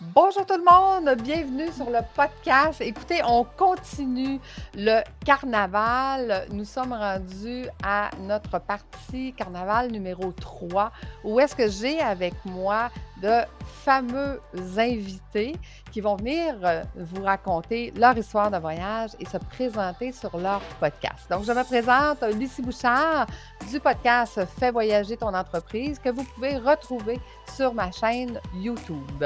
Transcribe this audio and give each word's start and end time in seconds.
Bonjour 0.00 0.46
tout 0.46 0.54
le 0.56 0.62
monde, 0.62 1.20
bienvenue 1.22 1.72
sur 1.72 1.90
le 1.90 1.98
podcast. 2.14 2.80
Écoutez, 2.80 3.20
on 3.26 3.42
continue 3.42 4.38
le 4.76 5.00
carnaval. 5.24 6.46
Nous 6.52 6.64
sommes 6.64 6.92
rendus 6.92 7.66
à 7.82 8.08
notre 8.20 8.60
partie 8.60 9.32
carnaval 9.32 9.90
numéro 9.90 10.30
3, 10.30 10.92
où 11.24 11.40
est-ce 11.40 11.56
que 11.56 11.68
j'ai 11.68 11.98
avec 11.98 12.34
moi 12.44 12.90
de 13.22 13.42
fameux 13.84 14.40
invités 14.76 15.56
qui 15.90 16.00
vont 16.00 16.16
venir 16.16 16.54
euh, 16.62 16.82
vous 16.96 17.22
raconter 17.22 17.92
leur 17.96 18.16
histoire 18.16 18.50
de 18.50 18.58
voyage 18.58 19.10
et 19.18 19.24
se 19.24 19.38
présenter 19.38 20.12
sur 20.12 20.36
leur 20.36 20.60
podcast. 20.80 21.28
Donc, 21.30 21.44
je 21.44 21.52
me 21.52 21.64
présente 21.64 22.22
Lucie 22.38 22.62
Bouchard 22.62 23.26
du 23.70 23.80
podcast 23.80 24.40
Fais 24.58 24.70
voyager 24.70 25.16
ton 25.16 25.32
entreprise 25.34 25.98
que 25.98 26.10
vous 26.10 26.24
pouvez 26.24 26.58
retrouver 26.58 27.18
sur 27.54 27.72
ma 27.74 27.90
chaîne 27.90 28.40
YouTube. 28.54 29.24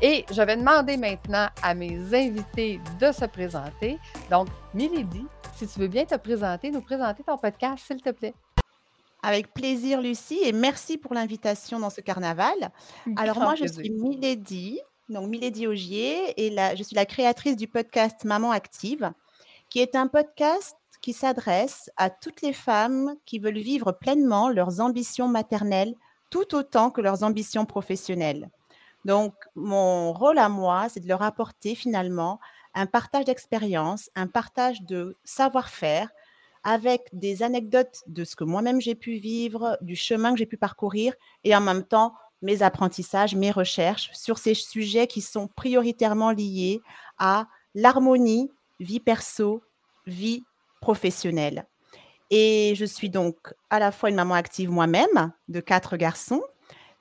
Et 0.00 0.24
je 0.30 0.42
vais 0.42 0.56
demander 0.56 0.96
maintenant 0.96 1.48
à 1.62 1.74
mes 1.74 1.98
invités 2.14 2.80
de 2.98 3.12
se 3.12 3.24
présenter. 3.26 3.98
Donc, 4.30 4.48
Milady, 4.74 5.26
si 5.56 5.66
tu 5.66 5.80
veux 5.80 5.88
bien 5.88 6.04
te 6.04 6.16
présenter, 6.16 6.70
nous 6.70 6.82
présenter 6.82 7.22
ton 7.22 7.36
podcast, 7.36 7.84
s'il 7.86 8.00
te 8.02 8.10
plaît. 8.10 8.34
Avec 9.22 9.52
plaisir, 9.52 10.00
Lucie, 10.00 10.40
et 10.42 10.52
merci 10.52 10.96
pour 10.96 11.14
l'invitation 11.14 11.78
dans 11.78 11.90
ce 11.90 12.00
carnaval. 12.00 12.72
Alors, 13.16 13.38
moi, 13.38 13.54
je 13.54 13.66
suis 13.66 13.90
Milady, 13.90 14.80
donc 15.08 15.28
Milady 15.28 15.66
Augier, 15.66 16.32
et 16.36 16.56
je 16.76 16.82
suis 16.82 16.96
la 16.96 17.06
créatrice 17.06 17.56
du 17.56 17.68
podcast 17.68 18.24
Maman 18.24 18.50
Active, 18.50 19.12
qui 19.68 19.80
est 19.80 19.94
un 19.94 20.06
podcast 20.06 20.76
qui 21.02 21.12
s'adresse 21.12 21.90
à 21.96 22.10
toutes 22.10 22.42
les 22.42 22.52
femmes 22.52 23.14
qui 23.26 23.38
veulent 23.38 23.58
vivre 23.58 23.92
pleinement 23.92 24.48
leurs 24.48 24.80
ambitions 24.80 25.28
maternelles 25.28 25.94
tout 26.30 26.54
autant 26.54 26.90
que 26.90 27.00
leurs 27.00 27.22
ambitions 27.22 27.66
professionnelles. 27.66 28.50
Donc, 29.04 29.34
mon 29.54 30.12
rôle 30.12 30.38
à 30.38 30.48
moi, 30.48 30.88
c'est 30.88 31.00
de 31.00 31.08
leur 31.08 31.22
apporter 31.22 31.74
finalement 31.74 32.38
un 32.74 32.86
partage 32.86 33.24
d'expérience, 33.24 34.10
un 34.14 34.26
partage 34.26 34.82
de 34.82 35.16
savoir-faire, 35.24 36.10
avec 36.64 37.08
des 37.12 37.42
anecdotes 37.42 38.02
de 38.06 38.24
ce 38.24 38.36
que 38.36 38.44
moi-même 38.44 38.80
j'ai 38.80 38.94
pu 38.94 39.14
vivre, 39.14 39.78
du 39.80 39.96
chemin 39.96 40.32
que 40.32 40.38
j'ai 40.38 40.46
pu 40.46 40.56
parcourir 40.56 41.14
et 41.44 41.54
en 41.54 41.60
même 41.60 41.84
temps 41.84 42.14
mes 42.42 42.62
apprentissages, 42.62 43.34
mes 43.34 43.50
recherches 43.50 44.10
sur 44.12 44.38
ces 44.38 44.54
sujets 44.54 45.06
qui 45.06 45.20
sont 45.20 45.48
prioritairement 45.48 46.32
liés 46.32 46.80
à 47.18 47.48
l'harmonie, 47.74 48.50
vie 48.78 49.00
perso, 49.00 49.62
vie 50.06 50.44
professionnelle. 50.80 51.66
Et 52.30 52.74
je 52.76 52.84
suis 52.84 53.10
donc 53.10 53.36
à 53.70 53.78
la 53.78 53.92
fois 53.92 54.08
une 54.08 54.16
maman 54.16 54.34
active 54.34 54.70
moi-même 54.70 55.32
de 55.48 55.60
quatre 55.60 55.96
garçons. 55.96 56.42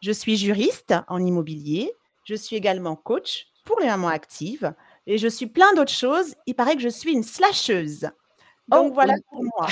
Je 0.01 0.11
suis 0.11 0.37
juriste 0.37 0.93
en 1.07 1.23
immobilier. 1.23 1.93
Je 2.25 2.35
suis 2.35 2.55
également 2.55 2.95
coach 2.95 3.47
pour 3.63 3.79
les 3.79 3.87
mamans 3.87 4.07
actives. 4.07 4.73
Et 5.05 5.17
je 5.17 5.27
suis 5.27 5.47
plein 5.47 5.73
d'autres 5.73 5.91
choses. 5.91 6.35
Il 6.47 6.55
paraît 6.55 6.75
que 6.75 6.81
je 6.81 6.89
suis 6.89 7.13
une 7.13 7.23
slasheuse. 7.23 8.09
Donc 8.69 8.91
oh, 8.91 8.93
voilà 8.93 9.15
pour 9.29 9.43
moi. 9.43 9.67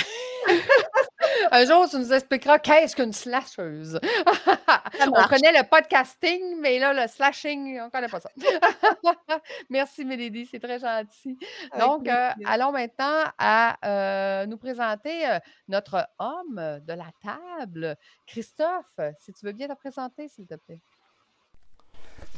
Un 1.52 1.64
jour, 1.64 1.88
tu 1.88 1.98
nous 1.98 2.12
expliqueras 2.12 2.58
qu'est-ce 2.58 2.96
qu'une 2.96 3.12
slasheuse. 3.12 4.00
on 5.06 5.28
connaît 5.28 5.52
le 5.52 5.68
podcasting, 5.68 6.60
mais 6.60 6.78
là, 6.78 6.92
le 6.92 7.08
slashing, 7.08 7.80
on 7.80 7.84
ne 7.86 7.90
connaît 7.90 8.08
pas 8.08 8.20
ça. 8.20 8.30
Merci, 9.70 10.04
Mélodie, 10.04 10.46
c'est 10.50 10.58
très 10.58 10.78
gentil. 10.78 11.38
Donc, 11.78 12.08
euh, 12.08 12.30
allons 12.44 12.72
maintenant 12.72 13.24
à 13.38 13.76
euh, 13.84 14.46
nous 14.46 14.56
présenter 14.56 15.28
euh, 15.28 15.38
notre 15.68 16.08
homme 16.18 16.80
de 16.86 16.92
la 16.92 17.10
table, 17.22 17.96
Christophe. 18.26 18.98
Si 19.18 19.32
tu 19.32 19.46
veux 19.46 19.52
bien 19.52 19.68
te 19.68 19.74
présenter, 19.74 20.28
s'il 20.28 20.46
te 20.46 20.54
plaît. 20.54 20.80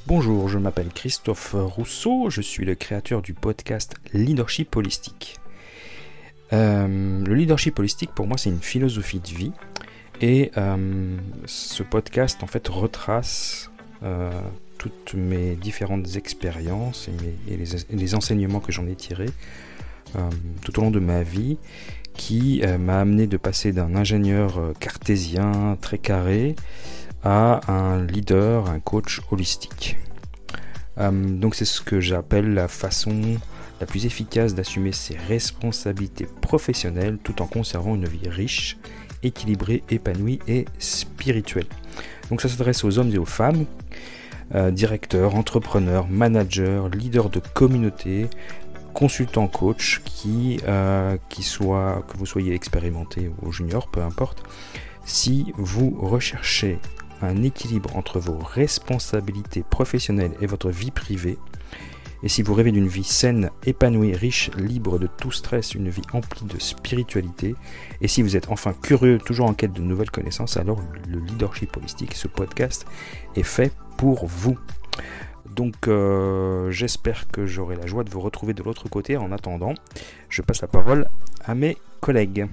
Bonjour, 0.06 0.48
je 0.48 0.58
m'appelle 0.58 0.88
Christophe 0.88 1.54
Rousseau, 1.54 2.30
je 2.30 2.40
suis 2.40 2.64
le 2.64 2.74
créateur 2.74 3.22
du 3.22 3.34
podcast 3.34 3.94
Leadership 4.12 4.74
Holistique. 4.76 5.40
Euh, 6.52 7.24
le 7.24 7.34
leadership 7.34 7.78
holistique, 7.78 8.10
pour 8.14 8.26
moi, 8.26 8.36
c'est 8.36 8.50
une 8.50 8.60
philosophie 8.60 9.20
de 9.20 9.28
vie. 9.28 9.52
Et 10.20 10.50
euh, 10.56 11.16
ce 11.46 11.82
podcast, 11.82 12.42
en 12.42 12.46
fait, 12.46 12.68
retrace 12.68 13.70
euh, 14.02 14.30
toutes 14.78 15.14
mes 15.14 15.54
différentes 15.54 16.16
expériences 16.16 17.08
et, 17.48 17.56
les, 17.56 18.14
enseignements 18.14 18.60
que 18.60 18.72
j'en 18.72 18.86
ai 18.86 18.94
tirés 18.94 19.30
tout 20.64 20.76
au 20.80 20.82
long 20.82 20.90
de 20.90 20.98
ma 20.98 21.22
vie, 21.22 21.56
qui 22.14 22.64
m'a 22.80 23.00
amené 23.00 23.28
de 23.28 23.36
passer 23.36 23.70
d'un 23.70 23.94
ingénieur 23.94 24.72
cartésien 24.80 25.78
très 25.80 25.98
carré 25.98 26.56
à 27.22 27.60
un 27.70 28.04
leader, 28.04 28.68
un 28.68 28.80
coach 28.80 29.20
holistique. 29.30 29.98
donc 30.98 31.54
c'est 31.54 31.64
ce 31.64 31.80
que 31.80 32.00
j'appelle 32.00 32.54
la 32.54 32.66
façon 32.66 33.38
la 33.80 33.86
plus 33.86 34.06
efficace 34.06 34.54
d'assumer 34.54 34.92
ses 34.92 35.16
responsabilités 35.16 36.26
professionnelles 36.40 37.18
tout 37.22 37.42
en 37.42 37.46
conservant 37.46 37.94
une 37.94 38.06
vie 38.06 38.28
riche, 38.28 38.76
équilibrée, 39.22 39.82
épanouie 39.90 40.38
et 40.46 40.66
spirituelle. 40.78 41.66
Donc 42.30 42.42
ça 42.42 42.48
s'adresse 42.48 42.84
aux 42.84 42.98
hommes 42.98 43.10
et 43.12 43.18
aux 43.18 43.24
femmes, 43.24 43.64
euh, 44.54 44.70
directeurs, 44.70 45.34
entrepreneurs, 45.34 46.08
managers, 46.08 46.82
leaders 46.92 47.30
de 47.30 47.40
communauté, 47.54 48.28
consultants, 48.92 49.48
coach, 49.48 50.02
qui, 50.04 50.60
euh, 50.66 51.16
que 51.30 52.16
vous 52.16 52.26
soyez 52.26 52.54
expérimenté 52.54 53.30
ou 53.42 53.52
junior, 53.52 53.88
peu 53.88 54.02
importe. 54.02 54.42
Si 55.04 55.52
vous 55.56 55.96
recherchez 56.00 56.78
un 57.22 57.42
équilibre 57.42 57.96
entre 57.96 58.18
vos 58.18 58.38
responsabilités 58.38 59.62
professionnelles 59.62 60.32
et 60.40 60.46
votre 60.46 60.70
vie 60.70 60.90
privée, 60.90 61.38
et 62.22 62.28
si 62.28 62.42
vous 62.42 62.54
rêvez 62.54 62.72
d'une 62.72 62.88
vie 62.88 63.04
saine, 63.04 63.50
épanouie, 63.64 64.14
riche, 64.14 64.50
libre 64.56 64.98
de 64.98 65.06
tout 65.06 65.32
stress, 65.32 65.74
une 65.74 65.88
vie 65.88 66.02
emplie 66.12 66.44
de 66.44 66.58
spiritualité, 66.58 67.54
et 68.00 68.08
si 68.08 68.22
vous 68.22 68.36
êtes 68.36 68.50
enfin 68.50 68.72
curieux, 68.74 69.18
toujours 69.18 69.46
en 69.46 69.54
quête 69.54 69.72
de 69.72 69.80
nouvelles 69.80 70.10
connaissances, 70.10 70.56
alors 70.56 70.80
le 71.08 71.18
leadership 71.18 71.76
holistique, 71.76 72.14
ce 72.14 72.28
podcast, 72.28 72.86
est 73.36 73.42
fait 73.42 73.72
pour 73.96 74.26
vous. 74.26 74.58
Donc 75.54 75.88
euh, 75.88 76.70
j'espère 76.70 77.26
que 77.28 77.46
j'aurai 77.46 77.76
la 77.76 77.86
joie 77.86 78.04
de 78.04 78.10
vous 78.10 78.20
retrouver 78.20 78.54
de 78.54 78.62
l'autre 78.62 78.88
côté. 78.88 79.16
En 79.16 79.32
attendant, 79.32 79.74
je 80.28 80.42
passe 80.42 80.62
la 80.62 80.68
parole 80.68 81.06
à 81.44 81.54
mes 81.54 81.76
collègues. 82.00 82.46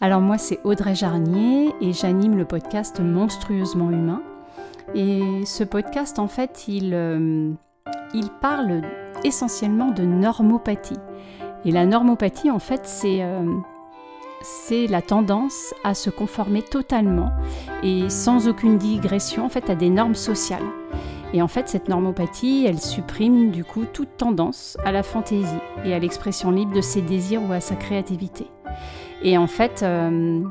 Alors 0.00 0.20
moi 0.20 0.38
c'est 0.38 0.58
Audrey 0.64 0.94
Jarnier 0.94 1.70
et 1.80 1.92
j'anime 1.92 2.36
le 2.36 2.44
podcast 2.44 3.00
Monstrueusement 3.00 3.90
Humain. 3.90 4.22
Et 4.94 5.44
ce 5.46 5.64
podcast 5.64 6.18
en 6.18 6.28
fait 6.28 6.64
il, 6.68 6.92
euh, 6.94 7.52
il 8.14 8.30
parle 8.30 8.82
essentiellement 9.24 9.90
de 9.90 10.04
normopathie. 10.04 10.98
Et 11.64 11.72
la 11.72 11.86
normopathie, 11.86 12.50
en 12.50 12.58
fait, 12.58 12.82
c'est 12.84 13.22
euh, 13.22 13.44
c'est 14.44 14.86
la 14.86 15.00
tendance 15.00 15.74
à 15.84 15.94
se 15.94 16.10
conformer 16.10 16.62
totalement 16.62 17.30
et 17.82 18.10
sans 18.10 18.46
aucune 18.46 18.76
digression 18.76 19.46
en 19.46 19.48
fait 19.48 19.70
à 19.70 19.74
des 19.74 19.88
normes 19.88 20.14
sociales. 20.14 20.64
Et 21.32 21.42
en 21.42 21.48
fait, 21.48 21.68
cette 21.68 21.88
normopathie, 21.88 22.64
elle 22.68 22.78
supprime 22.78 23.50
du 23.50 23.64
coup 23.64 23.86
toute 23.90 24.16
tendance 24.18 24.76
à 24.84 24.92
la 24.92 25.02
fantaisie 25.02 25.48
et 25.84 25.94
à 25.94 25.98
l'expression 25.98 26.50
libre 26.50 26.74
de 26.74 26.82
ses 26.82 27.00
désirs 27.00 27.42
ou 27.42 27.52
à 27.52 27.60
sa 27.60 27.74
créativité. 27.74 28.46
Et 29.22 29.38
en 29.38 29.46
fait, 29.46 29.82
euh, 29.82 30.42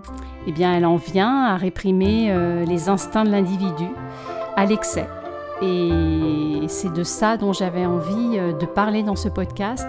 eh 0.47 0.51
bien, 0.51 0.73
elle 0.73 0.85
en 0.85 0.95
vient 0.95 1.43
à 1.43 1.55
réprimer 1.55 2.31
euh, 2.31 2.65
les 2.65 2.89
instincts 2.89 3.23
de 3.23 3.29
l'individu 3.29 3.85
à 4.55 4.65
l'excès 4.65 5.07
et 5.61 6.67
c'est 6.67 6.91
de 6.91 7.03
ça 7.03 7.37
dont 7.37 7.53
j'avais 7.53 7.85
envie 7.85 8.37
euh, 8.37 8.53
de 8.53 8.65
parler 8.65 9.03
dans 9.03 9.15
ce 9.15 9.29
podcast 9.29 9.87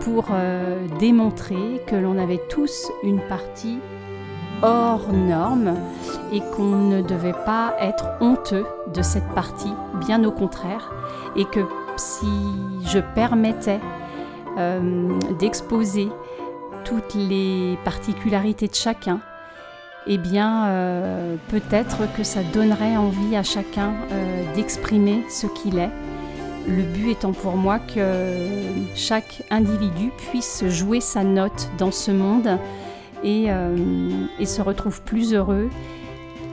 pour 0.00 0.26
euh, 0.32 0.86
démontrer 0.98 1.82
que 1.86 1.96
l'on 1.96 2.18
avait 2.18 2.42
tous 2.48 2.90
une 3.02 3.20
partie 3.20 3.78
hors 4.62 5.12
norme 5.12 5.74
et 6.32 6.40
qu'on 6.40 6.76
ne 6.88 7.02
devait 7.02 7.34
pas 7.44 7.74
être 7.80 8.06
honteux 8.20 8.66
de 8.92 9.02
cette 9.02 9.28
partie, 9.34 9.72
bien 10.06 10.24
au 10.24 10.32
contraire, 10.32 10.90
et 11.36 11.44
que 11.44 11.60
si 11.96 12.26
je 12.84 12.98
permettais 13.14 13.80
euh, 14.58 15.18
d'exposer 15.38 16.08
toutes 16.84 17.14
les 17.14 17.78
particularités 17.84 18.68
de 18.68 18.74
chacun, 18.74 19.20
eh 20.06 20.18
bien, 20.18 20.66
euh, 20.66 21.36
peut-être 21.48 22.02
que 22.16 22.22
ça 22.22 22.42
donnerait 22.42 22.96
envie 22.96 23.36
à 23.36 23.42
chacun 23.42 23.92
euh, 24.12 24.54
d'exprimer 24.54 25.24
ce 25.28 25.46
qu'il 25.48 25.78
est. 25.78 25.90
Le 26.68 26.82
but 26.82 27.10
étant 27.10 27.32
pour 27.32 27.56
moi 27.56 27.78
que 27.78 28.32
chaque 28.94 29.42
individu 29.50 30.10
puisse 30.30 30.64
jouer 30.68 31.00
sa 31.00 31.24
note 31.24 31.70
dans 31.78 31.90
ce 31.90 32.10
monde 32.10 32.58
et, 33.24 33.46
euh, 33.48 33.76
et 34.38 34.46
se 34.46 34.62
retrouve 34.62 35.02
plus 35.02 35.34
heureux. 35.34 35.70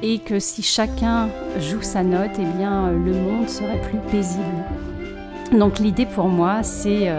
Et 0.02 0.20
que 0.20 0.40
si 0.40 0.64
chacun 0.64 1.30
joue 1.60 1.82
sa 1.82 2.04
note, 2.04 2.32
eh 2.38 2.58
bien, 2.58 2.92
le 2.92 3.14
monde 3.14 3.48
serait 3.48 3.80
plus 3.82 4.00
paisible. 4.12 4.44
Donc 5.58 5.80
l'idée 5.80 6.06
pour 6.06 6.28
moi, 6.28 6.62
c'est, 6.62 7.10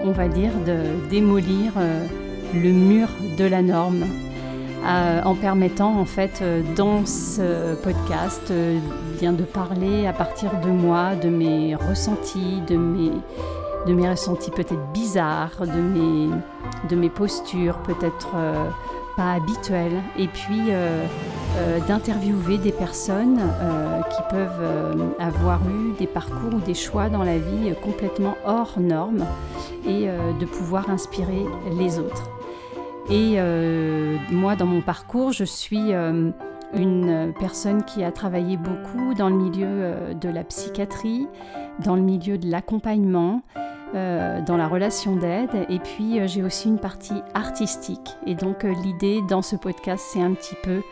on 0.00 0.10
va 0.10 0.28
dire, 0.28 0.50
de 0.66 1.08
démolir 1.08 1.72
le 2.52 2.70
mur 2.70 3.08
de 3.38 3.46
la 3.46 3.62
norme 3.62 4.04
euh, 4.84 5.22
en 5.24 5.34
permettant 5.34 5.98
en 5.98 6.04
fait 6.04 6.40
euh, 6.42 6.60
dans 6.76 7.06
ce 7.06 7.74
podcast 7.76 8.50
euh, 8.50 8.78
bien 9.18 9.32
de 9.32 9.44
parler 9.44 10.06
à 10.06 10.12
partir 10.12 10.50
de 10.60 10.68
moi, 10.68 11.14
de 11.14 11.30
mes 11.30 11.74
ressentis, 11.74 12.60
de 12.66 12.76
mes, 12.76 14.08
ressentis 14.10 14.50
peut-être 14.50 14.92
bizarres, 14.92 15.60
de 15.60 15.80
mes, 15.80 16.28
de 16.90 16.96
mes 16.96 17.08
postures 17.08 17.78
peut-être 17.78 18.28
pas 19.16 19.32
habituelles, 19.32 20.02
et 20.18 20.26
puis 20.26 20.70
d'interviewer 21.86 22.58
des 22.58 22.72
personnes 22.72 23.40
qui 24.10 24.22
peuvent 24.28 25.14
avoir 25.20 25.60
eu 25.68 25.92
des 25.98 26.06
parcours 26.06 26.54
ou 26.54 26.60
des 26.60 26.74
choix 26.74 27.08
dans 27.08 27.22
la 27.22 27.38
vie 27.38 27.74
complètement 27.82 28.36
hors 28.44 28.74
normes, 28.80 29.24
et 29.86 30.08
de 30.40 30.46
pouvoir 30.46 30.90
inspirer 30.90 31.44
les 31.78 31.98
autres. 31.98 32.33
Et 33.10 33.38
moi, 34.30 34.56
dans 34.56 34.66
mon 34.66 34.80
parcours, 34.80 35.32
je 35.32 35.44
suis 35.44 35.92
une 36.74 37.32
personne 37.38 37.84
qui 37.84 38.02
a 38.02 38.10
travaillé 38.10 38.56
beaucoup 38.56 39.14
dans 39.14 39.28
le 39.28 39.36
milieu 39.36 40.14
de 40.14 40.28
la 40.28 40.44
psychiatrie, 40.44 41.26
dans 41.84 41.96
le 41.96 42.02
milieu 42.02 42.38
de 42.38 42.50
l'accompagnement, 42.50 43.42
euh, 43.94 44.40
dans 44.40 44.56
la 44.56 44.66
relation 44.66 45.14
d'aide. 45.14 45.66
Et 45.68 45.78
puis 45.78 46.18
euh, 46.18 46.26
j'ai 46.26 46.42
aussi 46.42 46.66
une 46.66 46.80
partie 46.80 47.22
artistique. 47.32 48.16
Et 48.26 48.34
donc 48.34 48.64
euh, 48.64 48.72
l'idée 48.82 49.20
dans 49.28 49.42
ce 49.42 49.54
podcast, 49.54 50.04
c'est 50.12 50.20
un 50.20 50.32
petit 50.32 50.56
peu 50.62 50.82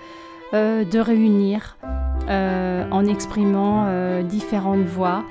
de 0.53 0.99
réunir 0.99 1.79
en 2.29 3.07
exprimant 3.07 4.23
différentes 4.25 4.85
voix. 4.85 5.25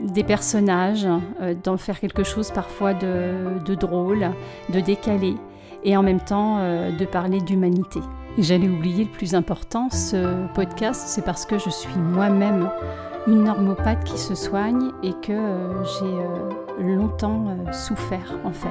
Des 0.00 0.24
personnages, 0.24 1.06
d'en 1.64 1.76
faire 1.76 2.00
quelque 2.00 2.24
chose 2.24 2.50
parfois 2.50 2.94
de, 2.94 3.74
drôle, 3.74 4.30
de 4.72 4.80
décalé, 4.80 5.34
et 5.84 5.96
en 5.96 6.02
même 6.02 6.20
temps 6.20 6.58
de 6.58 7.04
parler 7.04 7.40
d'humanité. 7.40 8.00
J'allais 8.38 8.68
oublier 8.68 9.04
le 9.04 9.10
plus 9.10 9.34
important, 9.34 9.90
ce 9.90 10.46
podcast, 10.54 11.02
c'est 11.06 11.24
parce 11.24 11.44
que 11.44 11.58
je 11.58 11.68
suis 11.68 11.98
moi-même 11.98 12.70
une 13.26 13.44
normopathe 13.44 14.04
qui 14.04 14.18
se 14.18 14.34
soigne 14.34 14.90
et 15.02 15.12
que 15.12 15.32
euh, 15.32 15.84
j'ai 15.84 16.04
euh, 16.04 16.96
longtemps 16.96 17.46
euh, 17.48 17.72
souffert 17.72 18.38
en 18.44 18.52
fait 18.52 18.68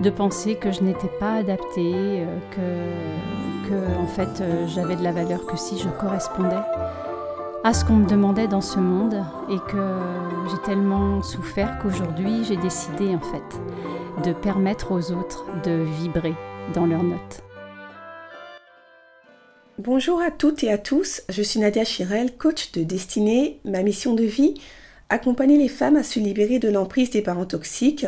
de 0.00 0.10
penser 0.10 0.56
que 0.56 0.72
je 0.72 0.82
n'étais 0.82 1.10
pas 1.20 1.34
adaptée, 1.34 2.26
que, 2.50 3.68
que 3.68 4.00
en 4.00 4.06
fait 4.06 4.42
j'avais 4.66 4.96
de 4.96 5.04
la 5.04 5.12
valeur 5.12 5.44
que 5.46 5.56
si 5.56 5.78
je 5.78 5.88
correspondais 5.90 6.56
à 7.64 7.72
ce 7.72 7.84
qu'on 7.84 7.94
me 7.94 8.08
demandait 8.08 8.48
dans 8.48 8.60
ce 8.60 8.80
monde 8.80 9.24
et 9.48 9.58
que 9.70 9.98
j'ai 10.50 10.60
tellement 10.64 11.22
souffert 11.22 11.78
qu'aujourd'hui 11.80 12.42
j'ai 12.44 12.56
décidé 12.56 13.14
en 13.14 13.20
fait 13.20 14.28
de 14.28 14.32
permettre 14.32 14.90
aux 14.90 15.12
autres 15.12 15.46
de 15.64 15.84
vibrer 16.00 16.34
dans 16.74 16.86
leurs 16.86 17.04
notes. 17.04 17.42
Bonjour 19.78 20.20
à 20.20 20.30
toutes 20.30 20.64
et 20.64 20.72
à 20.72 20.78
tous, 20.78 21.22
je 21.28 21.42
suis 21.42 21.60
Nadia 21.60 21.84
Chirel, 21.84 22.36
coach 22.36 22.72
de 22.72 22.82
destinée. 22.82 23.60
Ma 23.64 23.82
mission 23.82 24.14
de 24.14 24.24
vie, 24.24 24.54
accompagner 25.08 25.56
les 25.56 25.68
femmes 25.68 25.96
à 25.96 26.02
se 26.02 26.18
libérer 26.18 26.58
de 26.58 26.68
l'emprise 26.68 27.10
des 27.10 27.22
parents 27.22 27.46
toxiques 27.46 28.06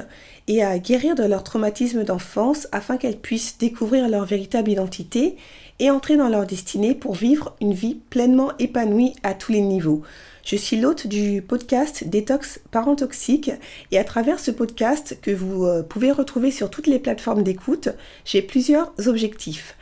et 0.48 0.64
à 0.64 0.78
guérir 0.78 1.14
de 1.14 1.24
leur 1.24 1.44
traumatisme 1.44 2.02
d'enfance 2.02 2.66
afin 2.72 2.96
qu'elles 2.96 3.18
puissent 3.18 3.58
découvrir 3.58 4.08
leur 4.08 4.24
véritable 4.24 4.70
identité 4.70 5.36
et 5.80 5.90
entrer 5.90 6.16
dans 6.16 6.28
leur 6.28 6.46
destinée 6.46 6.94
pour 6.94 7.14
vivre 7.14 7.56
une 7.60 7.74
vie 7.74 7.96
pleinement 8.10 8.52
épanouie 8.58 9.14
à 9.22 9.34
tous 9.34 9.52
les 9.52 9.60
niveaux. 9.60 10.02
Je 10.44 10.56
suis 10.56 10.76
l'hôte 10.76 11.06
du 11.06 11.40
podcast 11.40 12.04
Détox 12.06 12.60
Parents 12.70 12.96
Toxiques 12.96 13.50
et 13.90 13.98
à 13.98 14.04
travers 14.04 14.38
ce 14.38 14.50
podcast 14.50 15.18
que 15.22 15.30
vous 15.30 15.64
euh, 15.64 15.82
pouvez 15.82 16.12
retrouver 16.12 16.50
sur 16.50 16.68
toutes 16.70 16.86
les 16.86 16.98
plateformes 16.98 17.42
d'écoute, 17.42 17.88
j'ai 18.24 18.42
plusieurs 18.42 18.92
objectifs. 19.06 19.74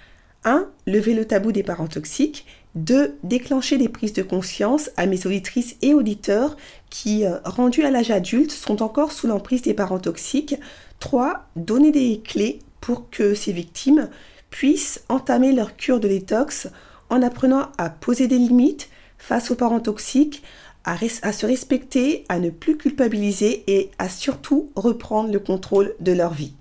1. 0.44 0.68
Lever 0.86 1.14
le 1.14 1.24
tabou 1.24 1.52
des 1.52 1.62
parents 1.62 1.88
toxiques. 1.88 2.46
2. 2.74 3.18
Déclencher 3.22 3.76
des 3.76 3.88
prises 3.88 4.12
de 4.12 4.22
conscience 4.22 4.90
à 4.96 5.06
mes 5.06 5.26
auditrices 5.26 5.76
et 5.82 5.94
auditeurs 5.94 6.56
qui, 6.90 7.24
euh, 7.24 7.38
rendus 7.44 7.84
à 7.84 7.90
l'âge 7.90 8.10
adulte, 8.10 8.52
sont 8.52 8.82
encore 8.82 9.12
sous 9.12 9.26
l'emprise 9.26 9.62
des 9.62 9.74
parents 9.74 9.98
toxiques. 9.98 10.56
3. 11.00 11.48
Donner 11.56 11.90
des 11.90 12.20
clés 12.24 12.60
pour 12.80 13.10
que 13.10 13.34
ces 13.34 13.52
victimes 13.52 14.08
puissent 14.52 15.02
entamer 15.08 15.50
leur 15.50 15.76
cure 15.76 15.98
de 15.98 16.06
détox 16.06 16.68
en 17.10 17.22
apprenant 17.22 17.72
à 17.78 17.90
poser 17.90 18.28
des 18.28 18.38
limites 18.38 18.88
face 19.18 19.50
aux 19.50 19.56
parents 19.56 19.80
toxiques, 19.80 20.44
à, 20.84 20.96
se 20.96 21.46
respecter, 21.46 22.24
à 22.28 22.38
ne 22.38 22.50
plus 22.50 22.76
culpabiliser 22.76 23.64
et 23.66 23.90
à 23.98 24.08
surtout 24.08 24.70
reprendre 24.76 25.32
le 25.32 25.40
contrôle 25.40 25.94
de 25.98 26.12
leur 26.12 26.32
vie. 26.32 26.54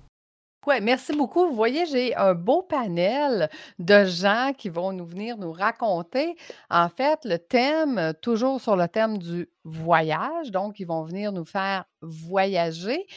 Oui, 0.64 0.76
merci 0.80 1.12
beaucoup. 1.12 1.48
Vous 1.48 1.56
voyez, 1.56 1.86
j'ai 1.86 2.14
un 2.14 2.34
beau 2.34 2.62
panel 2.62 3.50
de 3.80 4.04
gens 4.04 4.52
qui 4.56 4.68
vont 4.68 4.92
nous 4.92 5.04
venir 5.04 5.36
nous 5.36 5.50
raconter, 5.50 6.36
en 6.70 6.88
fait, 6.88 7.18
le 7.24 7.38
thème, 7.38 8.12
toujours 8.22 8.60
sur 8.60 8.76
le 8.76 8.86
thème 8.86 9.18
du 9.18 9.48
voyage. 9.64 10.52
Donc, 10.52 10.78
ils 10.78 10.86
vont 10.86 11.02
venir 11.02 11.32
nous 11.32 11.44
faire 11.44 11.84
voyager. 12.00 13.08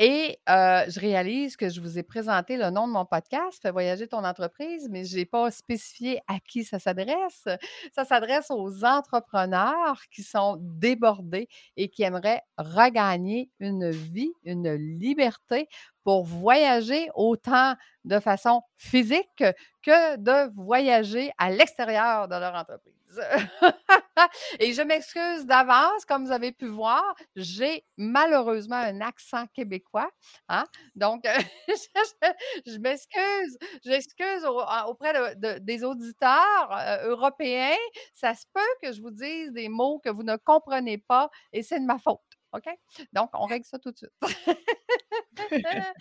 Et 0.00 0.38
je 0.46 1.00
réalise 1.00 1.56
que 1.56 1.68
je 1.68 1.80
vous 1.80 1.98
ai 1.98 2.02
présenté 2.02 2.56
le 2.56 2.70
nom 2.70 2.88
de 2.88 2.92
mon 2.92 3.04
podcast, 3.04 3.60
Fais 3.62 3.70
voyager 3.70 4.08
ton 4.08 4.24
entreprise, 4.24 4.88
mais 4.90 5.04
je 5.04 5.16
n'ai 5.16 5.24
pas 5.24 5.50
spécifié 5.52 6.20
à 6.26 6.40
qui 6.40 6.64
ça 6.64 6.78
s'adresse. 6.80 7.46
Ça 7.94 8.04
s'adresse 8.04 8.50
aux 8.50 8.84
entrepreneurs 8.84 10.00
qui 10.10 10.22
sont 10.22 10.56
débordés 10.60 11.48
et 11.76 11.88
qui 11.88 12.02
aimeraient 12.02 12.42
regagner 12.58 13.50
une 13.60 13.90
vie, 13.90 14.32
une 14.44 14.72
liberté 14.74 15.68
pour 16.02 16.24
voyager 16.24 17.08
autant 17.14 17.74
de 18.04 18.18
façon 18.18 18.62
physique 18.76 19.44
que 19.82 20.16
de 20.16 20.52
voyager 20.54 21.30
à 21.38 21.50
l'extérieur 21.50 22.28
de 22.28 22.34
leur 22.34 22.54
entreprise. 22.54 23.03
Et 24.60 24.72
je 24.72 24.82
m'excuse 24.82 25.46
d'avance, 25.46 26.04
comme 26.04 26.24
vous 26.24 26.32
avez 26.32 26.52
pu 26.52 26.66
voir, 26.66 27.14
j'ai 27.36 27.84
malheureusement 27.96 28.76
un 28.76 29.00
accent 29.00 29.46
québécois. 29.48 30.10
Hein? 30.48 30.64
Donc, 30.94 31.24
je, 31.68 32.78
m'excuse. 32.78 33.58
J'excuse 33.84 34.44
auprès 34.86 35.36
des 35.60 35.84
auditeurs 35.84 36.68
euh, 36.70 37.08
européens. 37.08 37.76
Ça 38.12 38.34
se 38.34 38.44
peut 38.52 38.60
que 38.82 38.92
je 38.92 39.00
vous 39.00 39.10
dise 39.10 39.52
des 39.52 39.68
mots 39.68 40.00
que 40.04 40.10
vous 40.10 40.22
ne 40.22 40.36
comprenez 40.36 40.98
pas 40.98 41.30
et 41.52 41.62
c'est 41.62 41.80
de 41.80 41.86
ma 41.86 41.98
faute. 41.98 42.20
OK? 42.52 42.68
Donc, 43.12 43.30
on 43.34 43.46
règle 43.46 43.64
ça 43.64 43.78
tout 43.78 43.90
de 43.90 43.96
suite. 43.96 44.12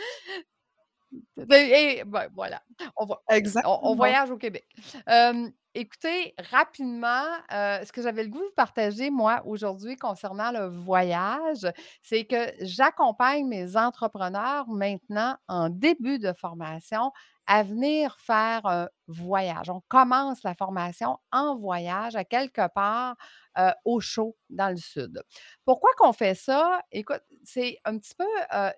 Et, 1.52 2.04
ben, 2.06 2.28
voilà, 2.34 2.64
on, 2.98 3.08
on, 3.66 3.96
voyage 3.96 4.32
au 4.32 4.38
Québec. 4.38 4.68
Écoutez, 5.76 6.34
rapidement, 6.52 7.26
ce 7.50 7.92
que 7.92 8.02
j'avais 8.02 8.24
le 8.24 8.30
goût 8.30 8.44
de 8.44 8.54
partager, 8.56 9.10
moi, 9.10 9.42
aujourd'hui, 9.46 9.96
concernant 9.96 10.52
le 10.52 10.68
voyage, 10.68 11.68
c'est 12.02 12.26
que 12.26 12.54
j'accompagne 12.62 13.48
mes 13.48 13.76
entrepreneurs 13.78 14.68
maintenant 14.70 15.36
en 15.48 15.70
début 15.70 16.20
de 16.20 16.34
formation 16.34 17.12
à 17.46 17.64
venir 17.64 18.16
faire 18.20 18.66
un 18.66 18.88
voyage. 19.08 19.70
On 19.70 19.82
commence 19.90 20.44
la 20.44 20.56
formation 20.56 21.18
en 21.32 21.58
voyage 21.58 22.16
à 22.16 22.24
quelque 22.24 22.68
part 22.74 23.16
au 23.84 24.00
chaud 24.00 24.38
dans 24.50 24.70
le 24.70 24.78
sud. 24.78 25.22
Pourquoi 25.66 25.90
qu'on 25.98 26.14
fait 26.14 26.36
ça? 26.36 26.82
Écoute, 26.92 27.22
c'est 27.44 27.80
un 27.86 27.98
petit 27.98 28.16
peu, 28.16 28.26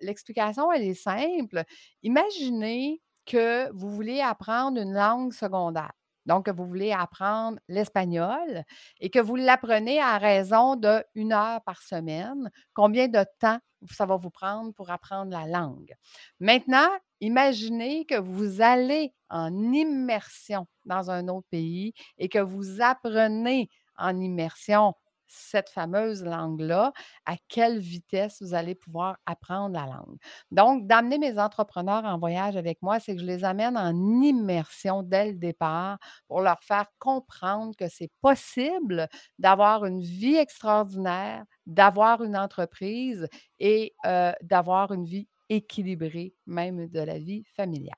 l'explication, 0.02 0.72
elle 0.72 0.84
est 0.84 0.94
simple. 0.96 1.64
Imaginez 2.04 3.02
que 3.26 3.72
vous 3.72 3.90
voulez 3.90 4.22
apprendre 4.22 4.80
une 4.82 4.94
langue 4.94 5.34
secondaire. 5.34 5.94
Donc, 6.26 6.50
vous 6.50 6.66
voulez 6.66 6.92
apprendre 6.92 7.60
l'espagnol 7.68 8.64
et 9.00 9.10
que 9.10 9.20
vous 9.20 9.36
l'apprenez 9.36 10.02
à 10.02 10.18
raison 10.18 10.76
de 10.76 11.04
une 11.16 11.34
heure 11.34 11.62
par 11.64 11.82
semaine. 11.82 12.50
Combien 12.74 13.08
de 13.08 13.24
temps 13.40 13.60
ça 13.92 14.06
va 14.06 14.16
vous 14.16 14.32
prendre 14.32 14.74
pour 14.74 14.90
apprendre 14.90 15.32
la 15.32 15.46
langue? 15.46 15.94
Maintenant, 16.40 16.90
imaginez 17.22 18.06
que 18.06 18.20
vous 18.20 18.62
allez 18.62 19.14
en 19.30 19.54
immersion 19.74 20.68
dans 20.86 21.12
un 21.12 21.28
autre 21.28 21.48
pays 21.50 21.94
et 22.18 22.30
que 22.30 22.40
vous 22.40 22.82
apprenez 22.82 23.70
en 23.98 24.20
immersion 24.20 24.94
cette 25.28 25.70
fameuse 25.70 26.24
langue-là, 26.24 26.94
à 27.26 27.36
quelle 27.48 27.80
vitesse 27.80 28.42
vous 28.42 28.54
allez 28.54 28.76
pouvoir 28.76 29.18
apprendre 29.26 29.74
la 29.76 29.86
langue. 29.86 30.18
Donc, 30.52 30.88
d'amener 30.88 31.18
mes 31.18 31.38
entrepreneurs 31.40 32.06
en 32.06 32.18
voyage 32.20 32.58
avec 32.58 32.82
moi, 32.82 33.00
c'est 33.00 33.16
que 33.16 33.22
je 33.22 33.26
les 33.26 33.44
amène 33.44 33.78
en 33.78 33.94
immersion 34.22 35.04
dès 35.04 35.32
le 35.32 35.38
départ 35.38 35.98
pour 36.28 36.42
leur 36.42 36.62
faire 36.64 36.86
comprendre 37.00 37.76
que 37.76 37.88
c'est 37.90 38.12
possible 38.22 39.08
d'avoir 39.40 39.86
une 39.86 40.02
vie 40.02 40.36
extraordinaire, 40.36 41.44
d'avoir 41.66 42.24
une 42.24 42.38
entreprise 42.38 43.28
et 43.60 43.94
d'avoir 44.42 44.92
une 44.92 45.06
vie 45.06 45.28
équilibrée, 45.50 46.34
même 46.48 46.88
de 46.88 47.00
la 47.00 47.20
vie 47.20 47.44
familiale. 47.56 47.96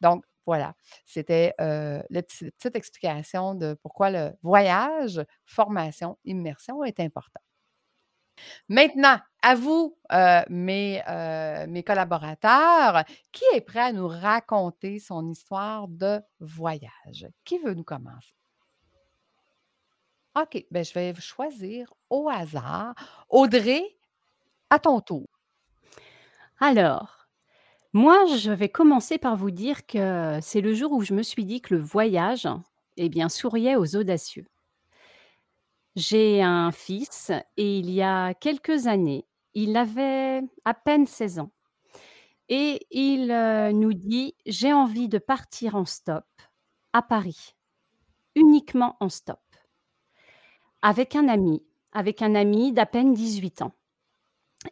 Donc, 0.00 0.24
voilà, 0.48 0.72
c'était 1.04 1.52
la 1.58 2.22
petite, 2.22 2.74
explication 2.74 3.54
de 3.54 3.74
pourquoi 3.82 4.08
le 4.08 4.32
voyage, 4.42 5.20
formation, 5.44 6.16
immersion 6.24 6.82
est 6.84 7.00
important. 7.00 7.42
Maintenant, 8.70 9.18
à 9.42 9.54
vous, 9.54 9.98
mes, 10.48 11.02
mes, 11.68 11.82
collaborateurs, 11.82 13.04
qui 13.30 13.44
est 13.52 13.60
prêt 13.60 13.80
à 13.80 13.92
nous 13.92 14.08
raconter 14.08 15.00
son 15.00 15.28
histoire 15.28 15.86
de 15.86 16.18
voyage? 16.40 17.28
Qui 17.44 17.58
veut 17.58 17.74
nous 17.74 17.84
commencer? 17.84 18.32
OK, 20.34 20.64
ben, 20.70 20.82
je 20.82 20.94
vais 20.94 21.14
choisir 21.16 21.92
au 22.08 22.30
hasard. 22.30 22.94
Audrey, 23.28 23.82
à 24.70 24.78
ton 24.78 25.02
tour. 25.02 25.28
Alors, 26.58 27.17
moi, 27.98 28.26
je 28.26 28.52
vais 28.52 28.68
commencer 28.68 29.18
par 29.18 29.34
vous 29.36 29.50
dire 29.50 29.84
que 29.84 30.38
c'est 30.40 30.60
le 30.60 30.72
jour 30.72 30.92
où 30.92 31.02
je 31.02 31.14
me 31.14 31.22
suis 31.24 31.44
dit 31.44 31.60
que 31.60 31.74
le 31.74 31.80
voyage, 31.80 32.48
eh 32.96 33.08
bien, 33.08 33.28
souriait 33.28 33.74
aux 33.74 33.96
audacieux. 33.96 34.46
J'ai 35.96 36.40
un 36.42 36.70
fils 36.70 37.32
et 37.56 37.78
il 37.80 37.90
y 37.90 38.02
a 38.02 38.32
quelques 38.34 38.86
années, 38.86 39.26
il 39.54 39.76
avait 39.76 40.42
à 40.64 40.74
peine 40.74 41.06
16 41.06 41.40
ans 41.40 41.50
et 42.48 42.86
il, 42.90 43.30
euh, 43.32 43.72
nous 43.72 43.94
dit: 43.94 44.34
«J'ai 44.46 44.72
envie 44.72 45.08
de 45.08 45.18
partir 45.18 45.74
en 45.74 45.84
stop 45.84 46.24
à 46.92 47.02
Paris, 47.02 47.56
uniquement 48.36 48.96
en 49.00 49.08
stop». 49.08 49.40
Avec 50.82 51.14
un 51.14 51.28
ami, 51.28 51.62
avec 51.92 52.20
un 52.20 52.34
ami 52.34 52.72
d'à 52.72 52.84
peine 52.86 53.12
18 53.14 53.62
ans. 53.62 53.74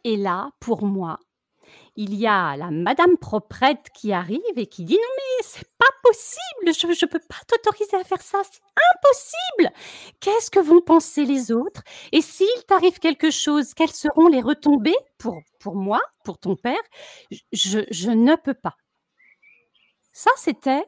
Et 0.03 0.17
là, 0.17 0.51
pour 0.59 0.85
moi, 0.85 1.19
il 1.97 2.15
y 2.15 2.27
a 2.27 2.55
la 2.57 2.71
madame 2.71 3.17
proprette 3.17 3.89
qui 3.93 4.13
arrive 4.13 4.41
et 4.55 4.67
qui 4.67 4.85
dit: 4.85 4.95
«Non 4.95 4.99
mais 5.17 5.43
c'est 5.43 5.67
pas 5.77 5.85
possible, 6.03 6.73
je 6.93 6.93
je 6.99 7.05
peux 7.05 7.19
pas 7.19 7.35
t'autoriser 7.47 7.97
à 7.97 8.03
faire 8.05 8.21
ça, 8.21 8.41
c'est 8.51 8.61
impossible! 8.95 9.73
Qu'est-ce 10.21 10.51
que 10.51 10.59
vont 10.59 10.81
penser 10.81 11.25
les 11.25 11.51
autres? 11.51 11.83
Et 12.11 12.21
s'il 12.21 12.47
t'arrive 12.67 12.99
quelque 12.99 13.31
chose, 13.31 13.73
quelles 13.73 13.91
seront 13.91 14.27
les 14.27 14.41
retombées 14.41 14.97
pour 15.17 15.41
pour 15.59 15.75
moi, 15.75 16.01
pour 16.23 16.37
ton 16.39 16.55
père? 16.55 16.81
je 17.51 17.81
je 17.91 18.11
ne 18.11 18.35
peux 18.35 18.53
pas». 18.53 18.77
Ça, 20.13 20.31
c'était 20.37 20.83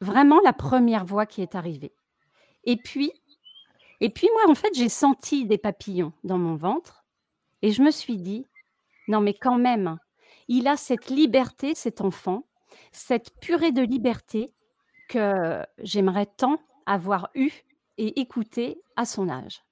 vraiment 0.00 0.40
la 0.44 0.52
première 0.52 1.04
voix 1.04 1.26
qui 1.26 1.42
est 1.42 1.54
arrivée. 1.54 1.92
Et 2.64 2.76
puis 2.76 3.12
et 4.00 4.10
puis 4.10 4.28
moi, 4.34 4.50
en 4.50 4.54
fait, 4.54 4.74
j'ai 4.74 4.88
senti 4.88 5.46
des 5.46 5.58
papillons 5.58 6.12
dans 6.24 6.38
mon 6.38 6.56
ventre 6.56 7.04
et 7.62 7.72
je 7.72 7.82
me 7.82 7.90
suis 7.90 8.16
dit: 8.18 8.46
«Non 9.08 9.20
mais 9.20 9.34
quand 9.34 9.58
même, 9.58 9.98
il 10.48 10.68
a 10.68 10.76
cette 10.76 11.10
liberté, 11.10 11.74
cet 11.74 12.00
enfant, 12.00 12.46
cette 12.92 13.32
purée 13.40 13.72
de 13.72 13.82
liberté 13.82 14.54
que 15.08 15.64
j'aimerais 15.80 16.26
tant 16.26 16.58
avoir 16.86 17.30
eu 17.34 17.50
et 17.98 18.20
écouté 18.20 18.80
à 18.96 19.04
son 19.06 19.28
âge». 19.28 19.62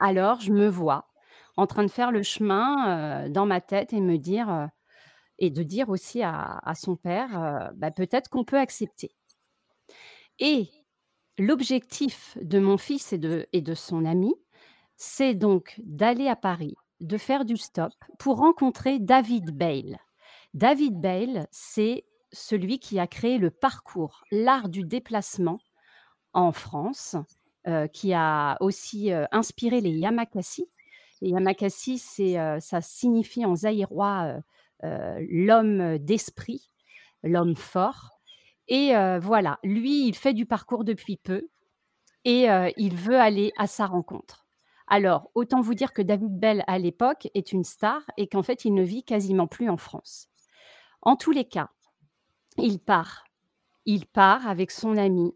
Alors 0.00 0.40
je 0.40 0.52
me 0.52 0.68
vois 0.68 1.08
en 1.56 1.66
train 1.66 1.82
de 1.84 1.90
faire 1.90 2.12
le 2.12 2.22
chemin, 2.22 3.26
heu, 3.26 3.30
dans 3.30 3.46
ma 3.46 3.60
tête 3.62 3.92
et 3.92 4.00
me 4.00 4.16
dire, 4.18 4.48
heu 4.50 4.66
et 5.38 5.50
de 5.50 5.62
dire 5.64 5.88
aussi 5.90 6.22
à 6.22 6.60
son 6.76 6.96
père, 6.96 7.30
heu: 7.38 7.72
«Bah, 7.76 7.90
peut-être 7.92 8.30
qu'on 8.30 8.44
peut 8.44 8.58
accepter» 8.58 9.12
et 10.38 10.68
L'objectif 11.38 12.38
de 12.42 12.60
mon 12.60 12.78
fils 12.78 13.12
et 13.14 13.18
de 13.62 13.74
son 13.74 14.04
ami, 14.04 14.34
c'est 14.96 15.34
donc 15.34 15.80
d'aller 15.84 16.28
à 16.28 16.36
Paris, 16.36 16.76
de 17.02 17.18
faire 17.18 17.44
du 17.44 17.56
stop 17.58 17.92
pour 18.18 18.38
rencontrer 18.38 18.98
David 19.00 19.50
Bale. 19.56 19.98
David 20.54 21.00
Bale, 21.00 21.48
c'est 21.52 22.04
celui 22.32 22.78
qui 22.78 22.98
a 22.98 23.06
créé 23.06 23.38
le 23.38 23.50
parcours, 23.50 24.24
l'art 24.30 24.68
du 24.70 24.84
déplacement 24.84 25.58
en 26.34 26.52
France, 26.52 27.16
heu, 27.68 27.88
qui 27.92 28.14
a 28.14 28.56
aussi, 28.60 29.12
heu, 29.12 29.26
inspiré 29.32 29.80
les 29.80 29.90
Yamakasi. 29.92 30.66
Les 31.22 31.30
Yamakasi, 31.30 31.98
c'est, 31.98 32.38
heu, 32.38 32.58
ça 32.60 32.80
signifie 32.80 33.44
en 33.46 33.56
zaïrois, 33.56 34.36
l'homme 34.82 35.98
d'esprit, 35.98 36.68
l'homme 37.22 37.54
fort 37.56 38.10
et 38.68 38.92
voilà, 39.20 39.58
lui, 39.64 40.08
il 40.08 40.14
fait 40.16 40.34
du 40.34 40.46
parcours 40.46 40.84
depuis 40.84 41.16
peu 41.18 41.48
et 42.24 42.46
il 42.78 42.96
veut 42.96 43.18
aller 43.20 43.52
à 43.58 43.66
sa 43.66 43.86
rencontre. 43.86 44.41
Alors, 44.94 45.30
autant 45.34 45.62
vous 45.62 45.72
dire 45.72 45.94
que 45.94 46.02
David 46.02 46.38
Bell, 46.38 46.64
à 46.66 46.78
l'époque, 46.78 47.26
est 47.32 47.52
une 47.52 47.64
star 47.64 48.02
et 48.18 48.26
qu'en 48.26 48.42
fait, 48.42 48.66
il 48.66 48.74
ne 48.74 48.82
vit 48.82 49.02
quasiment 49.02 49.46
plus 49.46 49.70
en 49.70 49.78
France. 49.78 50.28
En 51.00 51.16
tous 51.16 51.30
les 51.30 51.46
cas, 51.46 51.70
il 52.58 52.78
part. 52.78 53.24
Il 53.86 54.04
part 54.04 54.46
avec 54.46 54.70
son 54.70 54.98
ami 54.98 55.34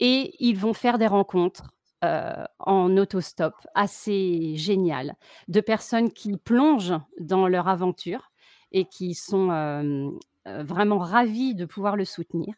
et 0.00 0.34
ils 0.40 0.58
vont 0.58 0.74
faire 0.74 0.98
des 0.98 1.06
rencontres 1.06 1.76
en 2.02 2.96
autostop 2.96 3.54
assez 3.76 4.56
géniales, 4.56 5.14
de 5.46 5.60
personnes 5.60 6.10
qui 6.10 6.36
plongent 6.36 7.00
dans 7.20 7.46
leur 7.46 7.68
aventure 7.68 8.32
et 8.72 8.84
qui 8.84 9.14
sont 9.14 9.52
euh, 9.52 10.10
vraiment 10.44 10.98
ravis 10.98 11.54
de 11.54 11.66
pouvoir 11.66 11.94
le 11.94 12.04
soutenir. 12.04 12.52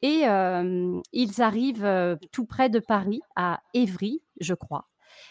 Et 0.00 0.22
ils 1.12 1.42
arrivent 1.42 2.18
tout 2.32 2.46
près 2.46 2.70
de 2.70 2.78
Paris, 2.78 3.20
à 3.36 3.60
Évry, 3.74 4.22
je 4.40 4.54
crois. 4.54 4.88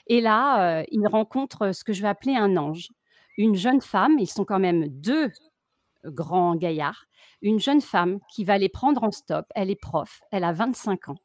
Et 0.08 0.22
là, 0.22 0.84
ils 0.92 1.08
rencontrent 1.08 1.74
ce 1.74 1.84
que 1.84 1.94
je 1.94 2.02
vais 2.02 2.08
appeler 2.08 2.36
un 2.36 2.58
ange, 2.58 2.90
une 3.38 3.56
jeune 3.56 3.82
femme. 3.82 4.18
Ils 4.20 4.28
sont 4.28 4.46
quand 4.46 4.60
même 4.60 4.88
deux 4.88 5.32
grands 6.06 6.56
gaillards. 6.56 7.06
Une 7.42 7.60
jeune 7.60 7.82
femme 7.82 8.20
qui 8.34 8.44
va 8.44 8.58
les 8.58 8.70
prendre 8.70 9.04
en 9.04 9.12
stop. 9.12 9.46
Elle 9.56 9.70
est 9.70 9.80
prof, 9.80 10.22
elle 10.32 10.44
a 10.44 10.54
25 10.54 11.10
ans. 11.10 11.18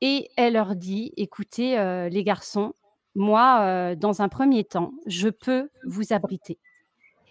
Et 0.00 0.30
elle 0.36 0.54
leur 0.54 0.76
dit, 0.76 1.12
écoutez, 1.16 1.76
les 2.10 2.24
garçons, 2.24 2.72
moi, 3.14 3.94
dans 3.96 4.22
un 4.22 4.28
premier 4.28 4.64
temps, 4.64 4.92
je 5.06 5.28
peux 5.28 5.68
vous 5.84 6.12
abriter. 6.12 6.58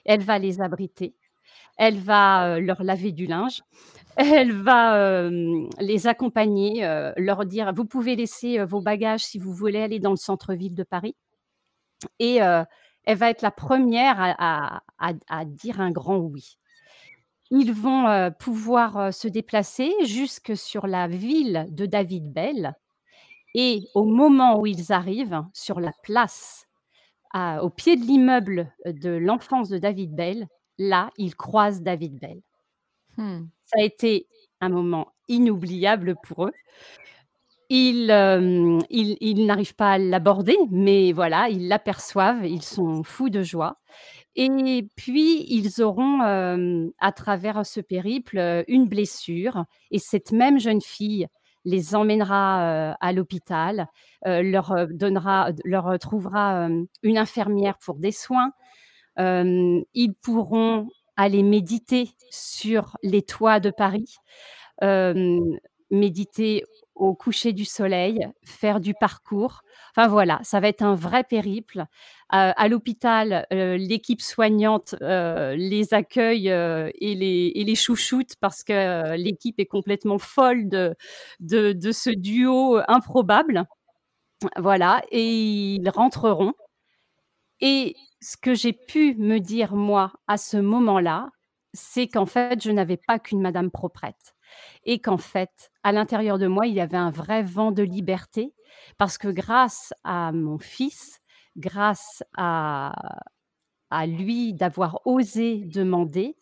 Elle 0.06 0.22
va 0.22 0.38
les 0.40 0.62
abriter 0.62 1.16
elle 1.80 1.98
va 1.98 2.60
leur 2.60 2.84
laver 2.84 3.14
du 3.14 3.26
linge, 3.26 3.64
elle 4.16 4.52
va 4.52 5.30
les 5.80 6.08
accompagner, 6.08 6.82
leur 7.18 7.46
dire 7.46 7.74
vous 7.74 7.86
pouvez 7.86 8.16
laisser 8.16 8.64
vos 8.66 8.82
bagages 8.82 9.24
si 9.26 9.40
vous 9.40 9.54
voulez 9.54 9.82
aller 9.82 10.00
dans 10.00 10.12
le 10.12 10.18
centre-ville 10.18 10.76
de 10.76 10.84
Paris. 10.84 11.16
Et 12.20 12.36
elle 12.36 13.18
va 13.18 13.30
être 13.30 13.42
la 13.42 13.52
première 13.52 14.18
à, 14.20 15.46
dire 15.46 15.80
un 15.80 15.92
grand 15.92 16.18
oui. 16.18 16.58
Ils 17.52 17.74
vont 17.74 18.32
pouvoir 18.40 19.14
se 19.14 19.28
déplacer 19.28 19.92
jusque 20.04 20.56
sur 20.56 20.86
la 20.86 21.08
ville 21.08 21.66
de 21.70 21.86
David 21.86 22.32
Bell. 22.32 22.76
Et 23.56 23.88
au 23.96 24.06
moment 24.06 24.60
où 24.60 24.68
ils 24.68 24.92
arrivent 24.92 25.44
sur 25.54 25.80
la 25.80 25.92
place, 26.04 26.68
au 27.34 27.70
pied 27.70 27.96
de 27.96 28.06
l'immeuble 28.06 28.72
de 28.86 29.10
l'enfance 29.10 29.70
de 29.70 29.78
David 29.78 30.14
Bell, 30.14 30.48
là, 30.78 31.10
ils 31.18 31.36
croisent 31.36 31.82
David 31.82 32.20
Bell. 32.20 32.42
Mmh. 33.20 33.50
Ça 33.66 33.82
a 33.82 33.84
été 33.84 34.28
un 34.62 34.70
moment 34.70 35.12
inoubliable 35.28 36.16
pour 36.24 36.46
eux. 36.46 36.54
Ils, 37.70 38.08
n'arrivent 38.08 39.76
pas 39.76 39.92
à 39.92 39.98
l'aborder, 40.00 40.58
mais 40.72 41.12
voilà, 41.12 41.50
ils 41.50 41.68
l'aperçoivent, 41.68 42.46
ils 42.46 42.64
sont 42.64 43.04
fous 43.04 43.30
de 43.30 43.44
joie. 43.44 43.78
Et 44.36 44.88
puis, 44.96 45.46
ils 45.50 45.84
auront, 45.84 46.22
à 46.98 47.12
travers 47.12 47.66
ce 47.66 47.80
périple, 47.82 48.64
une 48.68 48.88
blessure. 48.88 49.66
Et 49.92 50.00
cette 50.00 50.32
même 50.32 50.60
jeune 50.60 50.82
fille 50.82 51.28
les 51.66 51.94
emmènera 51.94 52.94
à 53.00 53.14
l'hôpital, 53.14 53.88
leur 54.26 54.88
donnera, 54.90 55.52
leur 55.64 56.00
trouvera 56.00 56.70
une 57.04 57.18
infirmière 57.20 57.78
pour 57.78 57.98
des 57.98 58.14
soins 58.14 58.52
ils 59.20 60.14
pourront 60.22 60.90
aller 61.20 61.44
méditer 61.44 62.12
sur 62.32 62.96
les 63.04 63.22
toits 63.22 63.60
de 63.60 63.72
Paris, 63.72 64.16
méditer 65.92 66.64
au 66.96 67.14
coucher 67.14 67.52
du 67.52 67.66
soleil, 67.66 68.28
faire 68.46 68.80
du 68.80 68.94
parcours. 68.94 69.62
Enfin 69.96 70.08
voilà, 70.08 70.40
ça 70.44 70.60
va 70.62 70.70
être 70.70 70.82
un 70.82 70.96
vrai 70.96 71.26
périple. 71.26 71.84
à 72.30 72.68
l'hôpital, 72.70 73.46
l'équipe 73.52 74.22
soignante 74.22 74.96
les 75.02 75.94
accueille 75.94 76.48
et, 76.48 77.16
les, 77.16 77.52
et 77.54 77.64
les 77.66 77.76
chouchoute 77.76 78.36
parce 78.40 78.64
que 78.64 79.16
l'équipe 79.18 79.60
est 79.60 79.66
complètement 79.66 80.20
folle 80.20 80.70
de, 80.70 80.96
de, 81.42 81.74
de, 81.74 81.92
ce 81.92 82.12
duo 82.12 82.80
improbable. 82.88 83.66
Voilà, 84.58 85.02
et 85.12 85.26
ils 85.76 85.90
rentreront. 85.90 86.54
Et 87.62 87.96
ce 88.22 88.38
que 88.38 88.54
j'ai 88.54 88.74
pu 88.74 89.16
me 89.16 89.40
dire, 89.40 89.76
moi, 89.76 90.14
à 90.28 90.38
ce 90.38 90.58
moment-là, 90.58 91.30
c'est 91.74 92.08
qu'en 92.08 92.26
fait, 92.26 92.62
je 92.62 92.72
n'avais 92.72 92.98
pas 92.98 93.20
qu'une 93.20 93.42
Madame 93.42 93.72
proprette. 93.72 94.34
Et 94.84 95.00
qu'en 95.00 95.18
fait, 95.18 95.72
à 95.84 95.92
l'intérieur 95.92 96.40
de 96.40 96.48
moi, 96.48 96.68
il 96.68 96.74
y 96.74 96.82
avait 96.82 96.98
un 96.98 97.12
vrai 97.12 97.44
vent 97.44 97.72
de 97.72 97.84
liberté, 97.84 98.54
parce 98.98 99.18
que 99.18 99.28
grâce 99.28 99.94
à 100.04 100.32
mon 100.32 100.58
fils, 100.58 101.20
grâce 101.56 102.24
à, 102.36 102.94
à 103.90 104.08
lui 104.08 104.54
d'avoir 104.54 105.00
osé 105.06 105.64
demander, 105.66 106.36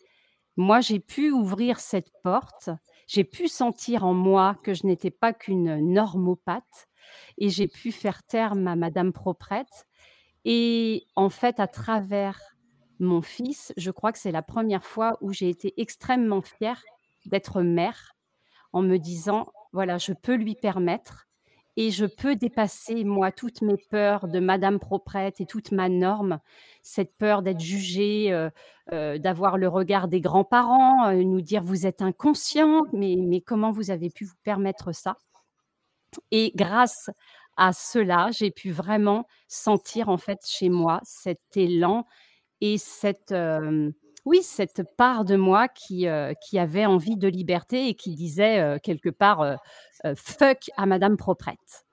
moi, 0.56 0.80
j'ai 0.80 1.00
pu 1.00 1.30
ouvrir 1.30 1.78
cette 1.78 2.10
porte, 2.22 2.70
j'ai 3.06 3.24
pu 3.24 3.46
sentir 3.46 4.04
en 4.04 4.14
moi 4.14 4.56
que 4.64 4.74
je 4.74 4.86
n'étais 4.86 5.10
pas 5.10 5.32
qu'une 5.32 5.92
normopathe, 5.92 6.88
et 7.38 7.48
j'ai 7.48 7.68
pu 7.68 7.92
faire 7.92 8.22
terme 8.24 8.66
à 8.66 8.76
Madame 8.76 9.12
proprette, 9.12 9.87
et 10.50 11.06
en 11.14 11.28
fait, 11.28 11.60
à 11.60 11.66
travers 11.66 12.40
mon 13.00 13.20
fils, 13.20 13.74
je 13.76 13.90
crois 13.90 14.12
que 14.12 14.18
c'est 14.18 14.32
la 14.32 14.40
première 14.40 14.82
fois 14.82 15.18
où 15.20 15.30
j'ai 15.30 15.50
été 15.50 15.74
extrêmement 15.76 16.40
fière 16.40 16.82
d'être 17.26 17.60
mère 17.60 18.14
en 18.72 18.80
me 18.80 18.96
disant: 18.96 19.52
«Voilà, 19.74 19.98
je 19.98 20.14
peux 20.14 20.36
lui 20.36 20.54
permettre» 20.54 21.26
et 21.76 21.90
je 21.90 22.06
peux 22.06 22.34
dépasser, 22.34 23.04
moi, 23.04 23.30
toutes 23.30 23.60
mes 23.60 23.76
peurs 23.76 24.26
de 24.26 24.40
madame 24.40 24.78
proprette 24.78 25.38
et 25.42 25.46
toute 25.46 25.70
ma 25.70 25.90
norme. 25.90 26.40
Cette 26.82 27.14
peur 27.18 27.42
d'être 27.42 27.60
jugée, 27.60 28.32
euh, 28.32 28.48
euh, 28.92 29.18
d'avoir 29.18 29.58
le 29.58 29.68
regard 29.68 30.08
des 30.08 30.22
grands-parents, 30.22 31.08
euh, 31.10 31.24
nous 31.24 31.42
dire: 31.42 31.62
«Vous 31.62 31.86
êtes 31.86 32.00
inconsciente, 32.00 32.88
mais 32.94 33.16
mais 33.18 33.42
comment 33.42 33.70
vous 33.70 33.90
avez 33.90 34.08
pu 34.08 34.24
vous 34.24 34.38
permettre 34.44 34.92
ça?» 34.92 35.18
et 36.30 36.52
grâce 36.54 37.10
à 37.58 37.72
cela, 37.74 38.30
j'ai 38.32 38.50
pu 38.50 38.70
vraiment 38.70 39.26
sentir, 39.48 40.08
en 40.08 40.16
fait, 40.16 40.40
chez 40.46 40.70
moi, 40.70 41.00
cet 41.04 41.40
élan 41.56 42.06
et 42.62 42.78
cette, 42.78 43.34
oui, 44.24 44.42
cette 44.42 44.82
part 44.96 45.24
de 45.24 45.36
moi 45.36 45.68
qui, 45.68 46.06
qui 46.42 46.58
avait 46.58 46.86
envie 46.86 47.16
de 47.16 47.28
liberté 47.28 47.88
et 47.88 47.94
qui 47.94 48.14
disait, 48.14 48.78
quelque 48.82 49.10
part, 49.10 49.58
«Fuck 50.16 50.70
à 50.76 50.86
madame 50.86 51.16
proprette». 51.16 51.84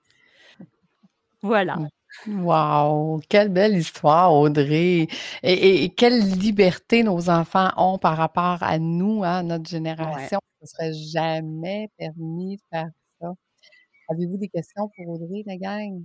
Voilà. 1.42 1.78
Waouh! 2.26 3.20
Quelle 3.28 3.50
belle 3.50 3.76
histoire, 3.76 4.32
Audrey! 4.32 5.06
Et 5.42 5.90
quelle 5.96 6.20
liberté 6.38 7.02
nos 7.02 7.28
enfants 7.28 7.70
ont 7.76 7.98
par 7.98 8.16
rapport 8.16 8.62
à 8.62 8.78
nous, 8.78 9.22
hein, 9.22 9.42
notre 9.42 9.68
génération. 9.68 10.38
On 10.60 10.64
ne 10.64 10.68
serait 10.68 10.94
jamais 10.94 11.90
permis 11.98 12.56
de 12.56 12.62
faire 12.72 12.86
ça. 12.86 13.05
Avez-vous 14.08 14.36
des 14.36 14.48
questions 14.48 14.90
pour 14.94 15.08
Audrey, 15.08 15.42
la 15.46 15.56
gang? 15.56 16.04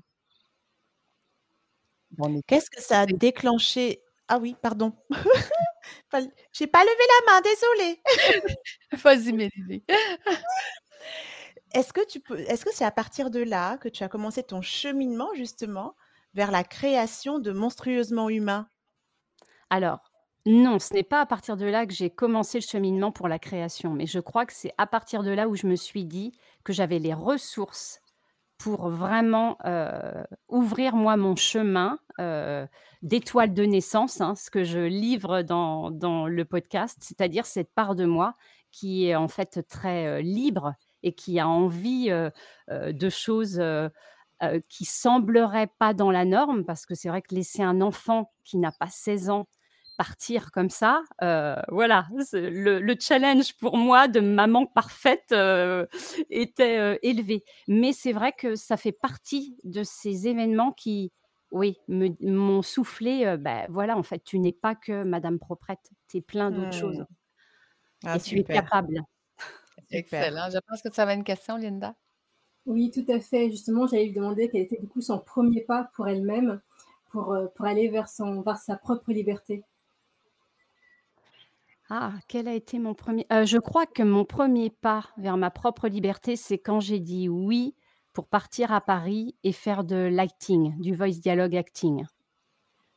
Qu'est-ce 2.48 2.70
que 2.70 2.82
ça 2.82 3.02
a 3.02 3.06
déclenché? 3.06 4.02
Ah 4.28 4.38
oui, 4.38 4.56
pardon. 4.62 4.94
J'ai 6.54 6.68
pas 6.68 6.84
levé 6.84 7.04
la 7.26 7.34
main, 7.34 7.42
désolée. 7.42 8.02
Vas-y, 9.04 9.34
Mélanie. 9.34 9.84
Est-ce 11.74 11.94
que 11.94 12.06
tu 12.06 12.20
peux 12.20 12.38
est-ce 12.38 12.66
que 12.66 12.74
c'est 12.74 12.84
à 12.84 12.92
partir 12.92 13.30
de 13.32 13.40
là 13.40 13.78
que 13.78 13.88
tu 13.88 14.04
as 14.04 14.10
commencé 14.10 14.44
ton 14.44 14.62
cheminement 14.62 15.30
justement 15.36 15.96
vers 16.34 16.52
la 16.52 16.66
création 16.66 17.40
de 17.40 17.54
Monstrueusement 17.54 18.28
Humain? 18.30 18.68
Alors, 19.70 20.12
non, 20.46 20.80
ce 20.80 20.94
n'est 20.94 21.04
pas 21.04 21.22
à 21.22 21.26
partir 21.26 21.56
de 21.56 21.66
là 21.66 21.86
que 21.86 21.94
j'ai 21.94 22.10
commencé 22.10 22.58
le 22.60 22.66
cheminement 22.66 23.12
pour 23.12 23.30
la 23.30 23.40
création, 23.40 23.94
mais 23.94 24.06
je 24.06 24.20
crois 24.20 24.46
que 24.46 24.54
c'est 24.54 24.74
à 24.78 24.86
partir 24.86 25.24
de 25.24 25.32
là 25.32 25.48
où 25.48 25.56
je 25.56 25.66
me 25.66 25.76
suis 25.78 26.04
dit 26.04 26.34
que 26.64 26.74
j'avais 26.74 27.00
les 27.00 27.14
ressources 27.14 28.02
pour 28.58 28.90
vraiment, 28.90 29.58
ouvrir 30.48 30.96
moi 30.96 31.18
mon 31.18 31.36
chemin, 31.36 32.00
d'étoile 33.02 33.54
de 33.54 33.64
naissance, 33.64 34.22
hein, 34.22 34.36
ce 34.36 34.52
que 34.52 34.64
je 34.64 34.80
livre 34.80 35.42
dans 35.42 35.90
dans 35.90 36.28
le 36.28 36.46
podcast, 36.46 36.98
c'est-à-dire 37.02 37.46
cette 37.46 37.74
part 37.74 37.96
de 37.96 38.06
moi 38.06 38.36
qui 38.72 39.08
est 39.08 39.16
en 39.16 39.28
fait 39.28 39.66
très, 39.68 40.22
libre 40.22 40.76
et 41.02 41.14
qui 41.14 41.40
a 41.40 41.48
envie, 41.48 42.10
de 42.70 43.10
choses, 43.10 43.62
qui 44.70 44.86
sembleraient 44.86 45.72
pas 45.80 45.94
dans 45.94 46.12
la 46.12 46.26
norme. 46.26 46.64
Parce 46.64 46.86
que 46.86 46.94
c'est 46.94 47.10
vrai 47.10 47.22
que 47.24 47.34
laisser 47.34 47.64
un 47.64 47.82
enfant 47.82 48.32
qui 48.44 48.58
n'a 48.58 48.72
pas 48.72 48.90
16 48.90 49.30
ans 49.32 49.48
partir 50.02 50.52
comme 50.52 50.72
ça, 50.72 51.04
voilà, 51.20 52.08
le 52.34 52.96
challenge 53.00 53.56
pour 53.58 53.78
moi 53.78 54.08
de 54.08 54.20
maman 54.20 54.66
parfaite, 54.66 55.32
était, 56.32 57.00
élevé. 57.04 57.44
Mais 57.68 57.94
c'est 57.94 58.14
vrai 58.14 58.34
que 58.34 58.56
ça 58.56 58.78
fait 58.78 58.92
partie 58.92 59.58
de 59.64 59.84
ces 59.84 60.28
événements 60.28 60.72
qui, 60.72 61.12
oui, 61.52 61.78
m'ont 61.88 62.64
soufflé, 62.64 63.38
ben 63.38 63.68
voilà, 63.70 63.96
en 63.96 64.04
fait, 64.04 64.24
tu 64.24 64.40
n'es 64.40 64.54
pas 64.54 64.74
que 64.74 65.04
madame 65.04 65.38
proprette, 65.38 65.92
tu 66.08 66.18
es 66.18 66.22
plein 66.22 66.50
d'autres 66.50 66.74
choses 66.74 67.02
mmh. 67.02 67.06
Ah 68.04 68.18
et 68.18 68.20
tu 68.20 68.40
es 68.40 68.44
capable. 68.44 69.04
Excellent. 69.92 70.50
Je 70.50 70.58
pense 70.68 70.82
que 70.82 70.90
tu 70.90 71.00
avais 71.00 71.14
une 71.14 71.24
question, 71.24 71.58
Linda? 71.58 71.96
Oui, 72.66 72.92
tout 72.92 73.06
à 73.12 73.20
fait. 73.20 73.52
Justement, 73.52 73.88
j'allais 73.88 74.06
lui 74.06 74.14
demander 74.14 74.50
quel 74.50 74.62
était 74.62 74.80
du 74.80 74.88
coup 74.88 75.02
son 75.02 75.20
premier 75.20 75.62
pas 75.62 75.90
pour 75.96 76.08
elle-même, 76.08 76.62
pour, 77.12 77.38
pour 77.56 77.66
aller 77.66 77.90
vers 77.90 78.08
son 78.08 78.42
vers 78.42 78.58
sa 78.58 78.76
propre 78.76 79.12
liberté. 79.12 79.64
Ah, 81.94 82.14
quel 82.30 82.48
a 82.48 82.54
été 82.54 82.80
mon 82.80 82.94
premier 82.94 83.26
euh, 83.34 83.46
je 83.46 83.58
crois 83.58 83.86
que 83.86 84.02
mon 84.02 84.24
premier 84.24 84.70
pas 84.70 85.10
vers 85.18 85.36
ma 85.36 85.52
propre 85.52 85.90
liberté, 85.90 86.38
c'est 86.38 86.58
quand 86.58 86.80
j'ai 86.80 87.02
dit 87.02 87.28
«oui» 87.28 87.76
pour 88.14 88.28
partir 88.28 88.72
à 88.72 88.80
Paris 88.80 89.36
et 89.44 89.52
faire 89.52 89.84
de 89.84 89.98
l'acting, 89.98 90.80
du 90.80 90.96
voice 90.96 91.20
dialogue 91.20 91.54
acting, 91.54 92.06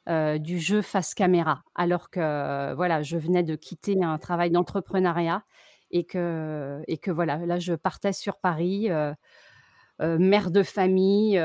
euh, 0.09 0.38
du 0.38 0.61
jeu 0.61 0.80
face 0.80 1.12
caméra. 1.12 1.64
Alors 1.74 2.09
que, 2.09 2.72
voilà, 2.74 3.02
je 3.02 3.18
venais 3.18 3.42
de 3.42 3.57
quitter 3.57 4.00
un 4.00 4.16
travail 4.18 4.52
d'entrepreneuriat 4.52 5.42
et 5.90 6.04
que 6.04 7.11
voilà, 7.11 7.38
là, 7.38 7.59
je 7.59 7.74
partais 7.74 8.12
sur 8.12 8.38
Paris, 8.38 8.92
euh, 8.92 9.12
mère 9.98 10.52
de 10.52 10.62
famille, 10.62 11.42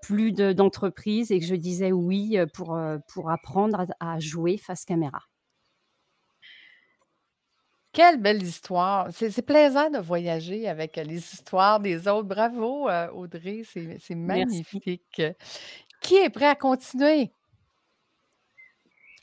plus 0.00 0.32
d'entreprise 0.32 1.32
et 1.32 1.38
que 1.38 1.44
je 1.44 1.54
disais 1.54 1.92
«oui», 1.92 2.38
pour, 2.54 2.80
pour 3.12 3.30
apprendre 3.30 3.84
à 4.00 4.18
jouer 4.20 4.56
face 4.56 4.86
caméra. 4.86 5.20
Quelle 7.92 8.20
belle 8.20 8.42
histoire! 8.42 9.08
C'est 9.10 9.42
plaisant 9.42 9.90
de 9.90 9.98
voyager 9.98 10.68
avec, 10.68 10.96
les 10.96 11.16
histoires 11.16 11.80
des 11.80 12.06
autres. 12.06 12.28
Bravo, 12.28 12.88
Audrey, 13.14 13.62
c'est 13.64 14.14
magnifique. 14.14 15.22
Qui 16.00 16.16
est 16.16 16.30
prêt 16.30 16.46
à 16.46 16.54
continuer? 16.54 17.32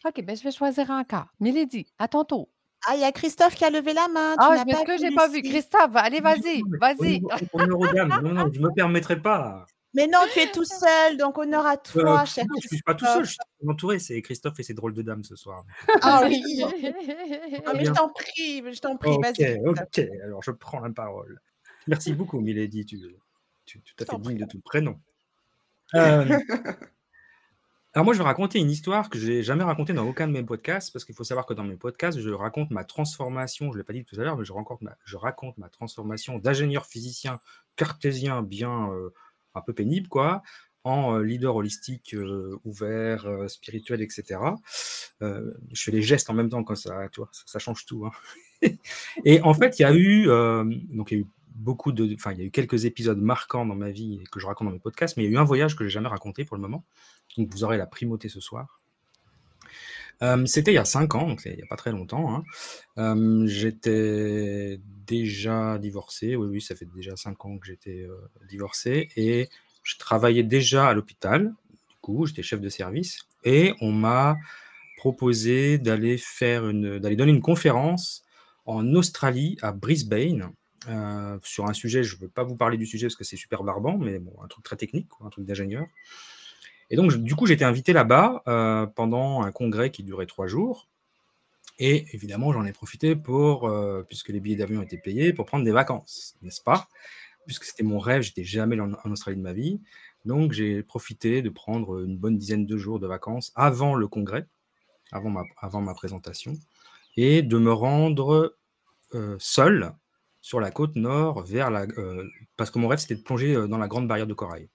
OK, 0.06 0.23
ben, 0.23 0.36
je 0.36 0.43
vais 0.43 0.51
choisir 0.51 0.89
encore. 0.89 1.25
Mélodie, 1.39 1.88
à 1.97 2.08
ton 2.08 2.23
tour. 2.23 2.49
Ah, 2.88 2.95
il 2.95 3.01
y 3.01 3.04
a 3.04 3.12
Christophe 3.12 3.56
qui 3.56 3.65
a 3.65 3.71
levé 3.71 3.93
la 3.93 4.08
main, 4.08 4.36
Ah, 4.38 4.56
je 4.60 4.65
m'excuse, 4.65 5.01
j'ai 5.01 5.15
pas 5.15 5.28
vu. 5.28 5.41
Christophe, 5.41 5.95
allez, 5.95 6.19
vas-y, 6.19 6.62
vas-y. 6.80 7.21
Non, 7.21 8.34
non, 8.34 8.51
je 8.54 8.60
me 8.60 8.71
permettrai 8.73 9.19
pas. 9.19 9.65
Mais 9.95 10.08
non, 10.08 10.19
tu 10.34 10.39
es 10.39 10.51
tout 10.51 10.65
seul, 10.65 11.15
donc 11.17 11.38
honneur 11.38 11.65
à 11.65 11.77
toi, 11.77 12.21
Euh, 12.21 12.25
cher 12.25 12.45
non, 12.49 12.55
je 12.62 12.67
suis 12.67 12.81
pas 12.81 12.95
tout 12.95 13.05
seul, 13.05 13.23
je 13.23 13.31
suis 13.31 13.39
entouré. 13.65 13.99
C'est 13.99 14.21
Christophe 14.21 14.60
et 14.60 14.63
ses 14.63 14.73
drôles 14.73 14.93
de 14.93 15.01
dames 15.01 15.23
ce 15.23 15.38
soir. 15.38 15.63
Ah 16.01 16.21
oui. 16.25 16.62
Ah, 17.65 17.71
mais 17.73 17.86
je 17.86 17.91
t'en 17.91 18.10
prie, 18.10 18.62
je 18.73 18.79
t'en 18.81 18.97
prie, 18.97 19.12
OK, 19.12 19.23
vas-y. 19.23 19.60
OK. 19.65 19.99
Alors, 20.23 20.43
je 20.43 20.51
prends 20.51 20.81
la 20.81 20.89
parole. 20.89 21.39
Merci 21.88 22.13
beaucoup, 22.13 22.41
Milady. 22.41 22.86
Tu, 22.86 22.99
tu 23.65 23.77
es 23.77 23.81
tout 23.81 24.03
à 24.03 24.05
fait 24.05 24.21
digne 24.21 24.38
de 24.38 24.45
ton 24.45 24.60
prénom. 24.60 24.99
Euh, 25.93 26.39
alors, 27.93 28.03
moi, 28.03 28.13
je 28.13 28.17
vais 28.17 28.25
raconter 28.25 28.60
une 28.60 28.71
histoire 28.71 29.10
que 29.10 29.19
je 29.19 29.27
n'ai 29.27 29.43
jamais 29.43 29.63
racontée 29.63 29.93
dans 29.93 30.05
aucun 30.05 30.27
de 30.27 30.34
mes 30.34 30.43
podcasts, 30.43 30.91
parce 30.91 31.05
qu'il 31.05 31.15
faut 31.15 31.23
savoir 31.23 31.45
que 31.45 31.53
dans 31.53 31.63
mes 31.63 31.77
podcasts, 31.77 32.19
je 32.19 32.31
raconte 32.31 32.71
ma 32.71 32.84
transformation, 32.84 33.67
je 33.67 33.73
ne 33.73 33.77
l'ai 33.77 33.84
pas 33.86 33.93
dit 33.93 34.03
tout 34.03 34.19
à 34.19 34.23
l'heure, 34.23 34.36
mais 34.36 34.43
je 34.43 34.51
raconte 34.51 34.81
ma, 34.81 34.97
je 35.05 35.15
raconte 35.15 35.58
ma 35.60 35.69
transformation 35.69 36.39
d'ingénieur 36.39 36.88
physicien 36.88 37.39
cartésien 37.75 38.41
bien 38.41 38.91
euh, 38.91 39.13
un 39.55 39.61
peu 39.61 39.73
pénible, 39.73 40.07
quoi, 40.07 40.41
en 40.85 41.15
euh, 41.15 41.23
leader 41.23 41.55
holistique 41.55 42.13
euh, 42.13 42.57
ouvert, 42.63 43.25
euh, 43.25 43.47
spirituel, 43.47 44.01
etc. 44.01 44.39
Je 45.19 45.83
fais 45.83 45.91
les 45.91 46.01
gestes 46.01 46.29
en 46.29 46.33
même 46.33 46.49
temps 46.49 46.63
quand 46.63 46.75
ça, 46.75 47.09
tu 47.11 47.21
ça, 47.31 47.59
change 47.59 47.85
tout. 47.85 48.05
hein. 48.05 48.11
Et 49.25 49.41
en 49.41 49.53
fait, 49.53 49.79
il 49.79 49.81
y 49.81 49.85
a 49.85 49.93
eu, 49.93 50.25
donc 50.95 51.11
il 51.11 51.17
y 51.17 51.17
a 51.17 51.21
eu 51.21 51.27
beaucoup 51.49 51.91
de, 51.91 52.13
enfin, 52.15 52.33
il 52.33 52.39
y 52.39 52.41
a 52.41 52.45
eu 52.45 52.51
quelques 52.51 52.85
épisodes 52.85 53.19
marquants 53.19 53.65
dans 53.65 53.75
ma 53.75 53.89
vie 53.89 54.23
que 54.31 54.39
je 54.39 54.45
raconte 54.45 54.67
dans 54.67 54.73
mes 54.73 54.79
podcasts, 54.79 55.17
mais 55.17 55.23
il 55.23 55.27
y 55.27 55.29
a 55.29 55.33
eu 55.33 55.37
un 55.37 55.45
voyage 55.45 55.75
que 55.75 55.83
j'ai 55.83 55.89
jamais 55.89 56.09
raconté 56.09 56.45
pour 56.45 56.55
le 56.55 56.61
moment. 56.61 56.85
Donc 57.37 57.51
vous 57.51 57.63
aurez 57.63 57.77
la 57.77 57.87
primauté 57.87 58.29
ce 58.29 58.39
soir. 58.39 58.81
C'était 60.45 60.71
il 60.71 60.75
y 60.75 60.80
a 60.80 60.86
cinq 60.86 61.15
ans, 61.15 61.28
donc 61.28 61.41
il 61.45 61.56
n'y 61.56 61.62
a 61.62 61.67
pas 61.67 61.75
très 61.75 61.91
longtemps. 61.91 62.43
hein. 62.97 63.45
J'étais 63.47 64.80
déjà 65.06 65.78
divorcé, 65.78 66.36
oui, 66.36 66.47
oui, 66.47 66.62
ça 66.62 66.75
fait 66.75 66.88
déjà 66.95 67.15
cinq 67.15 67.45
ans 67.45 67.58
que 67.58 67.67
j'étais 67.67 68.08
euh, 68.10 68.15
divorcé, 68.49 69.10
et 69.15 69.49
je 69.84 69.97
travaillais 69.97 70.43
déjà 70.43 70.88
à 70.88 70.93
l'hôpital, 70.93 71.54
du 71.89 71.95
coup, 72.01 72.25
j'étais 72.25 72.41
chef 72.41 72.60
de 72.60 72.69
service, 72.69 73.19
et 73.43 73.73
on 73.82 73.91
m'a 73.91 74.38
proposé 74.97 75.78
d'aller 75.78 76.17
faire 76.17 76.67
une, 76.67 76.97
d'aller 76.97 77.15
donner 77.15 77.32
une 77.32 77.41
conférence 77.41 78.23
en 78.65 78.95
Australie, 78.95 79.58
à 79.62 79.71
Brisbane, 79.71 80.51
sur 81.43 81.65
un 81.67 81.73
sujet, 81.73 82.04
je 82.04 82.15
ne 82.15 82.21
veux 82.21 82.30
pas 82.30 82.43
vous 82.43 82.56
parler 82.56 82.78
du 82.78 82.86
sujet 82.86 83.08
parce 83.08 83.15
que 83.15 83.23
c'est 83.23 83.38
super 83.38 83.63
barbant, 83.63 83.97
mais 83.97 84.19
bon, 84.19 84.34
un 84.43 84.47
truc 84.47 84.63
très 84.63 84.75
technique, 84.75 85.08
un 85.23 85.30
truc 85.30 85.45
d'ingénieur. 85.45 85.86
Et 86.89 86.95
donc, 86.95 87.13
du 87.15 87.36
coup, 87.36 87.48
j'étais 87.48 87.65
invité 87.65 87.93
là-bas 87.93 88.43
euh, 88.48 88.86
pendant 88.86 89.41
un 89.41 89.52
congrès 89.52 89.89
qui 89.89 90.04
durait 90.04 90.28
trois 90.28 90.48
jours. 90.48 90.88
Et 91.80 92.06
évidemment, 92.13 92.54
j'en 92.54 92.63
ai 92.65 92.71
profité 92.71 93.15
pour, 93.15 93.67
euh, 93.67 94.04
puisque 94.04 94.30
les 94.30 94.39
billets 94.39 94.56
d'avion 94.56 94.82
étaient 94.82 94.98
payés, 94.98 95.34
pour 95.34 95.45
prendre 95.45 95.65
des 95.65 95.71
vacances, 95.71 96.38
n'est-ce 96.41 96.62
pas? 96.62 96.88
Puisque 97.48 97.65
c'était 97.65 97.84
mon 97.84 98.00
rêve, 98.00 98.21
j'étais 98.21 98.43
jamais 98.43 98.80
en, 98.80 98.93
Australie 99.12 99.38
de 99.38 99.41
ma 99.41 99.54
vie. 99.54 99.82
Donc, 100.26 100.52
j'ai 100.52 100.84
profité 100.84 101.41
de 101.41 101.50
prendre 101.50 102.04
une 102.04 102.17
bonne 102.17 102.38
dizaine 102.38 102.65
de 102.65 102.78
jours 102.78 103.00
de 103.00 103.08
vacances 103.08 103.52
avant 103.56 103.95
le 103.95 104.08
congrès, 104.08 104.48
avant 105.12 105.30
ma, 105.30 105.43
avant 105.60 105.82
ma 105.82 105.93
présentation, 105.93 106.54
et 107.17 107.41
de 107.41 107.58
me 107.58 107.74
rendre 107.74 108.58
euh, 109.13 109.36
seul 109.39 109.93
sur 110.41 110.60
la 110.60 110.71
côte 110.71 110.95
nord 110.95 111.43
vers 111.43 111.71
la, 111.71 111.88
parce 112.58 112.69
que 112.71 112.80
mon 112.80 112.88
rêve, 112.88 113.00
c'était 113.00 113.15
de 113.15 113.21
plonger 113.21 113.67
dans 113.67 113.78
la 113.78 113.88
grande 113.88 114.08
barrière 114.08 114.28
de 114.28 114.34
corail. 114.34 114.69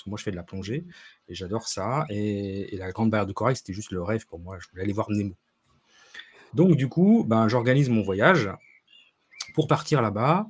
Parce 0.00 0.04
que 0.06 0.10
moi, 0.10 0.16
je 0.16 0.22
fais 0.22 0.30
de 0.30 0.36
la 0.36 0.42
plongée 0.42 0.86
et 1.28 1.34
j'adore 1.34 1.68
ça. 1.68 2.06
Et, 2.08 2.74
et 2.74 2.78
la 2.78 2.90
grande 2.90 3.10
barrière 3.10 3.26
de 3.26 3.34
corail, 3.34 3.54
c'était 3.54 3.74
juste 3.74 3.90
le 3.90 4.02
rêve 4.02 4.24
pour 4.24 4.38
moi. 4.38 4.56
Je 4.58 4.66
voulais 4.70 4.84
aller 4.84 4.94
voir 4.94 5.10
Nemo. 5.10 5.34
Donc, 6.54 6.76
du 6.76 6.88
coup, 6.88 7.22
ben, 7.28 7.48
j'organise 7.48 7.90
mon 7.90 8.00
voyage 8.00 8.48
pour 9.54 9.68
partir 9.68 10.00
là-bas 10.00 10.46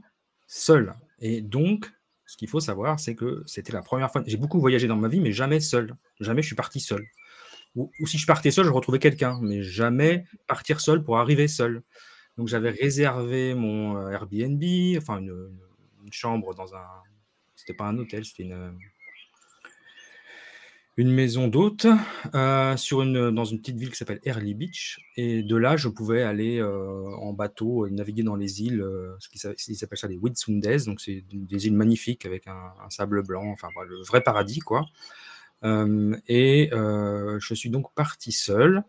seul. 0.47 0.95
Et 1.19 1.41
donc, 1.41 1.93
ce 2.27 2.37
qu'il 2.37 2.49
faut 2.49 2.61
savoir, 2.61 3.01
c'est 3.01 3.17
que 3.17 3.43
c'était 3.47 3.73
la 3.73 3.83
première 3.83 4.13
fois. 4.13 4.23
J'ai 4.25 4.37
beaucoup 4.37 4.61
voyagé 4.61 4.87
dans 4.87 4.95
ma 4.95 5.09
vie, 5.09 5.19
mais 5.19 5.33
jamais 5.33 5.59
seul. 5.59 5.97
Jamais 6.21 6.43
je 6.43 6.47
suis 6.47 6.57
parti 6.57 6.79
seul. 6.79 7.05
Ou, 7.75 7.91
si 8.07 8.19
je 8.19 8.27
partais 8.27 8.53
seul, 8.53 8.67
je 8.67 8.71
retrouvais 8.71 9.01
quelqu'un, 9.01 9.41
mais 9.43 9.65
jamais 9.65 10.27
partir 10.47 10.81
seul 10.81 11.03
pour 11.03 11.19
arriver 11.19 11.49
seul. 11.49 11.83
Donc 12.37 12.47
j'avais 12.47 12.71
réservé 12.71 13.55
mon 13.55 13.97
euh, 13.97 14.11
Airbnb, 14.11 14.63
enfin 14.97 15.19
une, 15.19 15.51
une 16.05 16.13
chambre 16.13 16.55
dans 16.55 16.73
un. 16.77 16.87
C'était 17.57 17.75
pas 17.75 17.87
un 17.87 17.99
hôtel, 17.99 18.25
c'était 18.25 18.45
une 18.45 18.79
une 21.01 21.13
maison 21.13 21.49
d'hôte 21.49 21.87
euh, 22.35 22.77
sur 22.77 23.01
une, 23.01 23.31
dans 23.31 23.47
une 23.47 23.59
petite 23.59 23.79
ville 23.79 23.89
qui 23.89 23.97
s'appelle 23.97 24.21
Early 24.27 24.53
Beach. 24.53 25.01
Et 25.17 25.43
de 25.43 25.57
là, 25.57 25.79
je 25.79 25.89
pouvais 25.89 26.23
aller 26.23 26.59
euh, 26.59 27.17
en 27.17 27.33
bateau, 27.33 27.87
euh, 27.87 27.91
naviguer 27.91 28.23
dans 28.23 28.37
les 28.37 28.63
îles, 28.63 28.87
ce 29.19 29.31
qu'ils 29.31 29.77
s'appelle 29.77 29.97
ça 29.97 30.09
des 30.09 30.19
Whitsundays. 30.19 30.85
Donc, 30.85 31.01
c'est 31.01 31.25
des 31.33 31.67
îles 31.67 31.75
magnifiques 31.75 32.27
avec 32.27 32.47
un, 32.49 32.73
sable 32.91 33.23
blanc, 33.23 33.49
enfin, 33.51 33.69
le 33.89 34.03
vrai 34.03 34.21
paradis, 34.21 34.61
quoi. 34.61 34.85
et 35.65 36.69
je 36.71 37.55
suis 37.55 37.71
donc 37.71 37.95
parti 37.95 38.33
seul 38.33 38.85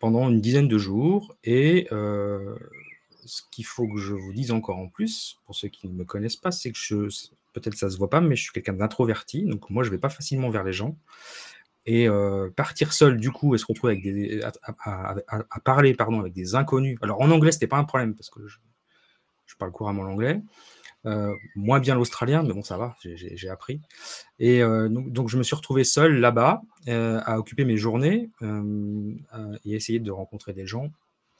pendant 0.00 0.28
une 0.28 0.40
dizaine 0.40 0.66
de 0.66 0.78
jours. 0.78 1.36
Et 1.44 1.86
ce 1.90 3.42
qu'il 3.52 3.66
faut 3.66 3.86
que 3.86 3.98
je 3.98 4.14
vous 4.14 4.32
dise 4.32 4.50
encore 4.50 4.78
en 4.78 4.88
plus, 4.88 5.38
pour 5.46 5.54
ceux 5.54 5.68
qui 5.68 5.86
ne 5.86 5.92
me 5.92 6.04
connaissent 6.04 6.34
pas, 6.34 6.50
c'est 6.50 6.72
que 6.72 6.78
je, 6.78 7.08
peut-être 7.60 7.74
ça 7.76 7.90
se 7.90 7.96
voit 7.98 8.10
pas, 8.10 8.20
mais 8.20 8.36
je 8.36 8.42
suis 8.42 8.52
quelqu'un 8.52 8.72
d'introverti, 8.72 9.44
donc 9.44 9.68
moi 9.70 9.82
je 9.84 9.90
vais 9.90 9.98
pas 9.98 10.08
facilement 10.08 10.50
vers 10.50 10.64
les 10.64 10.72
gens. 10.72 10.96
Et 11.86 12.06
euh, 12.06 12.50
partir 12.54 12.92
seul, 12.92 13.16
du 13.16 13.30
coup, 13.30 13.54
et 13.54 13.58
se 13.58 13.64
retrouver 13.66 13.94
avec 13.94 14.44
à, 14.84 15.60
parler 15.60 15.94
pardon, 15.94 16.20
avec 16.20 16.34
des 16.34 16.54
inconnus. 16.54 16.98
Alors 17.00 17.22
en 17.22 17.30
anglais, 17.30 17.50
c'était 17.50 17.66
pas 17.66 17.78
un 17.78 17.84
problème 17.84 18.14
parce 18.14 18.28
que 18.28 18.46
je, 18.46 18.58
parle 19.58 19.72
couramment 19.72 20.02
l'anglais. 20.02 20.42
Euh, 21.06 21.32
moins 21.56 21.80
bien 21.80 21.94
l'australien, 21.94 22.42
mais 22.42 22.52
bon, 22.52 22.62
ça 22.62 22.76
va, 22.76 22.94
j'ai 23.02 23.48
appris. 23.48 23.80
Et 24.38 24.62
euh, 24.62 24.90
donc, 24.90 25.10
donc, 25.12 25.28
je 25.30 25.38
me 25.38 25.42
suis 25.42 25.56
retrouvé 25.56 25.82
seul 25.82 26.20
là-bas 26.20 26.60
à 26.86 27.38
occuper 27.38 27.64
mes 27.64 27.78
journées 27.78 28.28
et 29.64 29.74
essayer 29.74 29.98
de 29.98 30.10
rencontrer 30.10 30.52
des 30.52 30.66
gens 30.66 30.90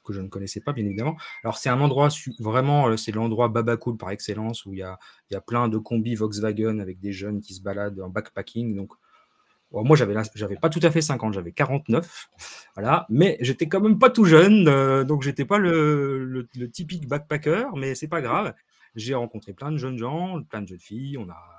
que 0.08 0.14
je 0.14 0.20
ne 0.20 0.28
connaissais 0.28 0.60
pas, 0.60 0.72
bien 0.72 0.84
évidemment. 0.84 1.16
Alors, 1.44 1.58
c'est 1.58 1.68
un 1.68 1.80
endroit 1.80 2.08
vraiment, 2.40 2.88
euh, 2.88 2.96
c'est 2.96 3.12
l'endroit 3.12 3.48
Babacool 3.48 3.96
par 3.96 4.10
excellence, 4.10 4.66
où 4.66 4.72
il 4.72 4.78
y 4.78 4.82
a, 4.82 4.98
y 5.30 5.36
a 5.36 5.40
plein 5.40 5.68
de 5.68 5.78
combis 5.78 6.14
Volkswagen 6.14 6.78
avec 6.80 6.98
des 6.98 7.12
jeunes 7.12 7.40
qui 7.40 7.54
se 7.54 7.62
baladent 7.62 8.00
en 8.00 8.08
backpacking. 8.08 8.74
Donc, 8.74 8.92
moi, 9.70 9.96
j'avais, 9.96 10.14
j'avais 10.34 10.56
pas 10.56 10.70
tout 10.70 10.80
à 10.82 10.90
fait 10.90 11.02
50, 11.02 11.34
j'avais 11.34 11.52
49. 11.52 12.30
Voilà. 12.74 13.06
Mais 13.10 13.36
j'étais 13.40 13.68
quand 13.68 13.80
même 13.80 13.98
pas 13.98 14.10
tout 14.10 14.24
jeune, 14.24 14.66
euh, 14.66 15.04
donc 15.04 15.22
j'étais 15.22 15.44
pas 15.44 15.58
le, 15.58 16.24
le, 16.24 16.70
typique 16.70 17.06
backpacker, 17.06 17.66
mais 17.76 17.94
c'est 17.94 18.08
pas 18.08 18.22
grave. 18.22 18.54
J'ai 18.94 19.14
rencontré 19.14 19.52
plein 19.52 19.70
de 19.70 19.76
jeunes 19.76 19.98
gens, 19.98 20.42
plein 20.42 20.62
de 20.62 20.68
jeunes 20.68 20.80
filles. 20.80 21.18
On 21.18 21.28
a 21.28 21.57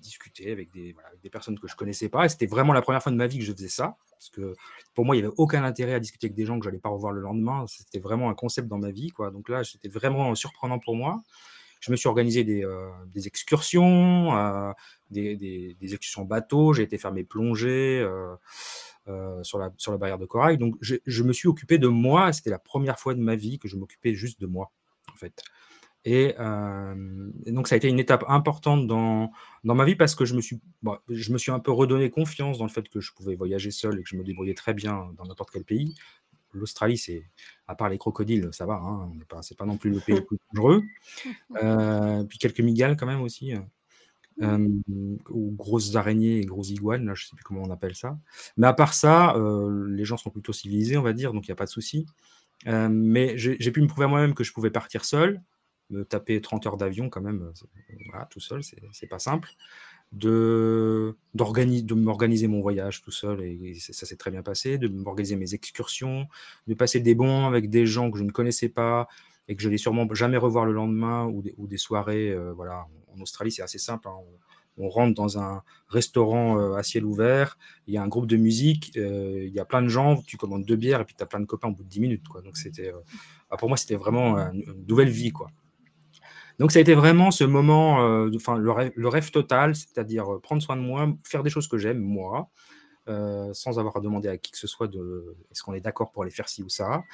discuter 0.00 0.52
avec 0.52 0.70
des, 0.72 0.94
personnes 1.30 1.58
que 1.58 1.68
je 1.68 1.76
connaissais 1.76 2.08
pas. 2.08 2.24
Et 2.24 2.28
c'était 2.28 2.46
vraiment 2.46 2.72
la 2.72 2.82
première 2.82 3.02
fois 3.02 3.12
de 3.12 3.16
ma 3.16 3.26
vie 3.26 3.38
que 3.38 3.44
je 3.44 3.52
faisais 3.52 3.68
ça. 3.68 3.96
Parce 4.12 4.30
que 4.30 4.54
pour 4.94 5.04
moi, 5.04 5.14
il 5.14 5.20
n'y 5.20 5.26
avait 5.26 5.34
aucun 5.36 5.62
intérêt 5.64 5.94
à 5.94 6.00
discuter 6.00 6.26
avec 6.26 6.34
des 6.34 6.44
gens 6.44 6.58
que 6.58 6.64
je 6.64 6.70
n'allais 6.70 6.80
pas 6.80 6.88
revoir 6.88 7.12
le 7.12 7.20
lendemain. 7.20 7.66
C'était 7.68 8.00
vraiment 8.00 8.30
un 8.30 8.34
concept 8.34 8.68
dans 8.68 8.78
ma 8.78 8.90
vie. 8.90 9.10
Quoi. 9.10 9.30
Donc 9.30 9.48
là, 9.48 9.62
c'était 9.64 9.88
vraiment 9.88 10.34
surprenant 10.34 10.78
pour 10.78 10.96
moi. 10.96 11.22
Je 11.80 11.92
me 11.92 11.96
suis 11.96 12.08
organisé 12.08 12.42
des, 12.42 12.64
euh, 12.64 12.88
des 13.06 13.28
excursions, 13.28 14.36
euh, 14.36 14.72
des, 15.10 15.36
des, 15.36 15.76
des, 15.80 15.94
excursions 15.94 16.24
bateau. 16.24 16.72
J'ai 16.72 16.82
été 16.82 16.98
faire 16.98 17.12
mes 17.12 17.22
plongées 17.22 18.00
euh, 18.00 19.42
sur, 19.44 19.58
la, 19.58 19.70
sur 19.76 19.92
la 19.92 19.98
barrière 19.98 20.18
de 20.18 20.26
corail. 20.26 20.58
Donc 20.58 20.76
je, 20.80 20.96
je 21.06 21.22
me 21.22 21.32
suis 21.32 21.46
occupé 21.48 21.78
de 21.78 21.86
moi. 21.86 22.32
C'était 22.32 22.50
la 22.50 22.58
première 22.58 22.98
fois 22.98 23.14
de 23.14 23.20
ma 23.20 23.36
vie 23.36 23.58
que 23.58 23.68
je 23.68 23.76
m'occupais 23.76 24.14
juste 24.14 24.40
de 24.40 24.46
moi, 24.46 24.72
en 25.12 25.16
fait. 25.16 25.44
Euh, 26.08 27.30
et, 27.44 27.52
donc, 27.52 27.68
ça 27.68 27.74
a 27.74 27.78
été 27.78 27.88
une 27.88 27.98
étape 27.98 28.24
importante 28.28 28.86
dans, 28.86 29.30
dans 29.64 29.74
ma 29.74 29.84
vie 29.84 29.96
parce 29.96 30.14
que 30.14 30.24
je 30.24 30.34
me, 30.34 30.40
suis, 30.40 30.60
je 31.08 31.32
me 31.32 31.38
suis 31.38 31.50
un 31.50 31.58
peu 31.58 31.72
redonné 31.72 32.10
confiance 32.10 32.58
dans 32.58 32.64
le 32.64 32.70
fait 32.70 32.88
que 32.88 33.00
je 33.00 33.12
pouvais 33.12 33.34
voyager 33.34 33.70
seul 33.70 33.98
et 33.98 34.02
que 34.02 34.08
je 34.08 34.16
me 34.16 34.24
débrouillais 34.24 34.54
très 34.54 34.74
bien 34.74 35.10
dans 35.16 35.24
n'importe 35.26 35.50
quel 35.52 35.64
pays. 35.64 35.94
L'Australie, 36.52 36.96
c'est, 36.96 37.24
à 37.66 37.74
part 37.74 37.90
les 37.90 37.98
crocodiles, 37.98 38.48
ça 38.52 38.64
va, 38.64 38.74
hein, 38.74 39.12
c'est 39.42 39.56
pas 39.56 39.66
non 39.66 39.76
plus 39.76 39.90
le 39.90 40.00
pays 40.00 40.16
le 40.16 40.24
plus 40.24 40.38
dangereux. 40.54 40.82
Euh, 41.62 42.24
puis 42.24 42.38
quelques 42.38 42.60
migales 42.60 42.96
quand 42.96 43.06
même 43.06 43.20
aussi. 43.20 43.52
Euh, 44.40 44.68
ou 45.30 45.50
grosses 45.56 45.96
araignées 45.96 46.38
et 46.38 46.44
grosses 46.44 46.70
iguanes, 46.70 47.04
là, 47.04 47.14
je 47.14 47.26
sais 47.26 47.34
plus 47.34 47.44
comment 47.44 47.62
on 47.62 47.70
appelle 47.70 47.96
ça. 47.96 48.16
Mais 48.56 48.66
à 48.66 48.72
part 48.72 48.94
ça, 48.94 49.34
les 49.88 50.04
gens 50.04 50.16
sont 50.16 50.30
plutôt 50.30 50.52
civilisés, 50.52 50.96
on 50.96 51.02
va 51.02 51.12
dire, 51.12 51.32
donc 51.34 51.46
il 51.46 51.50
n'y 51.50 51.54
a 51.54 51.56
pas 51.56 51.66
de 51.66 51.70
souci. 51.70 52.06
mais 52.64 53.36
j'ai, 53.36 53.56
j'ai 53.60 53.72
pu 53.72 53.82
me 53.82 53.88
prouver 53.88 54.06
à 54.06 54.08
moi-même 54.08 54.34
que 54.34 54.44
je 54.44 54.52
pouvais 54.52 54.70
partir 54.70 55.04
seul, 55.04 55.42
me 55.90 56.04
taper 56.04 56.40
30 56.40 56.66
heures 56.66 56.76
d'avion 56.76 57.08
quand 57.08 57.20
même, 57.20 57.52
voilà, 58.10 58.26
tout 58.26 58.40
seul, 58.40 58.62
c'est 58.92 59.06
pas 59.06 59.18
simple. 59.18 59.50
De, 60.10 61.18
de 61.34 61.94
m'organiser 61.94 62.46
mon 62.48 62.62
voyage 62.62 63.02
tout 63.02 63.10
seul, 63.10 63.42
et, 63.42 63.74
ça 63.74 64.06
s'est 64.06 64.16
très 64.16 64.30
bien 64.30 64.42
passé, 64.42 64.78
de 64.78 64.88
m'organiser 64.88 65.36
mes 65.36 65.52
excursions, 65.54 66.26
de 66.66 66.74
passer 66.74 67.00
des 67.00 67.14
bons 67.14 67.46
avec 67.46 67.68
des 67.68 67.84
gens 67.84 68.10
que 68.10 68.18
je 68.18 68.24
ne 68.24 68.30
connaissais 68.30 68.70
pas 68.70 69.08
et 69.48 69.56
que 69.56 69.62
je 69.62 69.68
n'allais 69.68 69.78
sûrement 69.78 70.06
jamais 70.14 70.36
revoir 70.36 70.64
le 70.64 70.72
lendemain, 70.72 71.26
ou 71.26 71.66
des, 71.66 71.76
soirées, 71.78 72.30
euh, 72.30 72.52
voilà, 72.52 72.86
en 73.14 73.20
Australie 73.20 73.50
c'est 73.50 73.62
assez 73.62 73.78
simple, 73.78 74.08
hein, 74.08 74.16
on, 74.76 74.88
rentre 74.88 75.14
dans 75.14 75.38
un 75.38 75.62
restaurant 75.88 76.58
euh, 76.58 76.74
à 76.74 76.82
ciel 76.82 77.04
ouvert, 77.04 77.58
il 77.86 77.94
y 77.94 77.98
a 77.98 78.02
un 78.02 78.08
groupe 78.08 78.26
de 78.26 78.36
musique, 78.36 78.92
euh, 78.96 79.44
il 79.44 79.52
y 79.52 79.58
a 79.58 79.64
plein 79.64 79.82
de 79.82 79.88
gens, 79.88 80.22
tu 80.22 80.36
commandes 80.36 80.64
deux 80.64 80.76
bières 80.76 81.00
et 81.00 81.04
puis 81.04 81.16
tu 81.16 81.22
as 81.22 81.26
plein 81.26 81.40
de 81.40 81.46
copains 81.46 81.68
au 81.68 81.72
bout 81.72 81.82
de 81.82 81.88
10 81.88 82.00
minutes. 82.00 82.28
Quoi. 82.28 82.42
Donc 82.42 82.56
c'était, 82.56 82.92
bah, 83.50 83.56
pour 83.56 83.68
moi, 83.68 83.76
c'était 83.76 83.96
vraiment 83.96 84.38
une, 84.38 84.62
une, 84.62 84.86
nouvelle 84.86 85.08
vie. 85.08 85.32
Quoi. 85.32 85.50
Donc 86.58 86.72
ça 86.72 86.80
a 86.80 86.82
été 86.82 86.94
vraiment 86.94 87.30
ce 87.30 87.44
moment, 87.44 88.02
euh, 88.02 88.30
le, 88.30 89.08
rêve, 89.08 89.30
total, 89.30 89.76
c'est-à-dire 89.76 90.34
euh, 90.34 90.40
prendre 90.40 90.60
soin 90.60 90.76
de 90.76 90.80
moi, 90.80 91.08
faire 91.24 91.42
des 91.42 91.50
choses 91.50 91.68
que 91.68 91.78
j'aime 91.78 92.00
moi, 92.00 92.50
euh, 93.08 93.52
sans 93.52 93.78
avoir 93.78 93.96
à 93.96 94.00
demander 94.00 94.28
à 94.28 94.36
qui 94.36 94.50
que 94.50 94.58
ce 94.58 94.66
soit 94.66 94.88
de 94.88 95.36
est-ce 95.50 95.62
qu'on 95.62 95.74
est 95.74 95.80
d'accord 95.80 96.10
pour 96.10 96.22
aller 96.22 96.32
faire 96.32 96.48
ci 96.48 96.62
ou 96.62 96.68
ça, 96.68 97.04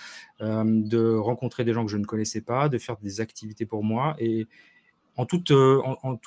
de 0.41 1.15
rencontrer 1.15 1.65
des 1.65 1.75
gens 1.75 1.85
que 1.85 1.91
je 1.91 1.99
ne 1.99 2.05
connaissais 2.05 2.41
pas, 2.41 2.69
de 2.69 2.79
faire 2.79 2.97
des 2.97 3.21
activités 3.21 3.67
pour 3.67 3.85
moi 3.85 4.17
et 4.19 4.47
en 5.17 5.27
tout, 5.27 5.53
en, 5.53 6.19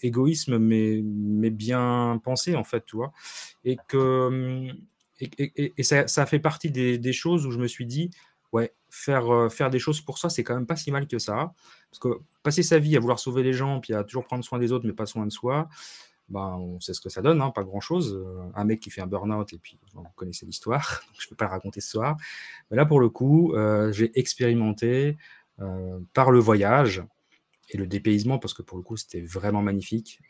égoïsme, 0.00 0.56
mais, 0.56 1.02
mais 1.04 1.50
bien 1.50 2.18
pensé 2.24 2.54
en 2.56 2.64
fait, 2.64 2.86
tu 2.86 2.96
vois, 2.96 3.12
et 3.64 3.76
que 3.88 4.70
et, 5.20 5.82
ça, 5.82 6.06
ça, 6.08 6.26
fait 6.26 6.38
partie 6.38 6.70
des, 6.70 7.12
choses 7.12 7.46
où 7.46 7.50
je 7.50 7.58
me 7.58 7.66
suis 7.66 7.86
dit 7.86 8.10
ouais, 8.54 8.72
faire, 8.88 9.34
euh, 9.34 9.48
faire 9.48 9.68
des 9.68 9.80
choses 9.80 10.00
pour 10.00 10.16
soi, 10.16 10.30
c'est 10.30 10.44
quand 10.44 10.54
même 10.54 10.66
pas 10.66 10.76
si 10.76 10.92
mal 10.92 11.08
que 11.08 11.18
ça. 11.18 11.52
Parce 11.90 11.98
que 11.98 12.08
passer 12.44 12.62
sa 12.62 12.78
vie 12.78 12.96
à 12.96 13.00
vouloir 13.00 13.18
sauver 13.18 13.42
les 13.42 13.52
gens, 13.52 13.80
puis 13.80 13.92
à 13.94 14.04
toujours 14.04 14.24
prendre 14.24 14.44
soin 14.44 14.58
des 14.60 14.70
autres, 14.70 14.86
mais 14.86 14.92
pas 14.92 15.06
soin 15.06 15.26
de 15.26 15.32
soi, 15.32 15.68
ben, 16.28 16.56
on 16.58 16.80
sait 16.80 16.94
ce 16.94 17.00
que 17.00 17.08
ça 17.08 17.20
donne, 17.20 17.42
hein, 17.42 17.50
pas 17.50 17.64
grand-chose. 17.64 18.14
Euh, 18.14 18.42
un 18.54 18.64
mec 18.64 18.78
qui 18.80 18.90
fait 18.90 19.00
un 19.00 19.08
burn-out, 19.08 19.52
et 19.52 19.58
puis 19.58 19.78
vous 19.92 20.04
connaissez 20.14 20.46
l'histoire, 20.46 21.02
je 21.18 21.26
ne 21.26 21.30
peux 21.30 21.36
pas 21.36 21.46
le 21.46 21.50
raconter 21.50 21.80
ce 21.80 21.90
soir. 21.90 22.16
Mais 22.70 22.76
là, 22.76 22.86
pour 22.86 23.00
le 23.00 23.08
coup, 23.08 23.52
euh, 23.54 23.92
j'ai 23.92 24.16
expérimenté 24.18 25.18
par 26.14 26.32
le 26.32 26.40
voyage 26.40 27.04
et 27.70 27.76
le 27.76 27.86
dépaysement, 27.86 28.40
parce 28.40 28.54
que 28.54 28.62
pour 28.62 28.76
le 28.76 28.82
coup, 28.82 28.96
c'était 28.96 29.20
vraiment 29.20 29.62
magnifique, 29.62 30.20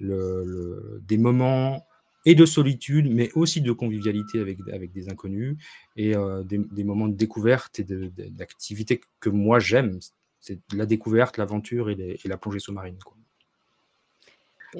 le, 0.00 1.00
des 1.02 1.18
moments 1.18 1.86
et 2.24 2.34
de 2.34 2.46
solitude, 2.46 3.10
mais 3.10 3.30
aussi 3.34 3.60
de 3.60 3.72
convivialité 3.72 4.40
avec, 4.40 4.58
avec 4.72 4.92
des 4.92 5.10
inconnus 5.10 5.56
et 5.96 6.16
euh, 6.16 6.42
des, 6.42 6.84
moments 6.84 7.08
de 7.08 7.14
découverte 7.14 7.80
et 7.80 7.84
d'activité 7.84 9.00
que 9.20 9.28
moi 9.28 9.58
j'aime. 9.58 9.98
C'est 10.40 10.58
la 10.74 10.86
découverte, 10.86 11.38
l'aventure 11.38 11.90
et, 11.90 12.18
la 12.24 12.36
plongée 12.36 12.58
sous-marine. 12.58 12.98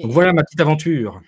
Donc 0.01 0.11
voilà 0.11 0.33
ma 0.33 0.43
petite 0.43 0.61
aventure. 0.61 1.21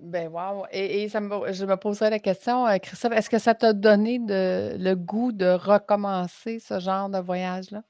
Ben 0.00 0.28
wow. 0.28 0.66
Et, 0.72 1.08
ça 1.08 1.20
je 1.20 1.64
me 1.64 1.76
poserais 1.76 2.10
la 2.10 2.18
question, 2.18 2.66
euh, 2.66 2.78
Christophe, 2.78 3.12
est-ce 3.12 3.30
que 3.30 3.38
ça 3.38 3.54
t'a 3.54 3.72
donné 3.72 4.18
de, 4.18 4.76
le 4.76 4.94
goût 4.94 5.30
de 5.30 5.46
recommencer 5.46 6.58
ce 6.58 6.80
genre 6.80 7.08
de 7.08 7.18
voyage-là? 7.18 7.82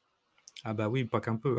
Ah 0.64 0.74
bah 0.74 0.88
oui, 0.88 1.04
pas 1.04 1.20
qu'un 1.20 1.36
peu. 1.36 1.56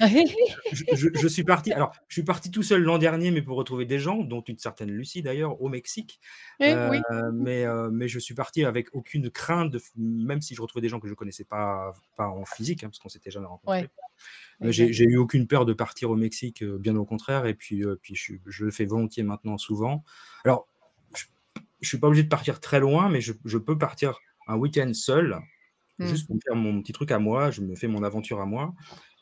Je, 0.00 1.28
suis 1.28 1.44
parti. 1.44 1.72
Alors, 1.72 1.92
je 2.08 2.14
suis 2.14 2.22
parti 2.22 2.50
tout 2.50 2.62
seul 2.62 2.82
l'an 2.82 2.98
dernier, 2.98 3.30
mais 3.30 3.42
pour 3.42 3.56
retrouver 3.56 3.84
des 3.84 3.98
gens, 3.98 4.18
dont 4.18 4.42
une 4.42 4.58
certaine 4.58 4.90
Lucie 4.90 5.22
d'ailleurs, 5.22 5.60
au 5.60 5.68
Mexique. 5.68 6.20
Eh 6.60 6.72
oui. 6.74 6.98
Euh, 7.10 7.30
mais, 7.32 7.64
euh, 7.64 7.90
mais 7.90 8.08
je 8.08 8.18
suis 8.18 8.34
parti 8.34 8.64
avec 8.64 8.88
aucune 8.94 9.30
crainte, 9.30 9.70
de, 9.70 9.80
même 9.96 10.40
si 10.40 10.54
je 10.54 10.62
retrouvais 10.62 10.82
des 10.82 10.88
gens 10.88 11.00
que 11.00 11.08
je 11.08 11.12
ne 11.12 11.16
connaissais 11.16 11.44
pas, 11.44 11.92
pas 12.16 12.28
en 12.28 12.44
physique, 12.44 12.84
hein, 12.84 12.88
parce 12.88 12.98
qu'on 12.98 13.08
s'était 13.08 13.30
jamais 13.30 13.46
rencontrés. 13.46 13.88
J'ai 14.60 15.04
eu 15.04 15.16
aucune 15.16 15.46
peur 15.46 15.64
de 15.64 15.72
partir 15.72 16.10
au 16.10 16.16
Mexique, 16.16 16.62
euh, 16.62 16.78
bien 16.78 16.96
au 16.96 17.04
contraire. 17.04 17.46
Et 17.46 17.54
puis, 17.54 17.84
puis 18.02 18.14
je, 18.14 18.34
je, 18.46 18.64
le 18.64 18.70
fais 18.70 18.84
volontiers 18.84 19.22
maintenant, 19.22 19.58
souvent. 19.58 20.04
Alors, 20.44 20.68
je 21.14 21.24
ne 21.82 21.86
suis 21.86 21.98
pas 21.98 22.08
obligé 22.08 22.24
de 22.24 22.28
partir 22.28 22.60
très 22.60 22.80
loin, 22.80 23.08
mais 23.08 23.20
je, 23.20 23.32
je 23.44 23.58
peux 23.58 23.78
partir 23.78 24.18
un 24.48 24.56
week-end 24.56 24.92
seul, 24.94 25.38
mmh. 25.98 26.06
juste 26.06 26.26
pour 26.26 26.36
faire 26.44 26.56
mon 26.56 26.80
petit 26.80 26.92
truc 26.92 27.10
à 27.10 27.18
moi. 27.18 27.50
Je 27.50 27.60
me 27.60 27.74
fais 27.74 27.88
mon 27.88 28.02
aventure 28.02 28.40
à 28.40 28.46
moi. 28.46 28.74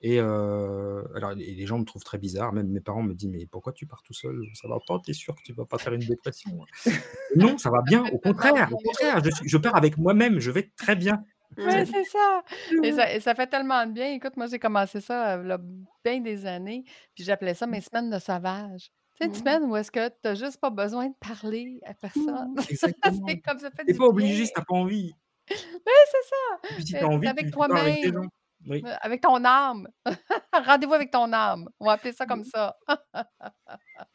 Et 0.03 0.19
alors, 0.19 1.33
les 1.35 1.67
gens 1.67 1.79
me 1.79 1.85
trouvent 1.85 2.05
très 2.05 2.19
bizarre. 2.19 2.53
Même 2.53 2.69
mes 2.69 2.81
parents 2.81 3.03
me 3.03 3.15
disent 3.15 3.31
Mais 3.31 3.47
pourquoi 3.47 3.73
tu 3.73 3.87
pars 3.87 4.03
tout 4.03 4.13
seul? 4.13 4.43
Ça 4.55 4.69
va 4.69 4.79
pas 4.87 4.99
T'es 5.05 5.15
sûr 5.15 5.35
que 5.35 5.43
tu 5.43 5.53
vas 5.53 5.65
pas 5.65 5.79
faire 5.79 5.95
une 5.95 6.05
dépression 6.05 6.51
Non, 7.37 7.59
ça 7.59 7.71
va 7.71 7.83
bien. 7.83 8.05
Au 8.13 8.19
contraire, 8.19 8.69
au 8.73 8.77
contraire, 8.77 9.23
je, 9.25 9.31
je 9.45 9.57
pars 9.57 9.75
avec 9.75 9.97
moi-même. 9.99 10.39
Je 10.39 10.51
vais 10.51 10.71
très 10.77 10.97
bien. 10.97 11.25
Oui, 11.59 11.87
c'est 11.87 12.05
ça. 12.05 12.43
Et 12.83 12.93
ça 12.93 13.21
ça 13.21 13.35
fait 13.35 13.47
tellement 13.47 13.87
de 13.87 13.93
bien. 13.93 14.13
Écoute, 14.13 14.37
moi, 14.37 14.47
j'ai 14.47 14.59
commencé 14.59 15.01
ça, 15.01 15.41
il 15.43 15.49
y 15.49 15.53
a 15.53 15.59
bien 16.05 16.21
des 16.21 16.47
années, 16.47 16.85
puis 17.15 17.25
j'appelais 17.25 17.55
ça 17.55 17.67
mes 17.67 17.81
semaines 17.81 18.11
de 18.11 18.19
sauvage. 18.19 18.91
Sais, 19.19 19.27
une 19.27 19.35
semaine 19.35 19.63
où 19.65 19.75
est-ce 19.77 19.91
que 19.91 20.09
tu 20.09 20.15
n'as 20.25 20.35
juste 20.35 20.61
pas 20.61 20.69
besoin 20.69 21.09
de 21.09 21.15
parler 21.19 21.81
à 21.87 21.95
personne. 21.95 22.55
Exactement. 22.71 23.27
C'est 23.27 23.41
comme 23.41 23.59
ça 23.59 23.71
fait 23.71 23.85
du 23.85 23.95
pas 23.95 24.05
obligé 24.05 24.45
si 24.45 24.53
tu 24.53 24.61
pas 24.61 24.75
envie. 24.75 25.15
Oui, 25.51 25.93
c'est 26.11 26.29
ça. 26.29 26.99
Euh, 27.03 27.07
envie, 27.07 27.29
avec 27.29 27.45
avec 27.45 27.53
toi-même. 27.53 28.29
Oui. 28.67 28.83
heu, 28.85 28.91
avec 29.01 29.21
ton 29.21 29.45
âme. 29.45 29.89
Rendez-vous 30.53 30.95
avec 30.95 31.11
ton 31.11 31.33
âme. 31.33 31.69
On 31.79 31.87
va 31.87 31.93
appeler 31.93 32.13
ça 32.13 32.27
comme 32.27 32.45
ça. 32.45 32.77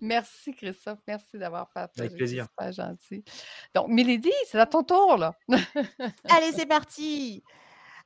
Merci 0.00 0.54
Christophe, 0.54 1.00
merci 1.06 1.38
d'avoir 1.38 1.62
Avec 1.74 1.92
partagé, 1.92 2.08
c'est 2.10 2.16
plaisir. 2.16 2.46
super 2.50 2.72
gentil. 2.72 3.24
Donc 3.74 3.88
Milady, 3.88 4.32
c'est 4.46 4.58
à 4.58 4.66
ton 4.66 4.82
tour 4.84 5.16
là. 5.16 5.34
Allez, 6.28 6.52
c'est 6.52 6.66
parti. 6.66 7.42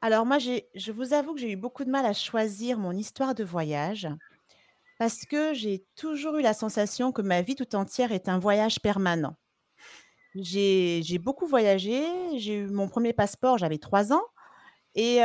Alors 0.00 0.26
moi, 0.26 0.38
j'ai 0.38 0.68
je 0.74 0.92
vous 0.92 1.12
avoue 1.12 1.34
que 1.34 1.40
j'ai 1.40 1.52
eu 1.52 1.56
beaucoup 1.56 1.84
de 1.84 1.90
mal 1.90 2.06
à 2.06 2.12
choisir 2.12 2.78
mon 2.78 2.92
histoire 2.92 3.34
de 3.34 3.44
voyage 3.44 4.08
parce 4.98 5.24
que 5.26 5.54
j'ai 5.54 5.84
toujours 5.96 6.36
eu 6.36 6.42
la 6.42 6.54
sensation 6.54 7.12
que 7.12 7.22
ma 7.22 7.42
vie 7.42 7.56
tout 7.56 7.74
entière 7.76 8.12
est 8.12 8.28
un 8.28 8.38
voyage 8.38 8.80
permanent. 8.80 9.36
J'ai 10.34 11.18
beaucoup 11.18 11.46
voyagé, 11.46 12.04
j'ai 12.38 12.54
eu 12.58 12.66
mon 12.66 12.88
premier 12.88 13.12
passeport, 13.12 13.58
j'avais 13.58 13.78
3 13.78 14.12
ans 14.12 14.24
et 14.94 15.20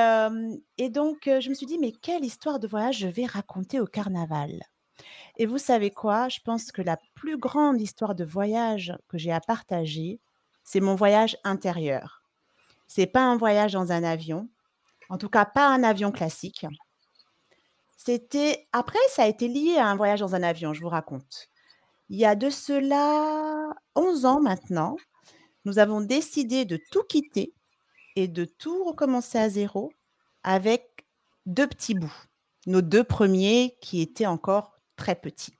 donc 0.89 1.21
je 1.25 1.49
me 1.49 1.53
suis 1.53 1.65
dit: 1.65 1.77
«Mais 1.79 1.91
quelle 1.91 2.23
histoire 2.23 2.59
de 2.59 2.67
voyage 2.67 2.99
je 2.99 3.07
vais 3.07 3.25
raconter 3.25 3.79
au 3.79 3.85
carnaval?» 3.85 4.61
et 5.37 5.45
vous 5.45 5.57
savez 5.57 5.89
quoi? 5.89 6.27
Je 6.27 6.39
pense 6.43 6.71
que 6.71 6.81
la 6.81 6.97
plus 7.15 7.37
grande 7.37 7.79
histoire 7.79 8.13
de 8.13 8.25
voyage 8.25 8.93
que 9.07 9.17
j'ai 9.17 9.31
à 9.31 9.39
partager, 9.39 10.19
c'est 10.63 10.81
mon 10.81 10.95
voyage 10.95 11.37
intérieur. 11.45 12.23
C'est 12.87 13.07
pas 13.07 13.21
un 13.21 13.37
voyage 13.37 13.73
dans 13.73 13.91
un 13.91 14.03
avion, 14.03 14.49
en 15.09 15.17
tout 15.17 15.29
cas 15.29 15.45
pas 15.45 15.67
un 15.69 15.83
avion 15.83 16.11
classique. 16.11 16.65
C'était 17.95 18.67
après 18.73 18.99
ça 19.09 19.23
a 19.23 19.27
été 19.27 19.47
lié 19.47 19.77
à 19.77 19.87
un 19.87 19.95
voyage 19.95 20.19
dans 20.19 20.35
un 20.35 20.43
avion, 20.43 20.73
je 20.73 20.81
vous 20.81 20.89
raconte. 20.89 21.49
Il 22.09 22.17
y 22.17 22.25
a 22.25 22.35
de 22.35 22.49
cela 22.49 23.73
11 23.95 24.25
ans 24.25 24.41
maintenant, 24.41 24.95
nous 25.65 25.79
avons 25.79 26.01
décidé 26.01 26.65
de 26.65 26.79
tout 26.91 27.03
quitter 27.03 27.53
et 28.15 28.27
de 28.27 28.45
tout 28.45 28.83
recommencer 28.85 29.37
à 29.39 29.49
zéro 29.49 29.91
avec 30.43 31.05
2 31.47 31.67
petits 31.67 31.95
bouts. 31.95 32.13
Nos 32.67 32.81
2 32.81 33.03
premiers 33.03 33.77
qui 33.81 34.01
étaient 34.01 34.27
encore 34.27 34.79
très 34.97 35.15
petits 35.15 35.53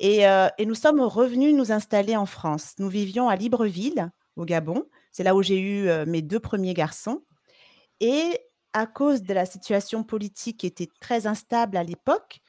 et 0.00 0.22
et 0.58 0.66
nous 0.66 0.74
sommes 0.76 1.00
revenus 1.00 1.54
nous 1.54 1.72
installer 1.72 2.16
en 2.16 2.26
France. 2.26 2.74
Nous 2.78 2.88
vivions 2.88 3.28
à 3.28 3.36
Libreville, 3.36 4.10
au 4.36 4.44
Gabon. 4.46 4.86
C'est 5.12 5.24
là 5.24 5.34
où 5.36 5.42
j'ai 5.42 5.60
eu, 5.60 5.88
heu, 5.88 6.06
mes 6.06 6.22
2 6.22 6.40
premiers 6.40 6.74
garçons 6.74 7.22
et 8.00 8.38
à 8.74 8.86
cause 8.86 9.22
de 9.22 9.34
la 9.34 9.46
situation 9.46 10.04
politique 10.04 10.60
qui 10.60 10.66
était 10.66 10.88
très 11.00 11.26
instable 11.26 11.76
à 11.76 11.84
l'époque, 11.84 12.40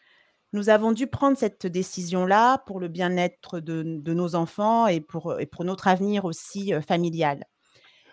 nous 0.53 0.69
avons 0.69 0.91
dû 0.91 1.07
prendre 1.07 1.37
cette 1.37 1.65
décision-là 1.65 2.59
pour 2.59 2.79
le 2.79 2.87
bien-être 2.87 3.59
de 3.59 4.13
nos 4.13 4.35
enfants 4.35 4.87
et 4.87 4.99
pour, 4.99 5.35
notre 5.61 5.87
avenir 5.87 6.25
aussi, 6.25 6.73
heu, 6.73 6.81
familial. 6.81 7.45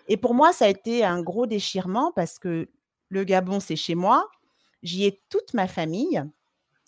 Et 0.07 0.17
pour 0.17 0.33
moi, 0.33 0.53
ça 0.53 0.65
a 0.65 0.69
été 0.69 1.03
un 1.03 1.21
gros 1.21 1.45
déchirement 1.45 2.11
parce 2.15 2.39
que 2.39 2.69
le 3.09 3.23
Gabon, 3.23 3.59
c'est 3.59 3.75
chez 3.75 3.95
moi, 3.95 4.27
j'y 4.83 5.05
ai 5.05 5.21
toute 5.29 5.53
ma 5.53 5.67
famille 5.67 6.23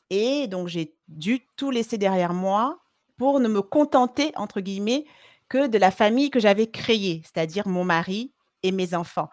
et 0.10 0.48
donc 0.48 0.68
j'ai 0.68 0.96
dû 1.08 1.46
tout 1.56 1.72
laisser 1.72 1.98
derrière 1.98 2.34
moi 2.34 2.80
pour 3.18 3.40
ne 3.40 3.48
me 3.48 3.62
«contenter» 3.62 4.32
entre 4.36 4.62
guillemets 4.62 5.06
que 5.50 5.68
de 5.68 5.78
la 5.78 5.92
famille 5.92 6.30
que 6.30 6.40
j'avais 6.40 6.68
créée, 6.68 7.22
c'est-à-dire 7.24 7.68
mon 7.68 7.84
mari 7.84 8.34
et 8.64 8.72
mes 8.72 8.94
enfants 8.94 9.30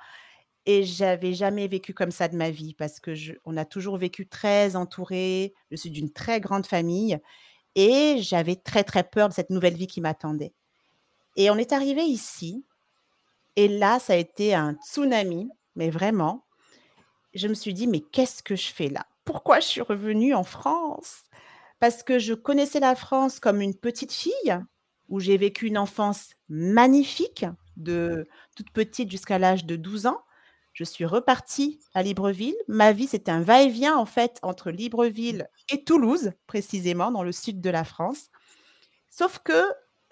et 0.68 0.84
j'avais 0.84 1.32
jamais 1.34 1.66
vécu 1.66 1.94
comme 1.94 2.12
ça 2.12 2.28
de 2.28 2.36
ma 2.36 2.50
vie 2.50 2.74
parce 2.74 3.00
que 3.00 3.12
on 3.44 3.56
a 3.56 3.64
toujours 3.64 3.96
vécu 3.96 4.28
très 4.28 4.76
entourés. 4.76 5.54
Je 5.70 5.76
suis 5.76 5.90
d'une 5.90 6.12
très 6.12 6.40
grande 6.40 6.66
famille 6.66 7.18
et 7.74 8.18
j'avais 8.20 8.56
très, 8.56 8.84
très 8.84 9.02
peur 9.04 9.30
de 9.30 9.34
cette 9.34 9.50
nouvelle 9.50 9.76
vie 9.76 9.86
qui 9.86 10.00
m'attendait 10.00 10.52
et 11.36 11.50
on 11.50 11.56
est 11.56 11.72
arrivé 11.72 12.02
ici 12.02 12.64
et 13.56 13.66
là, 13.66 13.98
ça 13.98 14.12
a 14.12 14.16
été 14.16 14.54
un 14.54 14.74
tsunami, 14.74 15.50
mais 15.74 15.90
vraiment. 15.90 16.46
Je 17.34 17.48
me 17.48 17.54
suis 17.54 17.74
dit: 17.74 17.88
«Mais 17.88 18.00
qu'est-ce 18.00 18.42
que 18.42 18.54
je 18.54 18.72
fais 18.72 18.88
là? 18.88 19.06
Pourquoi 19.24 19.58
je 19.60 19.66
suis 19.66 19.80
revenue 19.82 20.34
en 20.34 20.44
France?» 20.44 21.24
parce 21.80 22.02
que 22.02 22.18
je 22.18 22.34
connaissais 22.34 22.80
la 22.80 22.94
France 22.96 23.40
comme 23.40 23.60
une 23.60 23.74
petite 23.74 24.12
fille, 24.12 24.58
où 25.08 25.20
j'ai 25.20 25.36
vécu 25.36 25.66
une 25.66 25.78
enfance 25.78 26.30
magnifique, 26.48 27.46
de 27.76 28.28
toute 28.56 28.70
petite 28.72 29.10
jusqu'à 29.10 29.38
l'âge 29.38 29.64
de 29.64 29.76
12 29.76 30.06
ans. 30.06 30.20
Je 30.78 30.84
suis 30.84 31.06
repartie 31.06 31.80
à 31.92 32.04
Libreville. 32.04 32.54
Ma 32.68 32.92
vie, 32.92 33.08
c'était 33.08 33.32
un 33.32 33.42
va-et-vient 33.42 33.96
en 33.96 34.06
fait 34.06 34.38
entre 34.42 34.70
Libreville 34.70 35.48
et 35.72 35.82
Toulouse, 35.82 36.30
précisément 36.46 37.10
dans 37.10 37.24
le 37.24 37.32
sud 37.32 37.60
de 37.60 37.68
la 37.68 37.82
France. 37.82 38.30
Sauf 39.10 39.40
que 39.40 39.60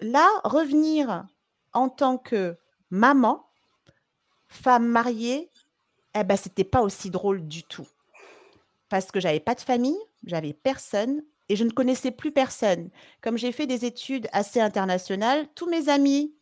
là, 0.01 0.27
revenir 0.43 1.25
en 1.71 1.87
tant 1.87 2.17
que 2.17 2.57
maman, 2.89 3.47
femme 4.49 4.85
mariée, 4.85 5.49
eh 6.13 6.25
bah, 6.25 6.35
c'était 6.35 6.65
pas 6.65 6.81
aussi 6.81 7.11
drôle 7.11 7.47
du 7.47 7.63
tout. 7.63 7.87
Parce 8.89 9.09
que 9.09 9.21
j'avais 9.21 9.39
pas 9.39 9.55
de 9.55 9.61
famille, 9.61 9.99
j'avais 10.25 10.51
personne 10.51 11.23
et 11.47 11.55
je 11.55 11.63
ne 11.63 11.71
connaissais 11.71 12.11
plus 12.11 12.33
personne. 12.33 12.89
Comme 13.21 13.37
j'ai 13.37 13.53
fait 13.53 13.67
des 13.67 13.85
études 13.85 14.27
assez 14.33 14.59
internationales, 14.59 15.47
tous 15.55 15.69
mes 15.69 15.87
amis 15.87 16.35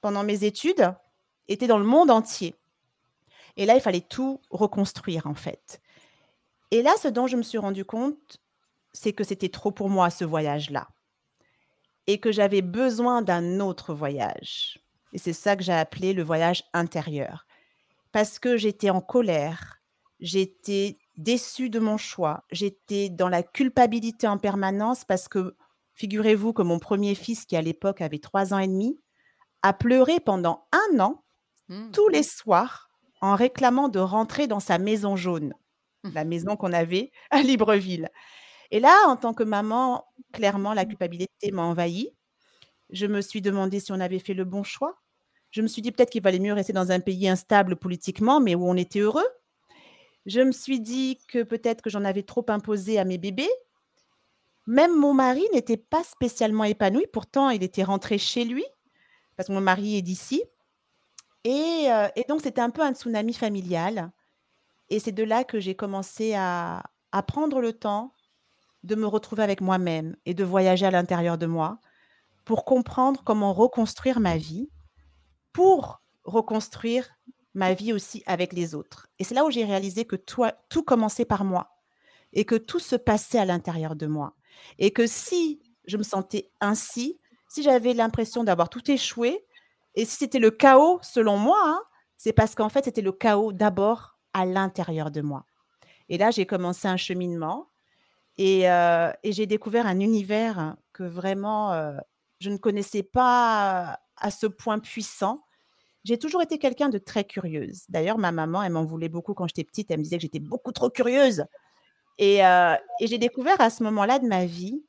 pendant 0.00 0.24
mes 0.24 0.42
études 0.42 0.92
étaient 1.46 1.68
dans 1.68 1.78
le 1.78 1.84
monde 1.84 2.10
entier 2.10 2.56
et 3.58 3.66
là, 3.66 3.74
il 3.74 3.82
fallait 3.82 4.00
tout 4.00 4.40
reconstruire 4.50 5.26
en 5.26 5.34
fait 5.34 5.82
et 6.70 6.82
là, 6.82 6.94
ce 7.00 7.08
dont 7.08 7.26
je 7.26 7.36
me 7.36 7.42
suis 7.42 7.58
rendu 7.58 7.84
compte, 7.84 8.38
c'est 8.92 9.12
que 9.12 9.24
c'était 9.24 9.48
trop 9.48 9.70
pour 9.70 9.88
moi 9.88 10.10
ce 10.10 10.24
voyage-là 10.24 10.88
et 12.06 12.20
que 12.20 12.32
j'avais 12.32 12.62
besoin 12.62 13.22
d'un 13.22 13.60
autre 13.60 13.94
voyage 13.94 14.78
et 15.12 15.18
c'est 15.18 15.32
ça 15.32 15.56
que 15.56 15.62
j'ai 15.62 15.72
appelé 15.72 16.12
le 16.12 16.22
voyage 16.22 16.64
intérieur. 16.72 17.46
Parce 18.12 18.38
que 18.38 18.56
j'étais 18.56 18.90
en 18.90 19.00
colère, 19.00 19.80
j'étais 20.20 20.98
déçue 21.16 21.70
de 21.70 21.78
mon 21.78 21.96
choix, 21.96 22.44
j'étais 22.50 23.08
dans 23.08 23.28
la 23.28 23.42
culpabilité 23.42 24.26
en 24.26 24.38
permanence 24.38 25.04
parce 25.04 25.28
que 25.28 25.56
figurez-vous 25.94 26.52
que 26.52 26.62
mon 26.62 26.78
premier 26.78 27.14
fils, 27.14 27.44
qui 27.44 27.56
à 27.56 27.62
l'époque 27.62 28.00
avait 28.00 28.18
3 28.18 28.54
ans 28.54 28.58
et 28.58 28.68
demi, 28.68 28.98
a 29.62 29.72
pleuré 29.72 30.20
pendant 30.20 30.66
1 30.92 31.00
an, 31.00 31.22
Mmh. 31.68 31.90
tous 31.90 32.08
les 32.08 32.22
soirs, 32.22 32.87
en 33.20 33.34
réclamant 33.34 33.88
de 33.88 33.98
rentrer 33.98 34.46
dans 34.46 34.60
sa 34.60 34.78
maison 34.78 35.16
jaune, 35.16 35.54
Mmh. 36.04 36.10
la 36.14 36.24
maison 36.24 36.56
qu'on 36.56 36.72
avait 36.72 37.10
à 37.30 37.42
Libreville 37.42 38.08
et 38.70 38.80
là, 38.80 38.94
en 39.06 39.16
tant 39.16 39.32
que 39.32 39.42
maman, 39.42 40.04
clairement, 40.32 40.74
la 40.74 40.84
culpabilité 40.84 41.50
m'a 41.52 41.62
envahie. 41.62 42.10
Je 42.90 43.06
me 43.06 43.20
suis 43.20 43.40
demandé 43.40 43.80
si 43.80 43.92
on 43.92 44.00
avait 44.00 44.18
fait 44.18 44.34
le 44.34 44.44
bon 44.44 44.62
choix. 44.62 44.98
Je 45.50 45.62
me 45.62 45.66
suis 45.66 45.80
dit: 45.80 45.92
«Peut-être 45.92 46.10
qu'il 46.10 46.22
valait 46.22 46.38
mieux 46.38 46.52
rester 46.52 46.72
dans 46.72 46.90
un 46.92 47.00
pays 47.00 47.28
instable 47.28 47.76
politiquement, 47.76 48.40
mais 48.40 48.54
où 48.54 48.68
on 48.68 48.76
était 48.76 49.00
heureux». 49.00 49.26
Je 50.26 50.40
me 50.40 50.52
suis 50.52 50.80
dit 50.80 51.18
que 51.28 51.42
peut-être 51.42 51.80
que 51.80 51.88
j'en 51.88 52.04
avais 52.04 52.22
trop 52.22 52.44
imposé 52.48 52.98
à 52.98 53.04
mes 53.04 53.16
bébés. 53.16 53.48
Même 54.66 54.94
mon 54.94 55.14
mari 55.14 55.44
n'était 55.54 55.78
pas 55.78 56.04
spécialement 56.04 56.64
épanoui, 56.64 57.06
pourtant 57.10 57.48
il 57.48 57.62
était 57.62 57.84
rentré 57.84 58.18
chez 58.18 58.44
lui, 58.44 58.64
parce 59.36 59.48
que 59.48 59.54
mon 59.54 59.62
mari 59.62 59.96
est 59.96 60.02
d'ici 60.02 60.42
et 61.48 61.88
heu 61.90 62.08
et 62.14 62.24
donc 62.28 62.42
c'était 62.42 62.60
un 62.60 62.70
peu 62.70 62.82
un 62.82 62.92
tsunami 62.92 63.32
familial. 63.32 64.12
Et 64.90 65.00
c'est 65.00 65.12
de 65.12 65.22
là 65.22 65.44
que 65.44 65.60
j'ai 65.60 65.74
commencé 65.74 66.34
à 66.34 66.82
prendre 67.26 67.60
le 67.60 67.72
temps 67.72 68.12
de 68.84 68.94
me 68.94 69.06
retrouver 69.06 69.42
avec 69.42 69.60
moi-même 69.60 70.16
et 70.26 70.34
de 70.34 70.44
voyager 70.44 70.86
à 70.86 70.90
l'intérieur 70.90 71.38
de 71.38 71.46
moi 71.46 71.78
pour 72.44 72.64
comprendre 72.64 73.22
comment 73.24 73.52
reconstruire 73.52 74.20
ma 74.20 74.36
vie, 74.36 74.70
pour 75.52 76.02
reconstruire 76.24 77.08
ma 77.54 77.74
vie 77.74 77.92
aussi 77.92 78.22
avec 78.26 78.52
les 78.52 78.74
autres. 78.74 79.08
Et 79.18 79.24
c'est 79.24 79.34
là 79.34 79.44
où 79.44 79.50
j'ai 79.50 79.64
réalisé 79.64 80.04
que 80.04 80.16
tout 80.16 80.82
commençait 80.82 81.24
par 81.24 81.44
moi 81.44 81.70
et 82.32 82.44
que 82.44 82.54
tout 82.54 82.78
se 82.78 82.96
passait 82.96 83.38
à 83.38 83.44
l'intérieur 83.44 83.96
de 83.96 84.06
moi. 84.06 84.34
Et 84.78 84.90
que 84.90 85.06
si 85.06 85.60
je 85.86 85.96
me 85.96 86.02
sentais 86.02 86.50
ainsi, 86.60 87.18
si 87.48 87.62
j'avais 87.62 87.94
l'impression 87.94 88.44
d'avoir 88.44 88.68
tout 88.68 88.90
échoué 88.90 89.46
et 89.98 90.06
si 90.06 90.16
c'était 90.18 90.40
le 90.40 90.52
chaos 90.52 91.00
selon 91.02 91.38
moi, 91.38 91.58
hein, 91.64 91.82
c'est 92.18 92.32
parce 92.34 92.56
qu'en 92.56 92.70
fait, 92.70 92.86
c'était 92.86 93.02
le 93.02 93.12
chaos 93.12 93.52
d'abord 93.52 94.18
à 94.34 94.46
l'intérieur 94.46 95.10
de 95.12 95.22
moi 95.22 95.44
et 96.08 96.18
là, 96.18 96.30
j'ai 96.30 96.46
commencé 96.46 96.88
un 96.88 96.96
cheminement 96.96 97.70
et 98.38 98.62
et 98.64 99.32
j'ai 99.32 99.46
découvert 99.46 99.86
un 99.86 100.00
univers 100.00 100.76
que 100.92 101.04
vraiment, 101.04 101.74
heu, 101.74 101.96
je 102.40 102.50
ne 102.50 102.56
connaissais 102.58 103.02
pas 103.02 104.00
à 104.16 104.30
ce 104.30 104.46
point 104.46 104.78
puissant. 104.80 105.44
J'ai 106.04 106.18
toujours 106.18 106.42
été 106.42 106.58
quelqu'un 106.58 106.88
de 106.90 106.98
très 106.98 107.24
curieuse. 107.24 107.84
D'ailleurs, 107.90 108.18
ma 108.18 108.32
maman, 108.32 108.62
elle 108.62 108.72
m'en 108.72 108.84
voulait 108.84 109.08
beaucoup 109.10 109.34
quand 109.34 109.48
j'étais 109.48 109.64
petite. 109.64 109.90
Elle 109.90 109.98
me 109.98 110.04
disait 110.04 110.18
que 110.18 110.22
j'étais 110.22 110.40
beaucoup 110.40 110.72
trop 110.72 110.90
curieuse 110.90 111.44
et 112.18 112.38
et 112.40 113.06
j'ai 113.08 113.18
découvert 113.18 113.60
à 113.60 113.70
ce 113.70 113.82
moment-là 113.84 114.18
de 114.20 114.26
ma 114.28 114.46
vie 114.46 114.84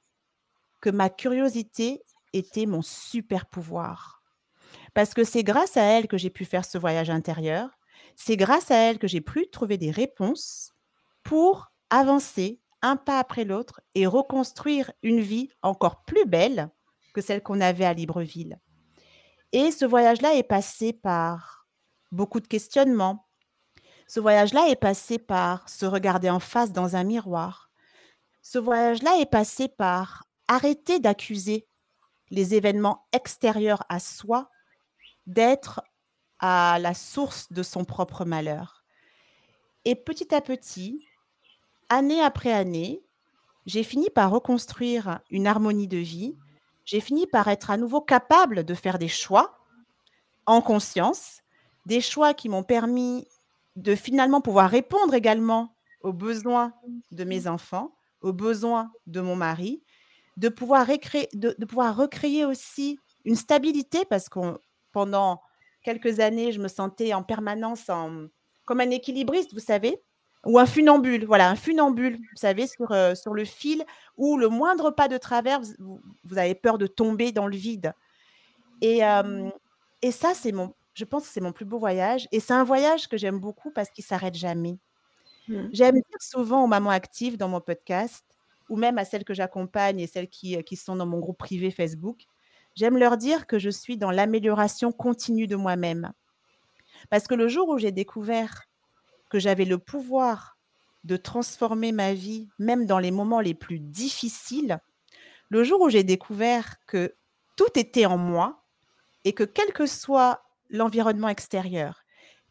que 0.82 0.90
ma 0.92 1.10
curiosité 1.10 2.04
était 2.34 2.66
mon 2.68 2.82
super 2.82 3.46
pouvoir. 3.48 4.19
Parce 5.00 5.14
que 5.14 5.24
c'est 5.24 5.46
grâce 5.46 5.78
à 5.78 5.84
elle 5.84 6.10
que 6.10 6.18
j'ai 6.18 6.30
pu 6.30 6.44
faire 6.44 6.66
ce 6.66 6.78
voyage 6.78 7.10
intérieur. 7.10 7.70
c'est 8.18 8.36
grâce 8.36 8.70
à 8.70 8.76
elle 8.76 9.00
que 9.00 9.08
j'ai 9.08 9.22
pu 9.22 9.50
trouver 9.50 9.78
des 9.78 9.92
réponses 9.92 10.74
pour 11.24 11.72
avancer 11.90 12.60
un 12.82 12.98
pas 12.98 13.18
après 13.18 13.46
l'autre 13.46 13.80
et 13.96 14.06
reconstruire 14.08 14.92
une 15.02 15.22
vie 15.22 15.48
encore 15.62 16.04
plus 16.04 16.26
belle 16.26 16.70
que 17.14 17.22
celle 17.22 17.42
qu'on 17.42 17.62
avait 17.62 17.86
à 17.86 17.94
Libreville. 17.94 18.60
Et 19.54 19.72
ce 19.72 19.86
voyage-là 19.86 20.36
est 20.36 20.44
passé 20.44 20.92
par 20.92 21.70
beaucoup 22.12 22.42
de 22.42 22.48
questionnements. 22.48 23.26
Ce 24.06 24.20
voyage-là 24.20 24.68
est 24.68 24.76
passé 24.76 25.18
par 25.18 25.70
se 25.70 25.86
regarder 25.86 26.30
en 26.30 26.42
face 26.42 26.74
dans 26.74 26.98
un 26.98 27.06
miroir. 27.06 27.72
Ce 28.42 28.58
voyage-là 28.58 29.18
est 29.22 29.32
passé 29.32 29.70
par 29.70 30.26
arrêter 30.50 31.00
d'accuser 31.00 31.70
les 32.32 32.54
événements 32.54 33.08
extérieurs 33.14 33.86
à 33.88 34.02
soi 34.02 34.50
d'être 35.30 35.82
à 36.40 36.80
la 36.80 36.94
source 36.94 37.52
de 37.52 37.64
son 37.64 37.86
propre 37.86 38.26
malheur. 38.26 38.84
Et 39.86 39.96
petit 39.96 40.34
à 40.34 40.42
petit, 40.42 41.06
année 41.90 42.22
après 42.22 42.52
année, 42.52 43.02
j'ai 43.66 43.84
fini 43.84 44.10
par 44.10 44.32
reconstruire 44.32 45.20
une 45.30 45.46
harmonie 45.46 45.88
de 45.88 45.98
vie. 45.98 46.36
J'ai 46.86 47.00
fini 47.00 47.28
par 47.28 47.48
être 47.48 47.70
à 47.70 47.78
nouveau 47.78 48.02
capable 48.02 48.64
de 48.64 48.74
faire 48.74 48.98
des 48.98 49.08
choix 49.08 49.60
en 50.48 50.62
conscience, 50.62 51.42
des 51.86 52.02
choix 52.02 52.34
qui 52.34 52.50
m'ont 52.50 52.64
permis 52.64 53.28
de 53.76 53.94
finalement 53.94 54.42
pouvoir 54.42 54.70
répondre 54.70 55.14
également 55.14 55.76
aux 56.02 56.14
besoins 56.14 56.74
de 57.12 57.24
mes 57.24 57.46
enfants, 57.46 57.94
aux 58.22 58.34
besoins 58.34 58.92
de 59.06 59.22
mon 59.22 59.36
mari, 59.36 59.84
de 60.38 60.50
pouvoir, 60.50 60.88
recréer, 60.88 61.30
de, 61.34 61.54
pouvoir 61.66 61.96
recréer 61.96 62.46
aussi 62.46 62.98
une 63.26 63.36
stabilité 63.36 64.06
parce 64.06 64.28
que 64.30 64.60
pendant 65.00 65.42
quelques 65.82 66.20
années, 66.20 66.52
je 66.52 66.60
me 66.60 66.68
sentais 66.68 67.14
en 67.14 67.24
permanence 67.24 67.90
en, 67.90 68.28
comme 68.66 68.82
un 68.82 68.90
équilibriste, 68.90 69.54
vous 69.54 69.62
savez, 69.62 70.02
ou 70.46 70.60
un 70.60 70.66
funambule, 70.66 71.26
voilà, 71.26 71.50
un 71.50 71.56
funambule, 71.56 72.18
vous 72.18 72.38
savez, 72.38 72.68
sur, 72.68 72.92
euh, 72.92 73.16
sur 73.16 73.34
le 73.34 73.46
fil, 73.46 73.86
où 74.18 74.38
le 74.38 74.50
moindre 74.50 74.92
pas 74.92 75.08
de 75.08 75.18
travers, 75.18 75.62
vous, 75.80 76.02
avez 76.38 76.54
peur 76.54 76.78
de 76.78 76.86
tomber 76.86 77.32
dans 77.32 77.48
le 77.48 77.56
vide. 77.56 77.94
Et, 78.82 79.02
et 80.02 80.12
ça, 80.12 80.34
c'est 80.34 80.52
mon, 80.52 80.74
je 80.94 81.06
pense 81.06 81.28
que 81.28 81.34
c'est 81.34 81.42
mon 81.42 81.54
plus 81.54 81.66
beau 81.66 81.80
voyage. 81.80 82.28
Et 82.34 82.42
c'est 82.42 82.54
un 82.54 82.66
voyage 82.66 83.08
que 83.08 83.16
j'aime 83.16 83.40
beaucoup 83.40 83.72
parce 83.72 83.90
qu'il 83.90 84.04
s'arrête 84.04 84.36
jamais. 84.36 84.78
Mmh. 85.48 85.68
J'aime 85.72 85.96
dire 85.96 86.22
souvent 86.22 86.64
aux 86.64 86.68
mamans 86.68 86.90
actives 86.90 87.38
dans 87.38 87.48
mon 87.48 87.62
podcast, 87.62 88.26
ou 88.68 88.76
même 88.76 88.98
à 88.98 89.06
celles 89.06 89.24
que 89.24 89.34
j'accompagne 89.34 90.02
et 90.02 90.08
celles 90.08 90.30
qui, 90.30 90.58
euh, 90.58 90.62
qui 90.62 90.76
sont 90.76 90.98
dans 90.98 91.06
mon 91.06 91.20
groupe 91.20 91.38
privé 91.38 91.72
Facebook, 91.72 92.26
j'aime 92.80 92.98
leur 92.98 93.18
dire 93.18 93.46
que 93.46 93.60
je 93.60 93.70
suis 93.70 93.98
dans 93.98 94.10
l'amélioration 94.10 94.94
continue 94.94 95.48
de 95.48 95.58
moi-même. 95.58 96.14
Parce 97.10 97.28
que 97.28 97.36
le 97.36 97.50
jour 97.50 97.68
où 97.68 97.78
j'ai 97.78 97.92
découvert 97.92 98.64
que 99.30 99.38
j'avais 99.38 99.66
le 99.66 99.78
pouvoir 99.78 100.58
de 101.04 101.18
transformer 101.18 101.92
ma 101.92 102.14
vie, 102.14 102.48
même 102.58 102.86
dans 102.86 103.00
les 103.00 103.12
moments 103.12 103.42
les 103.42 103.54
plus 103.54 103.82
difficiles, 103.82 104.80
le 105.50 105.66
jour 105.66 105.82
où 105.82 105.90
j'ai 105.90 106.04
découvert 106.04 106.76
que 106.88 107.16
tout 107.58 107.78
était 107.78 108.06
en 108.06 108.18
moi 108.18 108.64
et 109.26 109.34
que 109.34 109.44
quel 109.44 109.74
que 109.74 109.86
soit 109.86 110.42
l'environnement 110.70 111.28
extérieur, 111.28 112.04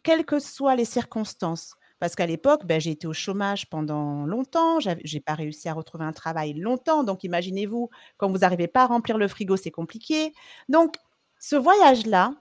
quelles 0.02 0.26
que 0.26 0.40
soient 0.40 0.76
les 0.76 0.84
circonstances, 0.84 1.74
parce 2.00 2.14
qu'à 2.14 2.26
l'époque, 2.26 2.64
ben, 2.66 2.80
j'ai 2.80 2.90
été 2.92 3.06
au 3.06 3.12
chômage 3.12 3.68
pendant 3.70 4.26
longtemps, 4.26 4.80
je 4.80 4.90
n'ai 4.90 5.20
pas 5.20 5.34
réussi 5.34 5.68
à 5.68 5.74
retrouver 5.74 6.04
un 6.04 6.12
travail 6.12 6.54
longtemps, 6.54 7.04
donc 7.04 7.24
imaginez-vous, 7.24 7.90
quand 8.18 8.30
vous 8.30 8.38
n'arrivez 8.38 8.68
pas 8.68 8.84
à 8.84 8.86
remplir 8.86 9.18
le 9.18 9.28
frigo, 9.28 9.56
c'est 9.56 9.70
compliqué. 9.70 10.32
Donc, 10.68 10.96
ce 11.40 11.56
voyage-là, 11.56 12.34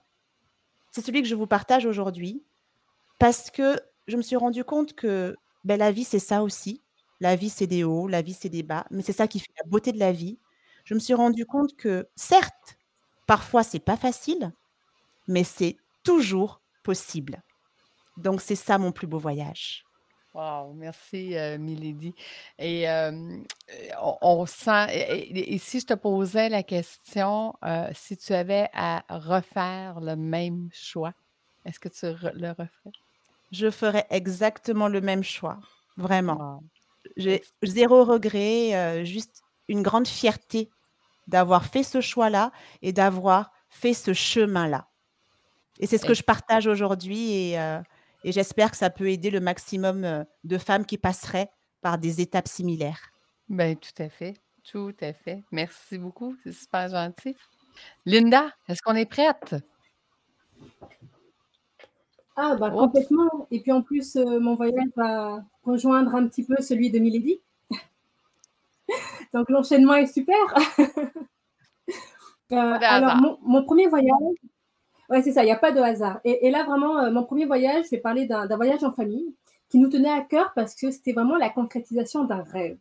c'est 0.92 1.04
celui 1.04 1.22
que 1.22 1.28
je 1.28 1.34
vous 1.34 1.46
partage 1.46 1.86
aujourd'hui, 1.86 2.44
parce 3.18 3.50
que 3.50 3.80
je 4.08 4.16
me 4.16 4.22
suis 4.22 4.36
rendu 4.36 4.64
compte 4.64 4.94
que 4.94 5.36
ben, 5.64 5.78
la 5.78 5.92
vie, 5.92 6.04
c'est 6.04 6.18
ça 6.20 6.42
aussi. 6.42 6.82
La 7.20 7.36
vie, 7.36 7.50
c'est 7.50 7.66
des 7.66 7.84
hauts, 7.84 8.08
la 8.08 8.22
vie, 8.22 8.34
c'est 8.34 8.48
des 8.50 8.62
bas, 8.64 8.86
mais 8.90 9.02
c'est 9.02 9.12
ça 9.12 9.28
qui 9.28 9.40
fait 9.40 9.52
la 9.62 9.68
beauté 9.70 9.92
de 9.92 9.98
la 9.98 10.12
vie. 10.12 10.38
Je 10.84 10.94
me 10.94 11.00
suis 11.00 11.14
rendu 11.14 11.46
compte 11.46 11.76
que, 11.76 12.08
certes, 12.16 12.78
parfois, 13.26 13.62
c'est 13.64 13.80
pas 13.80 13.96
facile, 13.96 14.52
mais 15.28 15.44
c'est 15.44 15.76
toujours 16.04 16.62
possible. 16.84 17.42
Donc, 18.18 18.40
c'est 18.40 18.56
ça 18.56 18.78
mon 18.78 18.92
plus 18.92 19.06
beau 19.06 19.18
voyage. 19.18 19.84
Wow, 20.34 20.72
merci, 20.74 21.36
euh, 21.36 21.58
Milady. 21.58 22.14
Et 22.58 22.88
euh, 22.88 23.38
on, 24.20 24.46
sent, 24.46 24.86
et, 24.92 25.58
si 25.58 25.80
je 25.80 25.86
te 25.86 25.94
posais 25.94 26.48
la 26.48 26.62
question, 26.62 27.54
euh, 27.64 27.88
si 27.94 28.16
tu 28.16 28.32
avais 28.34 28.68
à 28.72 29.02
refaire 29.08 30.00
le 30.00 30.16
même 30.16 30.68
choix, 30.72 31.12
est-ce 31.64 31.80
que 31.80 31.88
tu 31.88 32.06
le 32.34 32.50
referais? 32.50 32.92
je 33.50 33.70
ferais 33.70 34.06
exactement 34.10 34.88
le 34.88 35.00
même 35.00 35.22
choix, 35.22 35.58
vraiment. 35.96 36.62
J'ai 37.16 37.42
zéro 37.62 38.04
regret, 38.04 38.74
euh, 38.74 39.04
juste 39.04 39.42
une 39.68 39.82
grande 39.82 40.06
fierté 40.06 40.70
d'avoir 41.26 41.64
fait 41.64 41.82
ce 41.82 42.00
choix-là 42.00 42.52
et 42.82 42.92
d'avoir 42.92 43.52
fait 43.70 43.94
ce 43.94 44.12
chemin-là. 44.12 44.88
Et 45.80 45.86
c'est 45.86 45.98
ce 45.98 46.06
que 46.06 46.14
je 46.14 46.22
partage 46.22 46.66
aujourd'hui 46.66 47.32
et, 47.32 47.58
euh, 48.24 48.32
j'espère 48.32 48.70
que 48.70 48.76
ça 48.76 48.90
peut 48.90 49.10
aider 49.10 49.30
le 49.30 49.40
maximum 49.40 50.04
euh, 50.04 50.24
de 50.44 50.58
femmes 50.58 50.84
qui 50.84 50.98
passeraient 50.98 51.50
par 51.80 51.98
des 51.98 52.20
étapes 52.20 52.48
similaires. 52.48 53.12
Ben, 53.48 53.76
tout 53.76 54.02
à 54.02 54.08
fait, 54.08 54.34
tout 54.64 54.94
à 55.00 55.12
fait. 55.12 55.42
Merci 55.52 55.98
beaucoup, 55.98 56.36
c'est 56.42 56.52
super 56.52 56.88
gentil. 56.88 57.36
Linda, 58.04 58.52
est-ce 58.68 58.82
qu'on 58.82 58.94
est 58.94 59.06
prête? 59.06 59.54
Ah, 62.40 62.54
bah 62.54 62.70
complètement. 62.70 63.48
Et 63.50 63.60
puis 63.60 63.72
en 63.72 63.82
plus, 63.82 64.14
euh, 64.14 64.38
mon 64.38 64.54
voyage 64.54 64.90
va 64.94 65.44
rejoindre 65.64 66.14
un 66.14 66.28
petit 66.28 66.44
peu 66.44 66.54
celui 66.60 66.90
de 66.90 67.00
Milady. 67.00 67.40
Donc 69.34 69.50
l'enchaînement 69.50 69.94
est 69.94 70.06
super. 70.06 70.36
Euh, 72.50 72.78
alors, 72.80 73.38
mon, 73.42 73.62
premier 73.62 73.88
voyage, 73.88 74.14
ouais, 75.08 75.22
c'est 75.22 75.32
ça, 75.32 75.42
il 75.42 75.46
n'y 75.46 75.52
a 75.52 75.56
pas 75.56 75.72
de 75.72 75.80
hasard. 75.80 76.20
Et, 76.24 76.50
là, 76.50 76.64
vraiment, 76.64 76.98
euh, 76.98 77.10
mon 77.10 77.24
premier 77.24 77.46
voyage, 77.46 77.86
je 77.86 77.90
vais 77.90 77.98
parler 77.98 78.26
d'un 78.26 78.46
voyage 78.56 78.84
en 78.84 78.92
famille 78.92 79.34
qui 79.68 79.78
nous 79.78 79.88
tenait 79.88 80.10
à 80.10 80.22
cœur 80.22 80.52
parce 80.54 80.74
que 80.74 80.90
c'était 80.90 81.12
vraiment 81.12 81.36
la 81.36 81.50
concrétisation 81.50 82.24
d'un 82.24 82.42
rêve. 82.42 82.78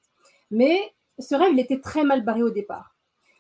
Mais 0.52 0.80
ce 1.20 1.36
rêve, 1.36 1.52
il 1.54 1.60
était 1.60 1.80
très 1.80 2.04
mal 2.04 2.24
barré 2.24 2.44
au 2.44 2.50
départ. 2.50 2.96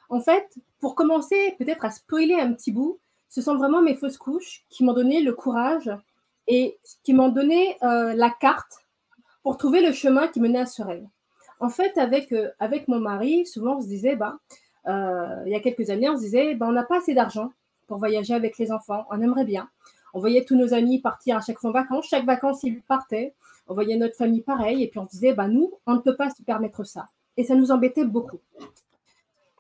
En 0.09 0.19
fait, 0.19 0.47
pour 0.79 0.95
commencer 0.95 1.55
peut-être 1.57 1.85
à 1.85 1.91
spoiler 1.91 2.35
un 2.35 2.53
petit 2.53 2.71
bout, 2.71 2.99
ce 3.29 3.41
sont 3.41 3.55
vraiment 3.55 3.81
mes 3.81 3.95
fausses 3.95 4.17
couches 4.17 4.63
qui 4.69 4.83
m'ont 4.83 4.93
donné 4.93 5.21
le 5.21 5.33
courage 5.33 5.91
et 6.47 6.77
qui 7.03 7.13
m'ont 7.13 7.29
donné 7.29 7.77
euh, 7.83 8.13
la 8.13 8.29
carte 8.29 8.85
pour 9.43 9.57
trouver 9.57 9.85
le 9.85 9.91
chemin 9.91 10.27
qui 10.27 10.39
menait 10.39 10.61
à 10.61 10.65
ce 10.65 10.81
rêve. 10.81 11.05
En 11.59 11.69
fait, 11.69 11.97
avec, 11.97 12.31
euh, 12.31 12.51
avec 12.59 12.87
mon 12.87 12.99
mari, 12.99 13.45
souvent 13.45 13.77
on 13.77 13.81
se 13.81 13.87
disait, 13.87 14.15
bah, 14.15 14.37
il 14.85 15.51
y 15.51 15.55
a 15.55 15.59
quelques 15.59 15.89
années, 15.89 16.09
on 16.09 16.15
se 16.15 16.21
disait, 16.21 16.55
bah, 16.55 16.65
on 16.69 16.71
n'a 16.71 16.83
pas 16.83 16.99
assez 16.99 17.13
d'argent 17.13 17.51
pour 17.87 17.97
voyager 17.97 18.33
avec 18.33 18.57
les 18.57 18.71
enfants, 18.71 19.05
on 19.09 19.21
aimerait 19.21 19.45
bien. 19.45 19.69
On 20.13 20.19
voyait 20.19 20.45
tous 20.45 20.55
nos 20.55 20.73
amis 20.73 20.99
partir 20.99 21.37
à 21.37 21.41
chaque 21.41 21.59
fois 21.59 21.69
en 21.69 21.73
vacances, 21.73 22.07
chaque 22.09 22.25
vacances 22.25 22.63
ils 22.63 22.81
partaient, 22.81 23.33
on 23.67 23.73
voyait 23.73 23.97
notre 23.97 24.15
famille 24.15 24.41
pareil, 24.41 24.83
et 24.83 24.87
puis 24.87 24.99
on 24.99 25.05
se 25.05 25.11
disait, 25.11 25.33
bah, 25.33 25.47
nous, 25.47 25.73
on 25.85 25.95
ne 25.95 25.99
peut 25.99 26.15
pas 26.15 26.29
se 26.29 26.41
permettre 26.43 26.83
ça. 26.85 27.05
Et 27.35 27.43
ça 27.43 27.55
nous 27.55 27.71
embêtait 27.71 28.05
beaucoup. 28.05 28.39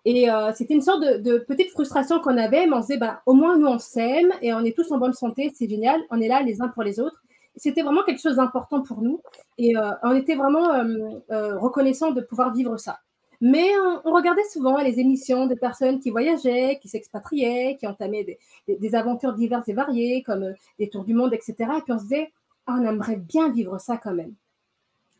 Et 0.09 0.31
euh, 0.31 0.53
c'était 0.55 0.73
une 0.73 0.81
sorte 0.81 1.01
de, 1.01 1.37
petite 1.39 1.69
frustration 1.71 2.21
qu'on 2.21 2.37
avait, 2.37 2.65
mais 2.65 2.73
on 2.73 2.81
se 2.81 2.87
disait, 2.87 2.99
bah, 2.99 3.21
au 3.25 3.33
moins 3.33 3.57
nous 3.57 3.67
on 3.67 3.77
s'aime 3.77 4.31
et 4.41 4.53
on 4.53 4.61
est 4.61 4.73
tous 4.73 4.89
en 4.93 4.97
bonne 4.97 5.11
santé, 5.11 5.51
c'est 5.53 5.67
génial, 5.67 5.99
on 6.09 6.21
est 6.21 6.29
là 6.29 6.41
les 6.41 6.61
uns 6.61 6.69
pour 6.69 6.83
les 6.83 7.01
autres. 7.01 7.21
C'était 7.57 7.81
vraiment 7.81 8.03
quelque 8.03 8.21
chose 8.21 8.37
d'important 8.37 8.81
pour 8.81 9.01
nous 9.01 9.21
et 9.57 9.75
euh, 9.75 9.91
on 10.03 10.15
était 10.15 10.35
vraiment 10.35 10.71
euh, 10.71 11.59
reconnaissants 11.59 12.11
de 12.11 12.21
pouvoir 12.21 12.53
vivre 12.53 12.77
ça. 12.77 12.99
Mais 13.39 13.69
on, 14.03 14.11
regardait 14.11 14.43
souvent 14.51 14.77
les 14.77 14.99
émissions 14.99 15.45
de 15.45 15.53
personnes 15.53 15.99
qui 15.99 16.09
voyageaient, 16.09 16.79
qui 16.81 16.89
s'expatriaient, 16.89 17.77
qui 17.79 17.85
entamaient 17.85 18.39
des, 18.67 18.95
aventures 18.95 19.33
diverses 19.33 19.67
et 19.69 19.73
variées, 19.73 20.23
comme 20.23 20.53
des 20.79 20.89
tours 20.89 21.03
du 21.03 21.13
monde, 21.13 21.33
etc. 21.33 21.55
Et 21.77 21.81
puis 21.81 21.93
on 21.93 21.99
se 21.99 22.03
disait, 22.03 22.31
ah, 22.65 22.77
on 22.79 22.85
aimerait 22.85 23.17
bien 23.17 23.49
vivre 23.49 23.79
ça 23.79 23.97
quand 23.97 24.13
même. 24.13 24.33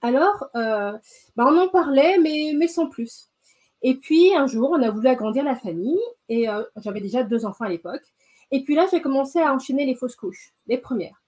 Alors, 0.01 0.49
bah, 0.53 0.99
on 1.37 1.57
en 1.57 1.67
parlait, 1.67 2.17
mais, 2.17 2.67
sans 2.67 2.87
plus. 2.87 3.29
Et 3.81 3.95
puis 3.95 4.33
un 4.35 4.47
jour, 4.47 4.71
on 4.71 4.81
a 4.81 4.89
voulu 4.89 5.07
agrandir 5.07 5.43
la 5.43 5.55
famille 5.55 5.99
et 6.29 6.49
euh, 6.49 6.63
j'avais 6.77 7.01
déjà 7.01 7.23
deux 7.23 7.45
enfants 7.45 7.65
à 7.65 7.69
l'époque. 7.69 8.03
Et 8.51 8.63
puis 8.63 8.75
là, 8.75 8.87
j'ai 8.91 9.01
commencé 9.01 9.39
à 9.39 9.53
enchaîner 9.53 9.85
les 9.85 9.95
fausses 9.95 10.15
couches, 10.15 10.53
les 10.67 10.77
premières. 10.77 11.21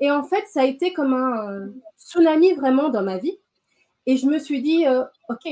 Et 0.00 0.10
en 0.10 0.22
fait, 0.22 0.44
ça 0.48 0.62
a 0.62 0.64
été 0.64 0.92
comme 0.92 1.14
un 1.14 1.50
euh, 1.50 1.66
tsunami 1.98 2.54
vraiment 2.54 2.88
dans 2.88 3.02
ma 3.02 3.18
vie. 3.18 3.38
Et 4.06 4.16
je 4.16 4.26
me 4.26 4.38
suis 4.38 4.62
dit, 4.62 4.86
euh, 4.86 5.04
OK, 5.28 5.48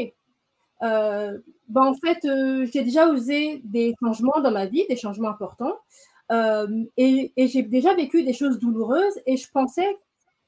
ben 0.85 1.83
en 1.83 1.95
fait, 1.95 2.19
j'ai 2.73 2.83
déjà 2.83 3.09
osé 3.09 3.61
des 3.65 3.95
changements 4.01 4.41
dans 4.43 4.51
ma 4.51 4.67
vie, 4.67 4.85
des 4.89 4.97
changements 4.97 5.31
importants. 5.31 5.77
et, 6.97 7.33
et 7.37 7.49
j'ai 7.49 7.63
déjà 7.63 7.95
vécu 7.95 8.23
des 8.23 8.33
choses 8.33 8.59
douloureuses 8.59 9.19
et 9.27 9.37
je 9.37 9.51
pensais, 9.51 9.97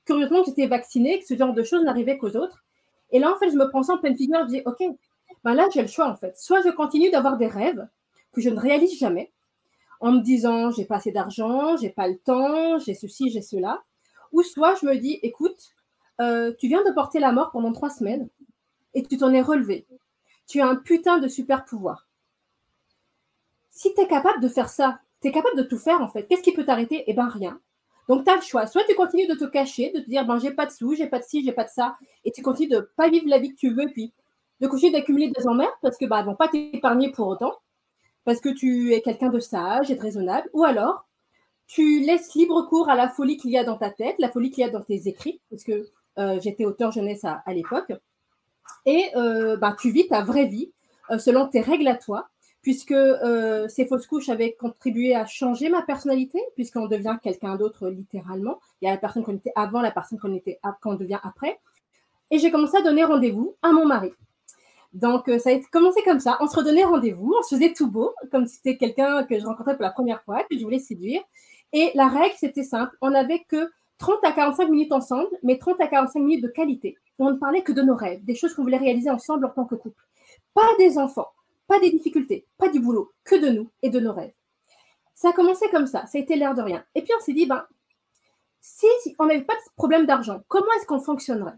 curieusement, 0.05 0.41
que 0.43 0.47
j'étais 0.47 0.67
vaccinée, 0.67 1.19
que 1.21 1.27
ce 1.27 1.37
genre 1.37 1.55
de 1.55 1.63
choses 1.63 1.85
n'arrivait 1.85 2.19
qu'aux 2.19 2.37
autres. 2.37 2.65
Et 3.13 3.19
là, 3.19 3.33
en 3.33 3.37
fait, 3.39 3.51
je 3.51 3.57
me 3.57 3.69
prends 3.69 3.83
ça 3.83 3.95
en 3.95 3.99
pleine 3.99 4.17
figure, 4.17 4.41
je 4.43 4.49
dis, 4.49 4.63
OK, 4.67 4.83
ben 5.45 5.55
là, 5.55 5.69
j'ai 5.73 5.83
le 5.83 5.89
choix 5.89 6.09
en 6.09 6.17
fait. 6.17 6.37
Soit 6.37 6.63
je 6.63 6.71
continue 6.71 7.11
d'avoir 7.11 7.37
des 7.37 7.47
rêves 7.47 7.87
que 8.33 8.41
je 8.41 8.51
ne 8.51 8.59
réalise 8.59 8.99
jamais, 8.99 9.33
en 10.01 10.13
me 10.13 10.21
disant 10.21 10.71
j'ai 10.71 10.85
pas 10.85 10.97
assez 10.97 11.13
d'argent, 11.13 11.77
j'ai 11.77 11.91
pas 11.91 12.09
le 12.09 12.19
temps, 12.19 12.79
j'ai 12.79 12.95
ceci, 12.95 13.31
j'ai 13.31 13.43
cela, 13.43 13.83
Ou 14.33 14.43
soit 14.43 14.75
je 14.81 14.87
me 14.87 14.97
dis, 14.97 15.19
écoute, 15.23 15.75
euh, 16.21 16.53
tu 16.59 16.69
viens 16.69 16.85
de 16.85 16.93
porter 16.93 17.21
la 17.21 17.33
mort 17.33 17.51
pendant 17.53 17.73
trois 17.73 17.91
semaines 17.91 18.29
et 18.95 19.03
tu 19.03 19.19
t'en 19.19 19.33
es 19.33 19.43
relevé. 19.43 19.87
Tu 20.47 20.61
as 20.61 20.67
un 20.67 20.77
putain 20.77 21.19
de 21.19 21.29
super 21.29 21.65
pouvoir. 21.65 22.09
Si 23.71 23.93
tu 23.95 24.01
es 24.01 24.07
capable 24.07 24.41
de 24.41 24.49
faire 24.49 24.69
ça, 24.69 25.01
tu 25.21 25.29
es 25.29 25.33
capable 25.33 25.57
de 25.57 25.63
tout 25.63 25.79
faire 25.79 26.01
en 26.01 26.09
fait. 26.09 26.27
Qu'est-ce 26.27 26.43
qui 26.43 26.53
peut 26.53 26.65
t'arrêter? 26.65 27.05
Eh 27.07 27.13
bien 27.13 27.29
rien. 27.29 27.61
Donc 28.09 28.25
tu 28.25 28.31
as 28.31 28.37
le 28.37 28.43
choix. 28.43 28.67
Soit 28.67 28.85
tu 28.85 28.95
continues 28.95 29.27
de 29.27 29.35
te 29.35 29.45
cacher, 29.45 29.91
de 29.93 30.01
te 30.01 30.09
dire 30.09 30.25
ben 30.25 30.39
j'ai 30.39 30.53
pas 30.53 30.67
de 30.67 30.71
sous, 30.71 30.95
j'ai 30.95 31.09
pas 31.09 31.19
de 31.19 31.25
ci, 31.25 31.45
j'ai 31.45 31.53
pas 31.53 31.65
de 31.65 31.71
ça, 31.71 31.97
et 32.25 32.33
tu 32.33 32.43
continues 32.43 32.69
de 32.69 32.91
pas 32.97 33.09
vivre 33.09 33.29
la 33.29 33.39
vie 33.39 33.51
que 33.51 33.59
tu 33.59 33.75
veux, 33.75 33.89
puis 33.93 34.13
de 34.61 34.67
continuer 34.69 34.93
d'accumuler 34.93 35.31
des 35.31 35.47
emmerdes 35.47 35.75
parce 35.83 35.99
que 35.99 36.07
bah 36.07 36.23
vont 36.23 36.37
pas 36.37 36.49
t'épargner 36.49 37.11
pour 37.11 37.29
autant, 37.29 37.53
parce 38.25 38.41
que 38.41 38.49
tu 38.49 38.93
es 38.95 39.03
quelqu'un 39.03 39.31
de 39.31 39.41
sage 39.41 39.91
et 39.91 39.97
de 39.97 40.01
raisonnable, 40.01 40.49
ou 40.53 40.65
alors 40.65 41.07
tu 41.67 42.01
laisses 42.01 42.35
libre 42.35 42.63
cours 42.69 42.89
à 42.89 42.95
la 42.95 43.09
folie 43.09 43.37
qu'il 43.37 43.51
y 43.51 43.59
a 43.59 43.65
dans 43.65 43.77
ta 43.77 43.91
tête, 43.91 44.17
la 44.19 44.31
folie 44.31 44.51
qu'il 44.51 44.63
y 44.63 44.67
a 44.67 44.71
dans 44.71 44.83
tes 44.83 45.09
écrits, 45.09 45.41
parce 45.51 45.65
que 45.65 45.89
euh, 46.19 46.41
j'étais 46.41 46.65
auteur 46.65 46.93
jeunesse 46.93 47.25
à, 47.25 47.43
l'époque, 47.53 47.93
et 48.87 49.11
euh, 49.17 49.57
bah, 49.57 49.77
tu 49.79 49.91
vis 49.91 50.09
ta 50.09 50.23
vraie 50.23 50.47
vie 50.47 50.73
euh, 51.11 51.19
selon 51.19 51.49
tes 51.49 51.61
règles 51.61 51.89
à 51.89 51.97
toi, 51.97 52.29
puisque 52.63 52.95
ces 53.69 53.87
fausses 53.87 54.07
couches 54.07 54.29
avaient 54.29 54.57
contribué 54.59 55.15
à 55.15 55.25
changer 55.25 55.69
ma 55.69 55.83
personnalité, 55.83 56.41
puisqu'on 56.57 56.89
devient 56.89 57.17
quelqu'un 57.23 57.55
d'autre 57.55 57.89
littéralement. 57.89 58.59
Il 58.81 58.87
y 58.87 58.89
a 58.89 58.93
la 58.93 58.99
personne 58.99 59.23
qu'on 59.23 59.37
était 59.37 59.53
avant, 59.55 59.81
la 59.81 59.93
personne 59.93 60.19
qu'on 60.19 60.35
était 60.35 60.59
devient 60.99 61.21
après. 61.23 61.61
Et 62.33 62.41
j'ai 62.41 62.51
commencé 62.51 62.77
à 62.77 62.83
donner 62.83 63.05
rendez-vous 63.05 63.55
à 63.63 63.71
mon 63.71 63.87
mari. 63.87 64.11
Donc, 64.95 65.31
ça 65.39 65.51
a 65.51 65.61
commencé 65.71 66.03
comme 66.03 66.19
ça. 66.19 66.39
On 66.41 66.49
se 66.49 66.57
redonnait 66.57 66.83
rendez-vous, 66.83 67.37
on 67.39 67.43
se 67.45 67.55
faisait 67.55 67.73
tout 67.73 67.89
beau, 67.89 68.13
comme 68.33 68.47
si 68.47 68.57
c'était 68.57 68.77
quelqu'un 68.77 69.23
que 69.23 69.39
je 69.39 69.45
rencontrais 69.45 69.75
pour 69.75 69.85
la 69.85 69.91
première 69.91 70.25
fois, 70.25 70.43
que 70.51 70.59
je 70.59 70.65
voulais 70.65 70.81
séduire. 70.81 71.23
Et 71.73 71.93
la 71.95 72.09
règle, 72.09 72.35
c'était 72.37 72.65
simple. 72.65 72.97
On 73.01 73.11
n'avait 73.11 73.45
que 73.49 73.71
30 73.99 74.19
à 74.25 74.33
45 74.33 74.69
minutes 74.69 74.93
ensemble, 74.93 75.29
mais 75.43 75.59
30 75.59 75.81
à 75.81 75.87
45 75.87 76.21
minutes 76.21 76.43
de 76.43 76.49
qualité. 76.49 76.97
On 77.19 77.31
ne 77.31 77.37
parlait 77.37 77.63
que 77.63 77.73
de 77.73 77.83
nos 77.83 77.95
rêves, 77.95 78.25
des 78.25 78.35
choses 78.35 78.55
qu'on 78.55 78.63
voulait 78.63 78.77
réaliser 78.77 79.11
ensemble 79.11 79.47
en 79.47 79.51
tant 79.51 79.65
que 79.65 79.75
couple. 79.75 80.03
Pas 80.55 80.69
des 80.79 80.99
enfants, 80.99 81.29
pas 81.67 81.79
des 81.81 81.91
difficultés, 81.91 82.47
pas 82.59 82.69
du 82.69 82.81
boulot, 82.81 83.13
que 83.25 83.37
de 83.37 83.49
nous 83.49 83.71
et 83.83 83.91
de 83.91 84.01
nos 84.01 84.13
rêves. 84.13 84.33
Ça 85.15 85.31
a 85.31 85.33
commencé 85.33 85.69
comme 85.71 85.87
ça, 85.87 86.05
ça 86.07 86.19
a 86.19 86.21
été 86.21 86.37
l'air 86.37 86.55
de 86.55 86.63
rien. 86.63 86.85
Et 86.95 87.03
puis 87.03 87.13
on 87.19 87.23
s'est 87.23 87.33
dit, 87.33 87.47
ben, 87.47 87.65
si, 88.61 88.87
on 89.19 89.27
n'avait 89.27 89.45
pas 89.45 89.55
de 89.55 89.61
problème 89.77 90.07
d'argent, 90.07 90.41
comment 90.49 90.67
est-ce 90.77 90.87
qu'on 90.87 91.01
fonctionnerait? 91.01 91.55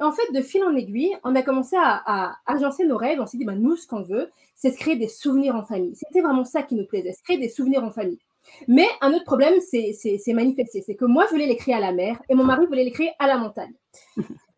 Et 0.00 0.02
en 0.02 0.12
fait, 0.12 0.32
de 0.32 0.40
fil 0.40 0.64
en 0.64 0.74
aiguille, 0.74 1.14
on 1.22 1.34
a 1.34 1.42
commencé 1.42 1.76
à, 1.78 2.36
agencer 2.46 2.84
nos 2.86 2.96
rêves. 2.96 3.20
On 3.20 3.26
s'est 3.26 3.36
dit, 3.36 3.44
ben, 3.44 3.60
nous, 3.60 3.76
ce 3.76 3.86
qu'on 3.86 4.02
veut, 4.02 4.30
c'est 4.54 4.70
se 4.70 4.78
créer 4.78 4.96
des 4.96 5.08
souvenirs 5.08 5.54
en 5.54 5.64
famille. 5.64 5.94
C'était 5.94 6.22
vraiment 6.22 6.44
ça 6.44 6.62
qui 6.62 6.74
nous 6.74 6.86
plaisait, 6.86 7.12
se 7.12 7.22
créer 7.22 7.38
des 7.38 7.48
souvenirs 7.48 7.84
en 7.84 7.90
famille. 7.90 8.18
Mais 8.66 8.86
un 9.00 9.12
autre 9.12 9.24
problème 9.24 9.60
c'est 9.60 10.32
manifesté. 10.32 10.82
C'est 10.82 10.94
que 10.94 11.04
moi, 11.04 11.26
je 11.26 11.32
voulais 11.32 11.46
l'écrire 11.46 11.76
à 11.76 11.80
la 11.80 11.92
mer 11.92 12.20
et 12.28 12.34
mon 12.34 12.44
mari 12.44 12.66
voulait 12.66 12.84
l'écrire 12.84 13.12
à 13.18 13.26
la 13.26 13.38
montagne. 13.38 13.74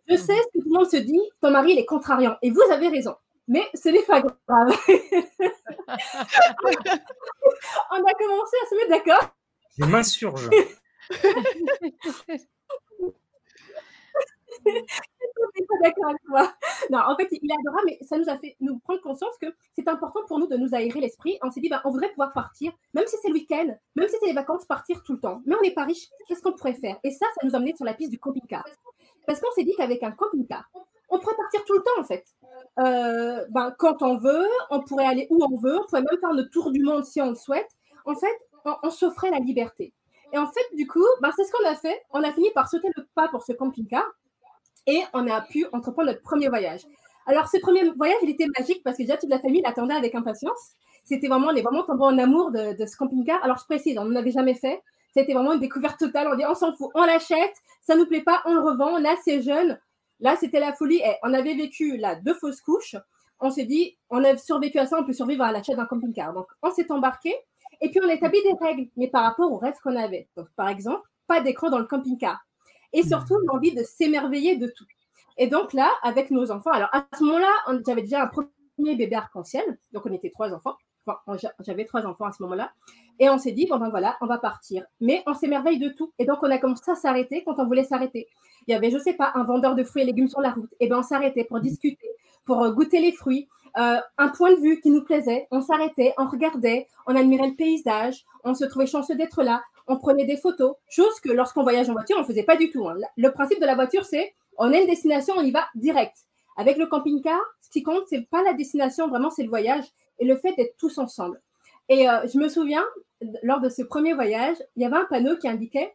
Je 0.08 0.16
sais 0.16 0.36
ce 0.36 0.48
que 0.52 0.62
tout 0.62 0.68
le 0.68 0.78
monde 0.78 0.90
se 0.90 0.96
dit, 0.96 1.20
ton 1.40 1.50
mari, 1.50 1.72
il 1.72 1.78
est 1.78 1.86
contrariant. 1.86 2.36
Et 2.42 2.50
vous 2.50 2.62
avez 2.70 2.88
raison. 2.88 3.14
Mais 3.46 3.62
ce 3.74 3.88
n'est 3.88 4.02
pas 4.02 4.20
grave. 4.20 4.32
On 7.90 8.04
a 8.04 8.14
commencé 8.14 8.56
à 8.62 8.66
se 8.68 8.74
mettre 8.76 8.90
d'accord. 8.90 9.34
Je 9.78 9.84
m'insurge. 9.84 10.50
pas 14.64 15.76
d'accord 15.82 16.06
avec 16.06 16.22
toi. 16.26 16.54
Non, 16.90 17.00
en 17.06 17.16
fait, 17.16 17.28
il 17.30 17.50
est 17.50 17.54
adorable, 17.60 17.86
mais 17.86 17.98
ça 18.02 18.18
nous 18.18 18.28
a 18.28 18.38
fait 18.38 18.56
nous 18.60 18.78
prendre 18.78 19.00
conscience 19.00 19.34
que 19.40 19.46
c'est 19.76 19.88
important 19.88 20.20
pour 20.26 20.38
nous 20.38 20.46
de 20.46 20.56
nous 20.56 20.74
aérer 20.74 21.00
l'esprit. 21.00 21.38
On 21.42 21.50
s'est 21.50 21.60
dit, 21.60 21.68
bah, 21.68 21.82
on 21.84 21.90
voudrait 21.90 22.10
pouvoir 22.10 22.32
partir, 22.32 22.72
même 22.94 23.06
si 23.06 23.16
c'est 23.20 23.28
le 23.28 23.34
week-end, 23.34 23.76
même 23.96 24.08
si 24.08 24.16
c'est 24.20 24.26
les 24.26 24.32
vacances, 24.32 24.64
partir 24.64 25.02
tout 25.02 25.14
le 25.14 25.20
temps. 25.20 25.42
Mais 25.46 25.54
on 25.58 25.62
n'est 25.62 25.74
pas 25.74 25.84
riche, 25.84 26.08
qu'est-ce 26.28 26.42
qu'on 26.42 26.52
pourrait 26.52 26.74
faire? 26.74 26.98
Et 27.04 27.10
ça, 27.10 27.26
ça 27.34 27.46
nous 27.46 27.54
a 27.54 27.56
amené 27.56 27.74
sur 27.76 27.84
la 27.84 27.94
piste 27.94 28.10
du 28.10 28.18
camping-car. 28.18 28.64
Parce 29.26 29.40
qu'on 29.40 29.50
s'est 29.52 29.64
dit 29.64 29.74
qu'avec 29.76 30.02
un 30.02 30.10
camping-car, 30.10 30.70
on 31.08 31.18
pourrait 31.18 31.36
partir 31.36 31.64
tout 31.64 31.74
le 31.74 31.82
temps, 31.82 32.00
en 32.00 32.04
fait. 32.04 32.24
Euh, 32.78 33.44
ben, 33.50 33.74
quand 33.78 34.02
on 34.02 34.16
veut, 34.16 34.46
on 34.70 34.80
pourrait 34.80 35.06
aller 35.06 35.26
où 35.30 35.44
on 35.44 35.56
veut, 35.58 35.78
on 35.78 35.86
pourrait 35.86 36.02
même 36.02 36.20
faire 36.20 36.32
le 36.32 36.48
tour 36.50 36.72
du 36.72 36.82
monde 36.82 37.04
si 37.04 37.20
on 37.20 37.30
le 37.30 37.36
souhaite. 37.36 37.68
En 38.04 38.14
fait, 38.14 38.36
on, 38.82 38.90
s'offrait 38.90 39.30
la 39.30 39.38
liberté. 39.38 39.92
Et 40.32 40.38
en 40.38 40.46
fait, 40.46 40.76
du 40.76 40.86
coup, 40.86 41.04
ben, 41.20 41.30
c'est 41.36 41.44
ce 41.44 41.52
qu'on 41.52 41.68
a 41.68 41.74
fait. 41.74 42.02
On 42.10 42.22
a 42.22 42.32
fini 42.32 42.50
par 42.54 42.68
sauter 42.68 42.88
le 42.96 43.06
pas 43.14 43.28
pour 43.28 43.42
ce 43.42 43.52
camping-car 43.52 44.04
et 44.86 45.02
on 45.12 45.28
a 45.28 45.40
pu 45.40 45.66
entreprendre 45.72 46.08
notre 46.08 46.22
premier 46.22 46.48
voyage. 46.48 46.82
Alors, 47.26 47.48
ce 47.48 47.58
premier 47.58 47.88
voyage, 47.90 48.18
il 48.22 48.30
était 48.30 48.46
magique 48.58 48.82
parce 48.84 48.98
que 48.98 49.02
déjà 49.02 49.16
toute 49.16 49.30
la 49.30 49.38
famille 49.38 49.62
l'attendait 49.62 49.94
avec 49.94 50.14
impatience. 50.14 50.72
C'était 51.04 51.28
vraiment, 51.28 51.48
on 51.48 51.54
est 51.54 51.62
vraiment 51.62 51.84
tombé 51.84 52.02
en 52.02 52.18
amour 52.18 52.50
de, 52.50 52.74
ce 52.86 52.96
camping-car. 52.96 53.42
Alors, 53.44 53.58
je 53.58 53.64
précise, 53.64 53.96
on 53.98 54.04
n'en 54.04 54.16
avait 54.16 54.30
jamais 54.30 54.54
fait. 54.54 54.82
C'était 55.16 55.32
vraiment 55.32 55.52
une 55.52 55.60
découverte 55.60 55.98
totale. 55.98 56.28
On 56.32 56.36
dit, 56.36 56.44
on 56.46 56.54
s'en 56.54 56.74
fout, 56.74 56.90
on 56.94 57.04
l'achète, 57.04 57.54
ça 57.82 57.96
nous 57.96 58.06
plaît 58.06 58.22
pas, 58.22 58.42
on 58.46 58.54
le 58.54 58.60
revend. 58.60 58.98
Là, 58.98 59.14
c'est 59.24 59.42
jeune. 59.42 59.78
Là, 60.20 60.36
c'était 60.36 60.60
la 60.60 60.72
folie. 60.72 60.96
Et 60.96 61.14
on 61.22 61.32
avait 61.32 61.54
vécu 61.54 61.96
là 61.96 62.16
deux 62.16 62.34
fausses 62.34 62.60
couches. 62.60 62.96
On 63.40 63.50
s'est 63.50 63.64
dit, 63.64 63.96
on 64.10 64.24
a 64.24 64.36
survécu 64.36 64.78
à 64.78 64.86
ça, 64.86 64.98
on 64.98 65.04
peut 65.04 65.12
survivre 65.12 65.44
à 65.44 65.52
l'achat 65.52 65.74
d'un 65.74 65.86
camping-car. 65.86 66.32
Donc, 66.32 66.46
on 66.62 66.70
s'est 66.70 66.90
embarqué. 66.90 67.34
Et 67.80 67.90
puis, 67.90 68.00
on 68.02 68.08
a 68.08 68.14
établi 68.14 68.38
des 68.42 68.54
règles, 68.60 68.88
mais 68.96 69.08
par 69.08 69.24
rapport 69.24 69.52
aux 69.52 69.58
rêves 69.58 69.78
qu'on 69.82 69.96
avait. 69.96 70.28
Donc, 70.36 70.48
par 70.56 70.68
exemple, 70.68 71.02
pas 71.26 71.40
d'écran 71.40 71.70
dans 71.70 71.78
le 71.78 71.86
camping-car 71.86 72.44
et 72.94 73.02
surtout 73.02 73.36
l'envie 73.46 73.74
de 73.74 73.82
s'émerveiller 73.82 74.56
de 74.56 74.68
tout. 74.68 74.86
Et 75.36 75.48
donc 75.48 75.72
là, 75.72 75.90
avec 76.02 76.30
nos 76.30 76.50
enfants, 76.50 76.70
alors 76.70 76.88
à 76.92 77.06
ce 77.18 77.24
moment-là, 77.24 77.80
j'avais 77.84 78.02
déjà 78.02 78.22
un 78.22 78.28
premier 78.28 78.94
bébé 78.94 79.16
arc-en-ciel, 79.16 79.64
donc 79.92 80.06
on 80.06 80.12
était 80.12 80.30
trois 80.30 80.54
enfants. 80.54 80.76
J'avais 81.60 81.84
trois 81.84 82.06
enfants 82.06 82.26
à 82.26 82.32
ce 82.32 82.42
moment-là. 82.42 82.72
Et 83.18 83.28
on 83.30 83.38
s'est 83.38 83.52
dit, 83.52 83.66
bon 83.66 83.78
ben 83.78 83.90
voilà, 83.90 84.16
on 84.20 84.26
va 84.26 84.38
partir. 84.38 84.84
Mais 85.00 85.22
on 85.26 85.34
s'émerveille 85.34 85.78
de 85.78 85.88
tout. 85.88 86.12
Et 86.18 86.24
donc 86.24 86.38
on 86.42 86.50
a 86.50 86.58
commencé 86.58 86.90
à 86.90 86.94
s'arrêter 86.94 87.44
quand 87.44 87.54
on 87.58 87.66
voulait 87.66 87.84
s'arrêter. 87.84 88.28
Il 88.66 88.72
y 88.72 88.74
avait, 88.74 88.90
je 88.90 88.98
sais 88.98 89.14
pas, 89.14 89.32
un 89.34 89.44
vendeur 89.44 89.74
de 89.74 89.84
fruits 89.84 90.02
et 90.02 90.06
légumes 90.06 90.28
sur 90.28 90.40
la 90.40 90.50
route. 90.50 90.70
Et 90.80 90.88
ben 90.88 90.98
on 90.98 91.02
s'arrêtait 91.02 91.44
pour 91.44 91.60
discuter, 91.60 92.08
pour 92.44 92.62
euh, 92.62 92.72
goûter 92.72 93.00
les 93.00 93.12
fruits. 93.12 93.48
Euh, 93.76 93.98
un 94.18 94.28
point 94.28 94.54
de 94.54 94.60
vue 94.60 94.80
qui 94.80 94.90
nous 94.90 95.02
plaisait, 95.02 95.48
on 95.50 95.60
s'arrêtait, 95.60 96.14
on 96.16 96.26
regardait, 96.26 96.86
on 97.08 97.16
admirait 97.16 97.48
le 97.48 97.56
paysage, 97.56 98.24
on 98.44 98.54
se 98.54 98.64
trouvait 98.64 98.86
chanceux 98.86 99.16
d'être 99.16 99.42
là, 99.42 99.64
on 99.88 99.96
prenait 99.96 100.24
des 100.24 100.36
photos, 100.36 100.76
chose 100.88 101.18
que 101.20 101.30
lorsqu'on 101.32 101.64
voyage 101.64 101.90
en 101.90 101.92
voiture, 101.92 102.16
on 102.16 102.20
ne 102.20 102.26
faisait 102.26 102.44
pas 102.44 102.56
du 102.56 102.70
tout. 102.70 102.86
Hein. 102.86 102.94
Le 103.16 103.30
principe 103.30 103.60
de 103.60 103.66
la 103.66 103.74
voiture, 103.74 104.04
c'est 104.04 104.32
on 104.58 104.72
a 104.72 104.78
une 104.78 104.86
destination, 104.86 105.34
on 105.36 105.42
y 105.42 105.50
va 105.50 105.66
direct. 105.74 106.16
Avec 106.56 106.76
le 106.76 106.86
camping-car, 106.86 107.40
ce 107.60 107.68
qui 107.70 107.82
compte, 107.82 108.04
c'est 108.06 108.28
pas 108.30 108.42
la 108.44 108.52
destination, 108.52 109.08
vraiment, 109.08 109.30
c'est 109.30 109.42
le 109.42 109.48
voyage 109.48 109.84
et 110.18 110.24
le 110.24 110.36
fait 110.36 110.54
d'être 110.54 110.76
tous 110.76 110.98
ensemble. 110.98 111.40
Et 111.88 112.08
euh, 112.08 112.26
je 112.32 112.38
me 112.38 112.48
souviens, 112.48 112.84
lors 113.42 113.60
de 113.60 113.68
ce 113.68 113.82
premier 113.82 114.14
voyage, 114.14 114.56
il 114.76 114.82
y 114.82 114.86
avait 114.86 114.96
un 114.96 115.04
panneau 115.04 115.36
qui 115.36 115.48
indiquait 115.48 115.92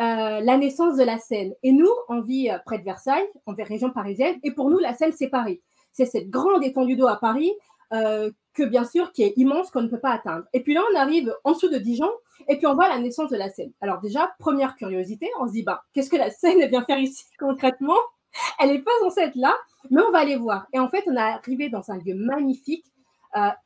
euh, 0.00 0.40
la 0.40 0.56
naissance 0.56 0.96
de 0.96 1.04
la 1.04 1.18
Seine. 1.18 1.54
Et 1.62 1.72
nous, 1.72 1.90
on 2.08 2.20
vit 2.20 2.50
euh, 2.50 2.58
près 2.64 2.78
de 2.78 2.84
Versailles, 2.84 3.28
en 3.46 3.54
région 3.54 3.90
parisienne, 3.90 4.38
et 4.42 4.52
pour 4.52 4.70
nous, 4.70 4.78
la 4.78 4.94
Seine, 4.94 5.12
c'est 5.12 5.28
Paris. 5.28 5.60
C'est 5.92 6.06
cette 6.06 6.30
grande 6.30 6.62
étendue 6.64 6.96
d'eau 6.96 7.08
à 7.08 7.16
Paris 7.16 7.52
que, 8.54 8.62
bien 8.62 8.84
sûr, 8.84 9.10
qui 9.10 9.24
est 9.24 9.32
immense, 9.36 9.72
qu'on 9.72 9.82
ne 9.82 9.88
peut 9.88 9.98
pas 9.98 10.12
atteindre. 10.12 10.44
Et 10.52 10.60
puis 10.60 10.74
là, 10.74 10.82
on 10.92 10.96
arrive 10.96 11.34
en 11.42 11.50
dessous 11.50 11.68
de 11.68 11.78
Dijon, 11.78 12.08
et 12.46 12.56
puis 12.56 12.68
on 12.68 12.74
voit 12.74 12.88
la 12.88 13.00
naissance 13.00 13.30
de 13.30 13.36
la 13.36 13.50
Seine. 13.50 13.72
Alors 13.80 14.00
déjà, 14.00 14.30
première 14.38 14.76
curiosité, 14.76 15.28
on 15.40 15.48
se 15.48 15.52
dit, 15.52 15.64
bah, 15.64 15.82
qu'est-ce 15.92 16.08
que 16.08 16.16
la 16.16 16.30
Seine 16.30 16.64
vient 16.68 16.84
faire 16.84 17.00
ici 17.00 17.24
concrètement? 17.40 17.98
Elle 18.60 18.70
n'est 18.70 18.82
pas 18.82 18.92
censée 19.00 19.22
être 19.22 19.34
là, 19.34 19.56
mais 19.90 20.00
on 20.02 20.12
va 20.12 20.20
aller 20.20 20.36
voir. 20.36 20.68
Et 20.72 20.78
en 20.78 20.88
fait, 20.88 21.02
on 21.08 21.14
est 21.14 21.18
arrivé 21.18 21.68
dans 21.68 21.90
un 21.90 21.98
lieu 21.98 22.14
magnifique 22.14 22.84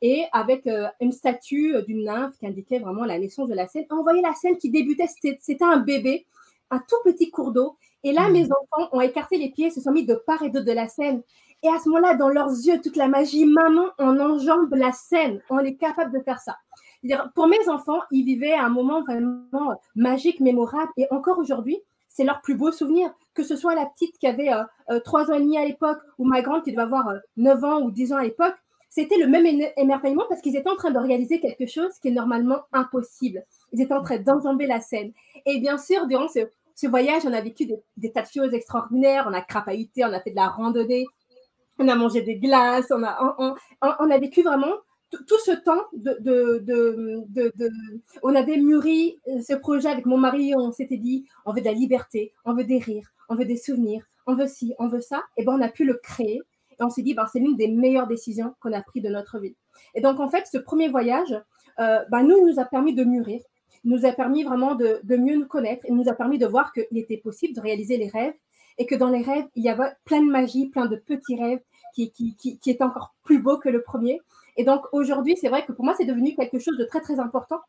et 0.01 0.25
avec 0.31 0.67
euh, 0.67 0.87
une 1.01 1.11
statue 1.11 1.75
d'une 1.87 2.03
nymphe 2.03 2.37
qui 2.37 2.47
indiquait 2.47 2.79
vraiment 2.79 3.05
la 3.05 3.17
naissance 3.17 3.49
de 3.49 3.55
la 3.55 3.67
Seine. 3.67 3.85
On 3.91 4.03
voyait 4.03 4.21
la 4.21 4.33
Seine 4.33 4.57
qui 4.57 4.69
débutait, 4.69 5.07
c'était 5.07 5.65
un 5.65 5.77
bébé, 5.77 6.25
un 6.71 6.79
tout 6.79 6.97
petit 7.03 7.31
cours 7.31 7.51
d'eau. 7.51 7.77
Et 8.03 8.11
là, 8.11 8.29
mmh. 8.29 8.33
mes 8.33 8.45
enfants 8.45 8.89
ont 8.91 9.01
écarté 9.01 9.37
les 9.37 9.49
pieds, 9.49 9.71
se 9.71 9.81
sont 9.81 9.91
mis 9.91 10.05
de 10.05 10.15
part 10.15 10.43
et 10.43 10.49
d'autre 10.49 10.65
de 10.65 10.71
la 10.71 10.87
Seine. 10.87 11.23
Et 11.63 11.67
à 11.67 11.79
ce 11.79 11.89
moment-là, 11.89 12.15
dans 12.15 12.29
leurs 12.29 12.49
yeux, 12.49 12.79
toute 12.81 12.95
la 12.95 13.07
magie, 13.07 13.45
maman, 13.45 13.85
on 13.97 14.19
enjambe 14.19 14.73
la 14.75 14.91
Seine. 14.91 15.41
On 15.49 15.59
est 15.59 15.75
capable 15.75 16.13
de 16.13 16.23
faire 16.23 16.39
ça 16.39 16.55
pour 17.33 17.47
mes 17.47 17.69
enfants, 17.69 17.99
ils 18.11 18.23
vivaient 18.23 18.53
un 18.53 18.69
moment 18.69 19.01
vraiment 19.01 19.79
magique, 19.95 20.39
mémorable. 20.39 20.91
Et 20.97 21.07
encore 21.11 21.39
aujourd'hui, 21.39 21.79
c'est 22.07 22.23
leur 22.23 22.41
plus 22.41 22.55
beau 22.55 22.71
souvenir. 22.71 23.11
Que 23.33 23.43
ce 23.43 23.55
soit 23.55 23.75
la 23.75 23.85
petite 23.85 24.17
qui 24.17 24.27
avait 24.27 24.51
euh, 24.51 24.63
euh, 24.89 24.99
trois 24.99 25.29
ans 25.29 25.35
et 25.35 25.41
demi 25.41 25.57
à 25.57 25.65
l'époque, 25.65 25.99
ou 26.17 26.25
ma 26.25 26.41
grande 26.41 26.63
qui 26.63 26.71
devait 26.71 26.83
avoir 26.83 27.13
9 27.37 27.63
euh, 27.63 27.67
ans 27.67 27.81
ou 27.81 27.91
10 27.91 28.13
ans 28.13 28.17
à 28.17 28.23
l'époque, 28.23 28.55
c'était 28.95 29.17
le 29.17 29.27
même 29.27 29.45
émerveillement 29.75 30.23
parce 30.29 30.39
qu'ils 30.39 30.55
étaient 30.55 30.69
en 30.69 30.77
train 30.77 30.89
de 30.89 30.97
réaliser 30.97 31.41
quelque 31.41 31.67
chose 31.67 31.99
qui 32.01 32.07
est 32.07 32.11
normalement 32.11 32.61
impossible. 32.71 33.43
Ils 33.73 33.81
étaient 33.81 33.93
en 33.93 34.01
train 34.01 34.19
d'enjamber 34.19 34.67
la 34.67 34.79
scène. 34.79 35.11
Et 35.45 35.59
bien 35.59 35.77
sûr, 35.77 36.07
durant 36.07 36.29
ce, 36.29 36.87
voyage, 36.87 37.23
on 37.25 37.33
a 37.33 37.41
vécu 37.41 37.67
des, 37.97 38.11
tas 38.13 38.21
de 38.21 38.27
choses 38.27 38.53
extraordinaires. 38.53 39.25
On 39.29 39.33
a 39.33 39.41
crapahuté, 39.41 40.05
on 40.05 40.13
a 40.13 40.21
fait 40.21 40.29
de 40.29 40.37
la 40.37 40.47
randonnée, 40.47 41.05
on 41.77 41.89
a 41.89 41.95
mangé 41.95 42.21
des 42.21 42.37
glaces, 42.37 42.89
on 42.89 43.03
a, 43.03 44.17
vécu 44.17 44.43
vraiment 44.43 44.73
tout 45.09 45.39
ce 45.43 45.51
temps, 45.51 45.83
de, 45.91 46.63
on 48.23 48.33
avait 48.33 48.57
mûri 48.57 49.19
euh, 49.27 49.41
ce 49.41 49.55
projet 49.55 49.89
avec 49.89 50.05
mon 50.05 50.17
mari, 50.17 50.53
on 50.55 50.71
s'était 50.71 50.97
dit, 50.97 51.25
on 51.45 51.51
veut 51.51 51.59
de 51.59 51.65
la 51.65 51.73
liberté, 51.73 52.31
on 52.45 52.53
veut 52.53 52.63
des 52.63 52.79
rires, 52.79 53.11
on 53.27 53.35
veut 53.35 53.45
des 53.45 53.57
souvenirs, 53.57 54.05
on 54.25 54.35
veut 54.35 54.47
ci, 54.47 54.73
on 54.79 54.87
veut 54.87 55.01
ça, 55.01 55.23
et 55.35 55.43
ben 55.43 55.53
on 55.53 55.61
a 55.61 55.69
pu 55.69 55.83
le 55.83 55.95
créer. 55.95 56.41
Et 56.79 56.83
on 56.83 56.89
s'est 56.89 57.01
dit, 57.01 57.13
ben, 57.13 57.25
c'est 57.31 57.39
l'une 57.39 57.55
des 57.55 57.67
meilleures 57.67 58.07
décisions 58.07 58.53
qu'on 58.61 58.73
a 58.73 58.81
prises 58.81 59.03
de 59.03 59.09
notre 59.09 59.39
vie. 59.39 59.55
Et 59.93 60.01
donc, 60.01 60.19
en 60.19 60.29
fait, 60.29 60.45
ce 60.51 60.57
premier 60.57 60.87
voyage, 60.89 61.39
euh, 61.79 62.03
ben, 62.09 62.23
nous, 62.23 62.47
nous 62.47 62.59
a 62.59 62.65
permis 62.65 62.93
de 62.93 63.03
mûrir. 63.03 63.41
nous 63.83 64.05
a 64.05 64.11
permis 64.11 64.43
vraiment 64.43 64.75
de, 64.75 64.99
mieux 65.15 65.35
nous 65.35 65.47
connaître 65.47 65.85
et 65.85 65.91
nous 65.91 66.09
a 66.09 66.13
permis 66.13 66.37
de 66.37 66.45
voir 66.45 66.73
qu'il 66.73 66.97
était 66.97 67.17
possible 67.17 67.53
de 67.53 67.61
réaliser 67.61 67.97
les 67.97 68.09
rêves 68.09 68.33
et 68.77 68.85
que 68.85 68.95
dans 68.95 69.09
les 69.09 69.21
rêves, 69.21 69.45
il 69.55 69.63
y 69.63 69.69
avait 69.69 69.91
plein 70.03 70.21
de 70.21 70.29
magie, 70.29 70.67
plein 70.67 70.85
de 70.85 70.95
petits 70.95 71.37
rêves 71.37 71.61
qui, 71.93 72.11
qui, 72.11 72.77
encore 72.81 73.15
plus 73.23 73.39
beaux 73.39 73.57
que 73.57 73.69
le 73.69 73.81
premier. 73.81 74.19
Et 74.57 74.63
donc 74.63 74.81
aujourd'hui, 74.91 75.37
c'est 75.37 75.49
vrai 75.49 75.65
que 75.65 75.71
pour 75.71 75.85
moi, 75.85 75.93
c'est 75.97 76.05
devenu 76.05 76.35
quelque 76.35 76.59
chose 76.59 76.77
de 76.77 76.83
très, 76.83 77.01
très 77.01 77.19
important. 77.19 77.59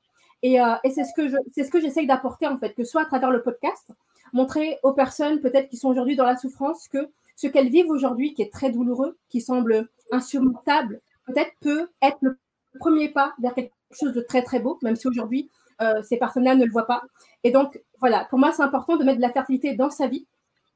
Et, 0.43 0.61
euh, 0.61 0.75
et 0.85 0.91
c'est 0.91 1.05
ce 1.05 1.13
que 1.17 1.35
c'est 1.53 1.65
ce 1.65 1.71
que 1.71 1.81
j'essaye 1.81 2.07
d'apporter 2.07 2.47
en 2.47 2.59
fait, 2.59 2.75
que 2.75 2.85
soit 2.85 3.03
à 3.03 3.05
travers 3.07 3.31
le 3.31 3.43
podcast, 3.43 3.93
montrer 4.33 4.79
aux 4.83 4.93
personnes 4.93 5.41
peut-être 5.41 5.69
qui 5.69 5.77
sont 5.77 5.89
aujourd'hui 5.89 6.17
dans 6.17 6.25
la 6.25 6.37
souffrance 6.37 6.89
que 6.89 7.09
ce 7.37 7.47
qu'elles 7.47 7.69
vivent 7.69 7.91
aujourd'hui, 7.91 8.35
qui 8.35 8.43
est 8.43 8.53
très 8.53 8.71
douloureux, 8.71 9.19
qui 9.29 9.41
semble 9.41 9.89
insurmontable, 10.11 11.01
peut-être 11.27 11.53
peut 11.61 11.89
être 12.03 12.19
le 12.23 12.39
premier 12.81 13.09
pas 13.09 13.35
vers 13.39 13.55
quelque 13.55 13.73
chose 13.93 14.13
de 14.13 14.21
très 14.21 14.43
très 14.43 14.59
beau, 14.59 14.79
même 14.83 14.97
si 14.97 15.07
aujourd'hui 15.07 15.51
euh, 15.81 16.03
ces 16.03 16.17
personnes-là 16.17 16.55
ne 16.55 16.65
le 16.65 16.71
voient 16.71 16.87
pas. 16.87 17.03
Et 17.45 17.51
donc 17.51 17.81
voilà, 18.01 18.27
pour 18.31 18.39
moi 18.39 18.53
c'est 18.53 18.63
important 18.63 18.97
de 18.97 19.05
mettre 19.05 19.19
de 19.19 19.23
la 19.23 19.33
fertilité 19.33 19.75
dans 19.75 19.91
sa 19.91 20.09
vie 20.09 20.27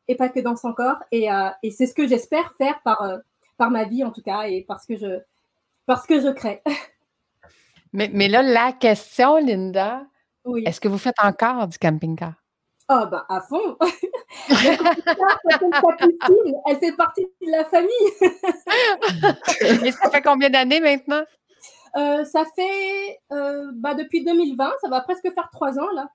et 0.08 0.16
pas 0.16 0.28
que 0.28 0.40
dans 0.40 0.56
son 0.56 0.72
corps. 0.72 1.02
Et, 1.11 1.32
euh, 1.32 1.48
et 1.62 1.70
c'est 1.70 1.86
ce 1.86 1.94
que 1.94 2.06
j'espère 2.06 2.52
faire 2.56 2.80
par, 2.82 3.02
euh, 3.02 3.18
par 3.56 3.70
ma 3.70 3.84
vie 3.84 4.04
en 4.04 4.11
tout 4.11 4.22
cas 4.22 4.42
et 4.42 4.64
parce 4.68 4.86
que 4.86 4.96
je, 4.96 5.20
parce 5.86 6.06
que 6.06 6.20
je 6.20 6.28
crée. 6.28 6.62
mais, 7.92 8.11
mais 8.12 8.28
là, 8.28 8.42
la 8.42 8.72
question, 8.72 9.38
Linda, 9.38 10.06
oui. 10.44 10.62
est-ce 10.66 10.80
que 10.80 10.88
vous 10.88 10.98
faites 10.98 11.18
encore 11.22 11.66
du 11.68 11.78
camping-car? 11.78 12.39
Ah, 12.93 13.07
bah, 13.07 13.24
à 13.28 13.41
fond. 13.41 13.76
elle 14.51 14.66
fait 16.80 16.97
partie 16.97 17.24
de 17.41 17.51
la 17.53 17.64
famille. 17.64 18.11
Et 19.86 19.93
ça 19.93 20.11
fait 20.11 20.22
combien 20.22 20.51
d'années 20.51 20.80
maintenant? 20.80 21.22
Euh, 21.97 22.24
ça 22.24 22.45
fait 22.57 23.20
euh, 23.30 23.70
bah, 23.74 23.95
depuis 23.95 24.24
2020, 24.24 24.72
ça 24.80 24.88
va 24.88 25.03
presque 25.03 25.32
faire 25.32 25.49
trois 25.53 25.78
ans 25.78 25.88
là. 25.95 26.09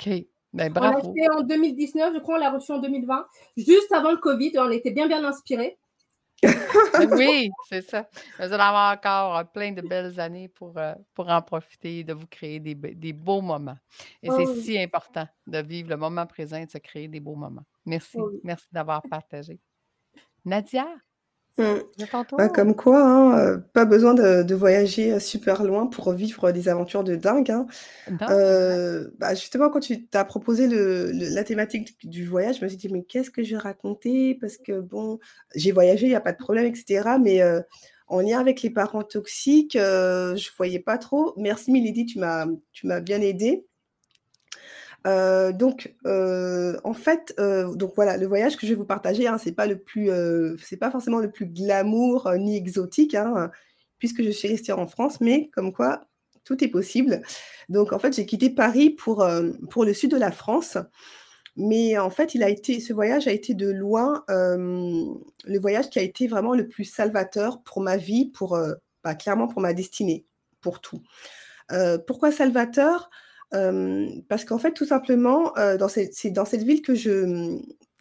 OK. 0.00 0.08
Ben, 0.54 0.72
bravo. 0.72 1.00
On 1.04 1.12
l'a 1.12 1.12
fait 1.12 1.30
en 1.30 1.42
2019, 1.42 2.14
je 2.14 2.20
crois, 2.20 2.36
on 2.36 2.38
l'a 2.38 2.50
reçu 2.50 2.72
en 2.72 2.78
2020, 2.78 3.26
juste 3.58 3.92
avant 3.92 4.12
le 4.12 4.16
Covid. 4.16 4.52
On 4.56 4.70
était 4.70 4.92
bien, 4.92 5.08
bien 5.08 5.24
inspirés. 5.24 5.76
oui, 7.12 7.50
c'est 7.68 7.82
ça. 7.82 8.08
Vous 8.38 8.44
allez 8.44 8.54
avoir 8.54 8.92
encore 8.94 9.36
euh, 9.38 9.44
plein 9.44 9.72
de 9.72 9.80
belles 9.80 10.18
années 10.20 10.48
pour, 10.48 10.76
euh, 10.76 10.94
pour 11.14 11.28
en 11.28 11.40
profiter, 11.42 12.04
de 12.04 12.12
vous 12.12 12.26
créer 12.26 12.60
des, 12.60 12.74
des 12.74 13.12
beaux 13.12 13.40
moments. 13.40 13.78
Et 14.22 14.30
c'est 14.30 14.46
si 14.60 14.78
important 14.78 15.26
de 15.46 15.58
vivre 15.58 15.90
le 15.90 15.96
moment 15.96 16.26
présent 16.26 16.56
et 16.56 16.66
de 16.66 16.70
se 16.70 16.78
créer 16.78 17.08
des 17.08 17.20
beaux 17.20 17.36
moments. 17.36 17.64
Merci. 17.84 18.18
Oh 18.18 18.30
Merci 18.42 18.66
d'avoir 18.72 19.02
partagé. 19.02 19.58
Nadia? 20.44 20.86
Mmh. 21.58 22.48
comme 22.54 22.74
quoi, 22.74 23.02
hein, 23.02 23.38
euh, 23.38 23.56
pas 23.56 23.86
besoin 23.86 24.12
de, 24.12 24.54
voyager 24.54 25.12
euh, 25.12 25.18
super 25.18 25.62
loin 25.64 25.86
pour 25.86 26.12
vivre 26.12 26.52
des 26.52 26.68
aventures 26.68 27.02
de 27.02 27.16
dingue. 27.16 27.50
Hein. 27.50 27.66
Euh, 28.30 29.08
bah, 29.18 29.34
justement, 29.34 29.70
quand 29.70 29.80
tu 29.80 30.06
t'as 30.06 30.24
proposé 30.24 30.68
le, 30.68 31.10
la 31.12 31.44
thématique 31.44 31.96
du 32.06 32.26
voyage, 32.26 32.58
je 32.58 32.64
me 32.64 32.68
suis 32.68 32.76
dit, 32.76 32.88
mais 32.90 33.04
qu'est-ce 33.04 33.30
que 33.30 33.42
je 33.42 33.52
vais 33.52 33.62
raconter? 33.62 34.36
Parce 34.38 34.58
que 34.58 34.80
bon, 34.80 35.18
j'ai 35.54 35.72
voyagé, 35.72 36.06
il 36.06 36.10
n'y 36.10 36.14
a 36.14 36.20
pas 36.20 36.32
de 36.32 36.38
problème, 36.38 36.66
etc. 36.66 37.16
Mais 37.22 37.40
en 38.08 38.20
lien 38.20 38.38
avec 38.38 38.60
les 38.60 38.70
parents 38.70 39.02
toxiques, 39.02 39.78
je 39.78 40.32
ne 40.34 40.56
voyais 40.58 40.80
pas 40.80 40.98
trop. 40.98 41.32
Merci 41.38 41.70
Milady, 41.72 42.04
tu 42.04 42.18
m'as, 42.18 42.46
tu 42.72 42.86
m'as 42.86 43.00
bien 43.00 43.22
aidé. 43.22 43.64
Euh, 45.06 45.52
donc, 45.52 45.94
euh, 46.06 46.76
en 46.84 46.92
fait, 46.92 47.34
euh, 47.38 47.74
donc 47.74 47.92
voilà, 47.94 48.16
le 48.16 48.26
voyage 48.26 48.56
que 48.56 48.66
je 48.66 48.72
vais 48.72 48.76
vous 48.76 48.84
partager, 48.84 49.28
hein, 49.28 49.38
c'est 49.38 49.52
pas 49.52 49.66
le 49.66 49.78
plus, 49.78 50.10
c'est 50.62 50.76
pas 50.76 50.90
forcément 50.90 51.18
le 51.18 51.30
plus 51.30 51.46
glamour 51.46 52.30
ni 52.38 52.56
exotique, 52.56 53.14
hein, 53.14 53.50
puisque 53.98 54.22
je 54.22 54.30
suis 54.30 54.48
restée 54.48 54.72
en 54.72 54.86
France, 54.86 55.20
mais 55.20 55.50
comme 55.54 55.72
quoi 55.72 56.06
tout 56.44 56.62
est 56.62 56.68
possible. 56.68 57.22
Donc, 57.68 57.92
en 57.92 57.98
fait, 57.98 58.14
j'ai 58.14 58.26
quitté 58.26 58.50
Paris 58.50 58.90
pour 58.90 59.26
pour 59.70 59.84
le 59.84 59.94
sud 59.94 60.10
de 60.12 60.16
la 60.16 60.32
France, 60.32 60.78
mais 61.56 61.98
en 61.98 62.10
fait, 62.10 62.34
il 62.34 62.42
a 62.42 62.48
été, 62.48 62.80
ce 62.80 62.92
voyage 62.92 63.28
a 63.28 63.32
été 63.32 63.54
de 63.54 63.70
loin 63.70 64.24
le 64.28 65.58
voyage 65.60 65.90
qui 65.90 65.98
a 65.98 66.02
été 66.02 66.26
vraiment 66.28 66.54
le 66.54 66.68
plus 66.68 66.84
salvateur 66.84 67.62
pour 67.62 67.80
ma 67.80 67.96
vie, 67.96 68.26
pour 68.26 68.58
bah, 69.04 69.14
clairement 69.14 69.48
pour 69.48 69.60
ma 69.60 69.72
destinée, 69.72 70.26
pour 70.60 70.80
tout. 70.80 71.02
pourquoi 72.06 72.32
salvateur? 72.32 73.10
Parce 73.50 74.44
qu'en 74.44 74.58
fait, 74.58 74.72
tout 74.72 74.86
simplement, 74.86 75.52
c'est 75.88 76.30
dans 76.30 76.44
cette 76.44 76.62
ville 76.62 76.82
que 76.82 76.94
je, 76.94 77.58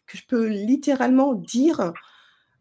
que 0.08 0.18
je 0.18 0.24
peux 0.28 0.48
littéralement 0.48 1.34
dire 1.34 1.94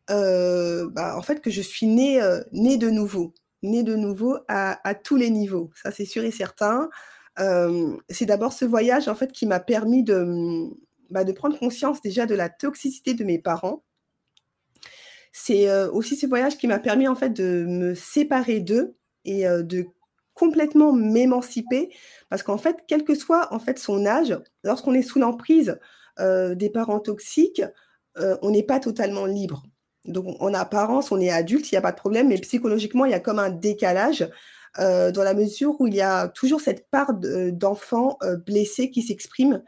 bah, 0.09 1.17
en 1.17 1.23
fait, 1.23 1.41
que 1.41 1.51
je 1.51 1.63
suis 1.63 1.87
née, 1.87 2.21
née 2.53 2.77
de 2.77 2.91
nouveau, 2.91 3.35
née 3.63 3.83
de 3.83 3.97
nouveau 3.97 4.39
à, 4.49 4.95
tous 4.95 5.17
les 5.17 5.31
niveaux. 5.31 5.71
Ça, 5.83 5.91
c'est 5.91 6.05
sûr 6.05 6.25
et 6.25 6.31
certain. 6.31 6.89
c'est 8.09 8.27
d'abord 8.27 8.53
ce 8.53 8.65
voyage 8.65 9.09
en 9.09 9.15
fait 9.15 9.33
qui 9.33 9.47
m'a 9.47 9.61
permis 9.61 10.05
de, 10.05 10.69
bah, 11.11 11.25
de 11.25 11.33
prendre 11.33 11.59
conscience 11.59 12.01
déjà 12.01 12.27
de 12.27 12.35
la 12.35 12.49
toxicité 12.49 13.15
de 13.15 13.25
mes 13.25 13.39
parents. 13.39 13.83
C'est 15.33 15.69
aussi 15.89 16.17
ce 16.17 16.27
voyage 16.27 16.59
qui 16.59 16.69
m'a 16.69 16.79
permis 16.79 17.09
en 17.09 17.17
fait 17.17 17.31
de 17.31 17.65
me 17.67 17.95
séparer 17.95 18.61
d'eux 18.61 18.95
et 19.25 19.45
de 19.45 19.87
complètement 20.35 20.93
m'émanciper 20.93 21.91
parce 22.29 22.43
qu'en 22.43 22.59
fait, 22.59 22.79
quel 22.87 23.05
que 23.05 23.15
soit 23.15 23.53
en 23.53 23.59
fait 23.59 23.79
son 23.79 24.05
âge, 24.07 24.39
lorsqu'on 24.65 24.95
est 24.95 25.03
sous 25.03 25.19
l'emprise 25.19 25.79
euh, 26.21 26.55
des 26.55 26.71
parents 26.71 27.01
toxiques, 27.01 27.63
euh, 28.19 28.37
on 28.43 28.51
n'est 28.51 28.63
pas 28.63 28.81
totalement 28.81 29.27
libre. 29.27 29.65
Donc, 30.05 30.37
en 30.41 30.53
apparence, 30.53 31.13
on 31.13 31.21
est 31.21 31.31
adulte, 31.31 31.71
il 31.71 31.75
n'y 31.75 31.79
a 31.79 31.83
pas 31.83 31.93
de 31.93 31.97
problème, 31.97 32.29
mais 32.29 32.39
psychologiquement, 32.39 33.05
il 33.05 33.13
y 33.13 33.15
a 33.15 33.21
comme 33.21 33.39
un 33.39 33.51
décalage 33.51 34.29
euh, 34.79 35.11
dans 35.13 35.23
la 35.23 35.35
mesure 35.35 35.81
où 35.81 35.87
il 35.87 35.95
y 35.95 36.03
a 36.03 36.29
toujours 36.29 36.61
cette 36.61 36.91
part 36.91 37.15
d'enfants 37.15 38.19
blessés 38.45 38.91
qui 38.91 39.03
s'exprime 39.03 39.63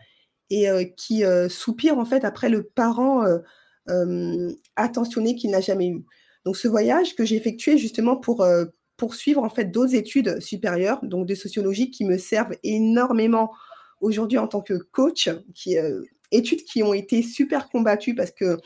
et 0.51 0.95
qui 0.97 1.25
soupire 1.49 1.99
en 1.99 2.05
fait 2.05 2.25
après 2.25 2.49
le 2.49 2.65
parent 2.65 3.25
attentionné 4.77 5.35
qu'il 5.35 5.51
n'a 5.51 5.61
jamais 5.61 5.89
eu. 5.89 6.05
Donc, 6.45 6.57
ce 6.57 6.69
voyage 6.69 7.17
que 7.17 7.25
j'ai 7.25 7.37
effectué 7.37 7.79
justement 7.79 8.17
pour 8.17 8.47
poursuivre 8.97 9.43
en 9.43 9.51
fait 9.51 9.67
d'autres 9.67 9.95
études 9.95 10.41
supérieures, 10.41 11.01
donc 11.05 11.27
de 11.27 11.35
sociologie, 11.35 11.91
qui 11.91 12.05
me 12.05 12.19
servent 12.19 12.55
énormément 12.63 13.53
aujourd'hui 14.01 14.39
en 14.39 14.47
tant 14.47 14.61
que 14.61 14.75
coach, 14.75 15.29
qui, 15.55 15.79
euh, 15.79 16.03
études 16.33 16.65
qui 16.65 16.83
ont 16.83 16.95
été 16.95 17.23
super 17.23 17.69
combattues 17.69 18.15
parce 18.15 18.31
que 18.31 18.59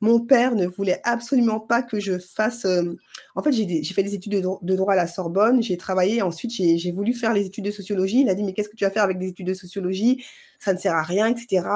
mon 0.00 0.20
père 0.20 0.54
ne 0.54 0.66
voulait 0.66 1.00
absolument 1.02 1.58
pas 1.58 1.82
que 1.82 1.98
je 1.98 2.18
fasse. 2.18 2.64
Euh, 2.64 2.94
en 3.34 3.42
fait, 3.42 3.52
j'ai 3.52 3.82
fait 3.94 4.02
des 4.02 4.14
études 4.14 4.32
de, 4.62 4.76
droit 4.76 4.92
à 4.92 4.96
la 4.96 5.06
Sorbonne, 5.08 5.62
j'ai 5.62 5.76
travaillé, 5.76 6.22
ensuite 6.22 6.52
j'ai 6.52 6.92
voulu 6.92 7.14
faire 7.14 7.32
les 7.34 7.46
études 7.46 7.64
de 7.64 7.70
sociologie. 7.70 8.20
Il 8.20 8.28
a 8.28 8.34
dit 8.34 8.44
Mais 8.44 8.52
qu'est-ce 8.52 8.68
que 8.68 8.76
tu 8.76 8.84
vas 8.84 8.90
faire 8.90 9.02
avec 9.02 9.18
des 9.18 9.28
études 9.28 9.46
de 9.48 9.54
sociologie? 9.54 10.24
Ça 10.58 10.72
ne 10.72 10.78
sert 10.78 10.94
à 10.94 11.02
rien, 11.02 11.28
etc. 11.28 11.66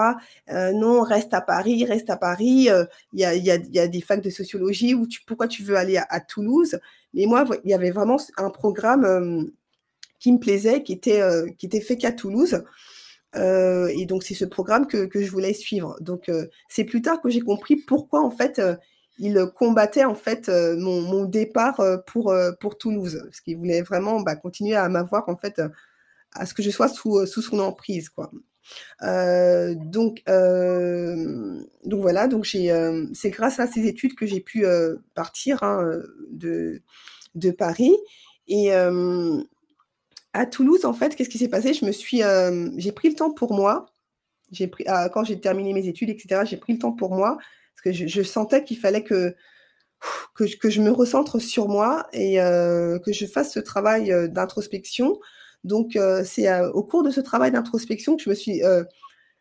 Euh, 0.50 0.72
non, 0.72 1.02
reste 1.02 1.34
à 1.34 1.40
Paris, 1.40 1.84
reste 1.84 2.10
à 2.10 2.16
Paris. 2.16 2.68
Il 3.12 3.20
y, 3.20 3.24
a, 3.24 3.88
des 3.88 4.00
facs 4.00 4.22
de 4.22 4.30
sociologie. 4.30 4.96
Pourquoi 5.26 5.48
tu 5.48 5.62
veux 5.62 5.76
aller 5.76 5.96
à 5.96 6.20
Toulouse? 6.20 6.78
Mais 7.14 7.26
moi, 7.26 7.44
il 7.64 7.70
y 7.70 7.74
avait 7.74 7.90
vraiment 7.90 8.16
un 8.36 8.50
programme 8.50 9.04
euh, 9.04 9.44
qui 10.18 10.32
me 10.32 10.38
plaisait, 10.38 10.82
qui 10.82 10.92
était, 10.92 11.20
euh, 11.20 11.46
fait 11.86 11.96
qu'à 11.96 12.12
Toulouse. 12.12 12.64
Euh, 13.36 13.88
et 13.88 14.06
donc, 14.06 14.22
c'est 14.22 14.34
ce 14.34 14.44
programme 14.44 14.86
que, 14.86 15.08
je 15.14 15.30
voulais 15.30 15.54
suivre. 15.54 15.96
Donc, 16.00 16.30
c'est 16.68 16.84
plus 16.84 17.02
tard 17.02 17.20
que 17.20 17.30
j'ai 17.30 17.40
compris 17.40 17.76
pourquoi, 17.76 18.22
en 18.22 18.30
fait, 18.30 18.60
il 19.18 19.46
combattait, 19.56 20.04
en 20.04 20.14
fait, 20.14 20.48
mon, 20.48 21.24
départ 21.24 21.82
pour, 22.06 22.34
pour 22.60 22.78
Toulouse. 22.78 23.20
Parce 23.24 23.40
qu'il 23.40 23.58
voulait 23.58 23.82
vraiment 23.82 24.20
bah, 24.20 24.36
continuer 24.36 24.76
à 24.76 24.88
m'avoir, 24.88 25.28
en 25.28 25.36
fait, 25.36 25.60
à 26.34 26.46
ce 26.46 26.54
que 26.54 26.62
je 26.62 26.70
sois 26.70 26.88
sous, 26.88 27.26
sous 27.26 27.42
son 27.42 27.58
emprise, 27.58 28.08
quoi. 28.08 28.30
Euh, 29.02 29.74
donc, 29.76 30.22
euh, 30.28 31.62
donc 31.84 32.00
voilà, 32.00 32.28
donc 32.28 32.44
j'ai, 32.44 32.70
euh, 32.70 33.06
c'est 33.12 33.30
grâce 33.30 33.60
à 33.60 33.66
ces 33.66 33.86
études 33.86 34.14
que 34.14 34.26
j'ai 34.26 34.40
pu 34.40 34.64
partir 35.14 35.62
hein, 35.62 36.00
de, 36.30 36.82
Paris. 37.56 37.96
Et 38.48 38.72
à 40.34 40.46
Toulouse, 40.46 40.84
en 40.84 40.92
fait, 40.92 41.14
qu'est-ce 41.14 41.28
qui 41.28 41.38
s'est 41.38 41.48
passé? 41.48 41.74
Je 41.74 41.84
me 41.84 41.92
suis, 41.92 42.22
j'ai 42.76 42.92
pris 42.92 43.08
le 43.08 43.14
temps 43.14 43.32
pour 43.32 43.52
moi. 43.52 43.86
J'ai 44.50 44.66
pris, 44.68 44.84
ah, 44.86 45.08
quand 45.08 45.24
j'ai 45.24 45.40
terminé 45.40 45.72
mes 45.72 45.88
études, 45.88 46.10
etc. 46.10 46.42
J'ai 46.44 46.58
pris 46.58 46.74
le 46.74 46.78
temps 46.78 46.92
pour 46.92 47.14
moi 47.14 47.38
parce 47.74 47.96
que 47.96 48.06
je, 48.06 48.22
sentais 48.22 48.64
qu'il 48.64 48.76
fallait 48.78 49.02
que, 49.02 49.34
que, 50.34 50.68
je 50.68 50.82
me 50.82 50.90
recentre 50.90 51.40
sur 51.40 51.68
moi 51.68 52.06
et 52.12 52.36
que 52.36 53.12
je 53.12 53.26
fasse 53.26 53.52
ce 53.52 53.60
travail 53.60 54.12
d'introspection 54.30 55.18
donc, 55.64 55.96
euh, 55.96 56.24
c'est 56.24 56.48
euh, 56.48 56.70
au 56.72 56.82
cours 56.82 57.02
de 57.02 57.10
ce 57.10 57.20
travail 57.20 57.52
d'introspection 57.52 58.16
que 58.16 58.22
je 58.22 58.30
me 58.30 58.34
suis, 58.34 58.64
euh, 58.64 58.84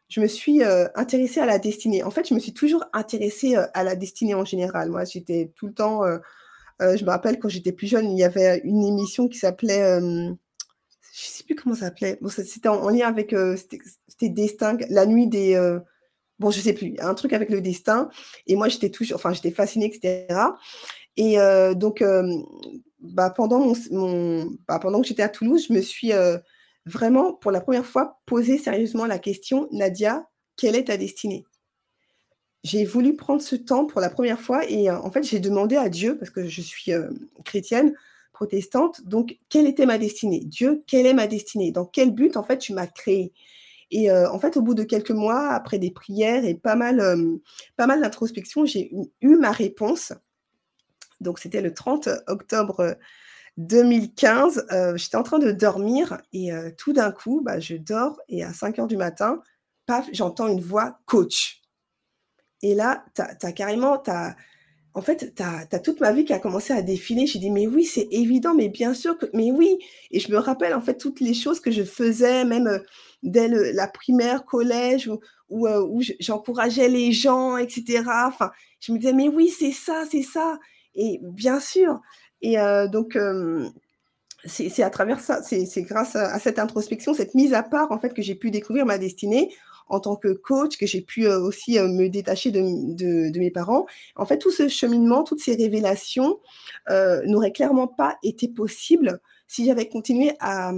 je 0.09 0.22
me 0.22 0.28
suis 0.28 0.61
intéressée 0.95 1.39
à 1.39 1.45
la 1.45 1.57
destinée. 1.57 2.03
En 2.03 2.11
fait, 2.11 2.28
je 2.28 2.34
me 2.34 2.39
suis 2.39 2.53
toujours 2.53 2.84
intéressée 2.91 3.55
à 3.55 3.84
la 3.84 3.95
destinée 3.95 4.36
en 4.36 4.43
général. 4.43 4.89
Moi, 4.89 5.05
j'étais 5.05 5.53
tout 5.55 5.67
le 5.67 5.74
temps. 5.74 6.01
je 6.82 7.05
me 7.05 7.09
rappelle 7.09 7.39
quand 7.39 7.47
j'étais 7.47 7.72
plus 7.72 7.88
jeune, 7.88 8.11
il 8.11 8.19
y 8.19 8.26
avait 8.26 8.59
une 8.65 8.84
émission 8.84 9.30
qui 9.30 9.38
s'appelait. 9.38 10.01
je 10.01 10.01
ne 10.01 10.36
sais 11.11 11.45
plus 11.45 11.55
comment 11.55 11.76
ça 11.76 11.86
s'appelait. 11.86 12.17
Bon, 12.19 12.28
c'était 12.28 12.67
en, 12.67 12.89
lien 12.89 13.07
avec. 13.07 13.34
c'était 13.55 14.28
Destin, 14.28 14.76
la 14.89 15.05
nuit 15.05 15.28
des 15.28 15.55
bon, 16.39 16.51
je 16.51 16.59
sais 16.59 16.74
plus, 16.74 16.95
un 16.99 17.13
truc 17.13 17.32
avec 17.32 17.49
le 17.49 17.61
destin. 17.61 18.09
Et 18.47 18.57
moi, 18.57 18.67
j'étais 18.67 18.89
toujours, 18.89 19.15
enfin, 19.15 19.32
j'étais 19.32 19.51
fascinée, 19.51 19.86
etc. 19.86 20.28
Et 21.15 21.38
donc, 21.74 22.03
bah, 23.02 23.34
bah, 24.68 24.80
pendant 24.80 25.02
que 25.02 25.08
j'étais 25.08 25.24
à 25.24 25.30
Toulouse, 25.30 25.66
je 25.68 25.74
me 25.74 25.82
suis, 25.82 26.14
euh, 26.14 26.38
vraiment, 26.86 27.34
pour 27.34 27.52
la 27.52 27.62
première 27.62 27.86
fois, 27.86 28.20
poser 28.26 28.58
sérieusement 28.58 29.06
la 29.06 29.20
question, 29.20 29.68
Nadia, 29.72 30.28
quelle 30.56 30.76
est 30.76 30.86
ta 30.86 30.97
destinée? 30.97 31.45
J'ai 32.64 32.86
voulu 32.86 33.16
prendre 33.16 33.41
ce 33.41 33.56
temps 33.56 33.86
pour 33.86 34.02
la 34.02 34.10
première 34.12 34.39
fois 34.39 34.70
et 34.70 34.89
euh, 34.89 34.99
en 34.99 35.10
fait, 35.10 35.24
j'ai 35.24 35.39
demandé 35.39 35.76
à 35.76 35.89
Dieu, 35.89 36.18
parce 36.18 36.30
que 36.30 36.47
je 36.47 36.62
suis 36.62 36.93
euh, 36.93 37.10
chrétienne, 37.43 37.95
protestante, 38.34 39.04
donc 39.06 39.38
quelle 39.49 39.68
était 39.68 39.88
ma 39.88 39.97
destinée? 39.97 40.41
Dieu, 40.45 40.84
quelle 40.88 41.08
est 41.08 41.14
ma 41.14 41.28
destinée? 41.28 41.72
Dans 41.72 41.86
quel 41.86 42.12
but, 42.12 42.38
en 42.38 42.43
fait, 42.43 42.60
tu 42.60 42.74
m'as 42.74 42.88
créé 42.88 43.34
et 43.93 44.10
en 44.10 44.39
fait, 44.39 44.56
au 44.56 44.62
bout 44.62 44.74
de 44.74 44.84
quelques 44.84 45.12
mois, 45.12 45.49
après 45.49 45.78
des 45.78 45.91
prières 45.91 46.45
et 46.45 46.56
pas 46.56 46.78
mal, 46.78 47.04
pas 47.76 47.88
mal 47.88 47.99
d'introspection, 47.99 48.64
j'ai 48.64 48.89
eu, 49.20 49.36
ma 49.36 49.52
réponse. 49.52 50.14
Donc, 51.22 51.39
c'était 51.39 51.61
le 51.61 51.74
30 51.74 52.09
octobre 52.28 52.97
2015, 53.57 54.67
euh, 54.72 54.97
j'étais 54.97 55.17
en 55.17 55.24
train 55.24 55.39
de 55.39 55.51
dormir 55.51 56.17
et 56.34 56.53
euh, 56.53 56.72
tout 56.78 56.93
d'un 56.93 57.11
coup, 57.11 57.41
bah, 57.43 57.59
je 57.59 57.76
dors 57.76 58.19
et 58.30 58.43
à 58.43 58.53
5 58.53 58.80
heures 58.80 58.88
du 58.88 58.97
matin, 58.97 59.41
paf, 59.86 60.07
j'entends 60.13 60.47
une 60.47 60.61
voix 60.61 60.99
coach. 61.05 61.61
Et 62.61 62.76
là, 62.76 63.03
tu 63.15 63.22
as, 63.22 63.51
carrément, 63.51 64.01
as, 64.07 64.36
en 64.93 65.01
fait, 65.01 65.34
tu 65.36 65.82
toute 65.82 65.99
ma 65.99 66.11
vie 66.11 66.26
qui 66.26 66.34
a 66.34 66.39
commencé 66.39 66.74
à 66.74 66.82
défiler. 66.82 67.26
J'ai 67.26 67.39
dit, 67.39 67.49
mais 67.49 67.67
oui, 67.67 67.86
c'est 67.86 68.07
évident, 68.11 68.53
mais 68.53 68.69
bien 68.69 68.93
sûr 68.93 69.17
que, 69.17 69.26
mais 69.34 69.51
oui. 69.51 69.78
Et 70.11 70.19
je 70.19 70.32
me 70.32 70.38
rappelle 70.38 70.74
en 70.74 70.82
fait 70.82 70.97
toutes 70.97 71.19
les 71.22 71.34
choses 71.34 71.59
que 71.59 71.72
je 71.72 71.84
faisais, 71.84 72.45
même 72.45 72.67
euh, 72.67 72.80
dès 73.24 73.47
la 73.74 73.88
primaire, 73.88 74.45
collège, 74.45 75.09
où, 75.49 76.01
j'encourageais 76.19 76.88
les 76.88 77.11
gens, 77.11 77.57
etc. 77.57 78.03
Je 78.80 78.91
me 78.93 78.97
disais, 78.97 79.13
mais 79.13 79.28
oui, 79.28 79.49
c'est 79.49 79.72
ça, 79.74 80.05
c'est 80.09 80.22
ça. 80.22 80.59
Et 80.95 81.19
bien 81.21 81.59
sûr, 81.59 81.99
et 82.41 82.59
euh, 82.59 82.87
donc, 82.87 83.15
euh, 83.15 83.69
c'est 84.45 84.81
à 84.81 84.89
travers 84.89 85.19
ça, 85.19 85.41
c'est 85.43 85.83
grâce 85.83 86.15
à, 86.15 86.39
cette 86.39 86.57
introspection, 86.57 87.13
cette 87.13 87.35
mise 87.35 87.53
à 87.53 87.63
part, 87.63 87.91
en 87.91 87.99
fait, 87.99 88.13
que 88.13 88.21
j'ai 88.21 88.35
pu 88.35 88.49
découvrir 88.49 88.85
ma 88.85 88.97
destinée 88.97 89.53
en 89.87 89.99
tant 89.99 90.15
que 90.15 90.29
coach, 90.29 90.77
que 90.77 90.87
j'ai 90.87 91.01
pu 91.01 91.27
euh, 91.27 91.39
aussi 91.39 91.77
me 91.79 92.07
détacher 92.07 92.49
de, 92.49 93.37
mes 93.37 93.51
parents. 93.51 93.85
En 94.15 94.25
fait, 94.25 94.39
tout 94.39 94.51
ce 94.51 94.67
cheminement, 94.67 95.23
toutes 95.23 95.41
ces 95.41 95.55
révélations 95.55 96.39
n'auraient 96.89 97.51
clairement 97.51 97.87
pas 97.87 98.17
été 98.23 98.47
possibles 98.47 99.19
si 99.47 99.65
j'avais 99.65 99.89
continué 99.89 100.31
à, 100.39 100.71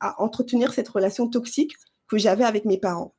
à, 0.00 0.20
entretenir 0.20 0.72
cette 0.72 0.88
relation 0.88 1.28
toxique 1.28 1.74
que 2.08 2.18
j'avais 2.18 2.44
avec 2.44 2.64
mes 2.64 2.78
parents. 2.78 3.14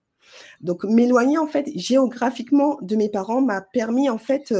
Donc, 0.60 0.84
m'éloigner, 0.84 1.38
en 1.38 1.48
fait, 1.48 1.70
géographiquement 1.76 2.80
de 2.82 2.96
mes 2.96 3.10
parents 3.10 3.42
m'a 3.42 3.62
permis, 3.62 4.10
en 4.10 4.18
fait, 4.18 4.54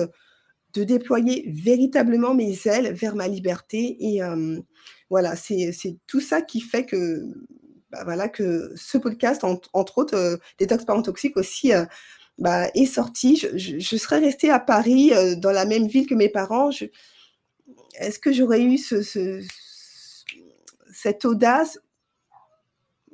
de 0.76 0.84
déployer 0.84 1.50
véritablement 1.52 2.34
mes 2.34 2.58
ailes 2.66 2.94
vers 2.94 3.16
ma 3.16 3.28
liberté. 3.28 3.98
Et 4.00 4.22
voilà, 5.10 5.36
c'est 5.36 5.98
tout 6.08 6.20
ça 6.20 6.42
qui 6.42 6.62
fait 6.62 6.86
que, 6.86 7.22
bah, 7.92 8.04
voilà, 8.04 8.28
que 8.28 8.74
ce 8.76 8.98
podcast, 8.98 9.44
entre 9.44 9.98
autres, 9.98 10.16
euh, 10.16 10.38
Détox 10.58 10.84
Parents 10.86 11.02
Toxiques 11.02 11.38
aussi, 11.38 11.74
euh, 11.74 11.86
bah, 12.38 12.68
est 12.74 12.86
sorti. 12.86 13.38
Je, 13.38 13.98
serais 13.98 14.20
restée 14.20 14.50
à 14.50 14.60
Paris, 14.60 15.14
euh, 15.14 15.36
dans 15.36 15.52
la 15.52 15.66
même 15.66 15.88
ville 15.88 16.08
que 16.08 16.16
mes 16.16 16.30
parents. 16.30 16.70
Est-ce 18.00 18.20
que 18.20 18.34
j'aurais 18.34 18.62
eu 18.62 18.78
ce, 18.78 19.42
cette 20.92 21.26
audace? 21.26 21.80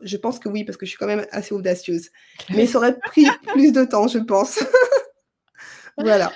Je 0.01 0.17
pense 0.17 0.39
que 0.39 0.49
oui, 0.49 0.63
parce 0.63 0.77
que 0.77 0.85
je 0.85 0.91
suis 0.91 0.97
quand 0.97 1.05
même 1.05 1.27
assez 1.31 1.53
audacieuse. 1.53 2.09
Mais 2.49 2.65
ça 2.65 2.79
aurait 2.79 2.97
pris 2.97 3.27
plus 3.53 3.71
de 3.71 3.83
temps, 3.83 4.07
je 4.07 4.17
pense. 4.17 4.59
voilà. 5.97 6.31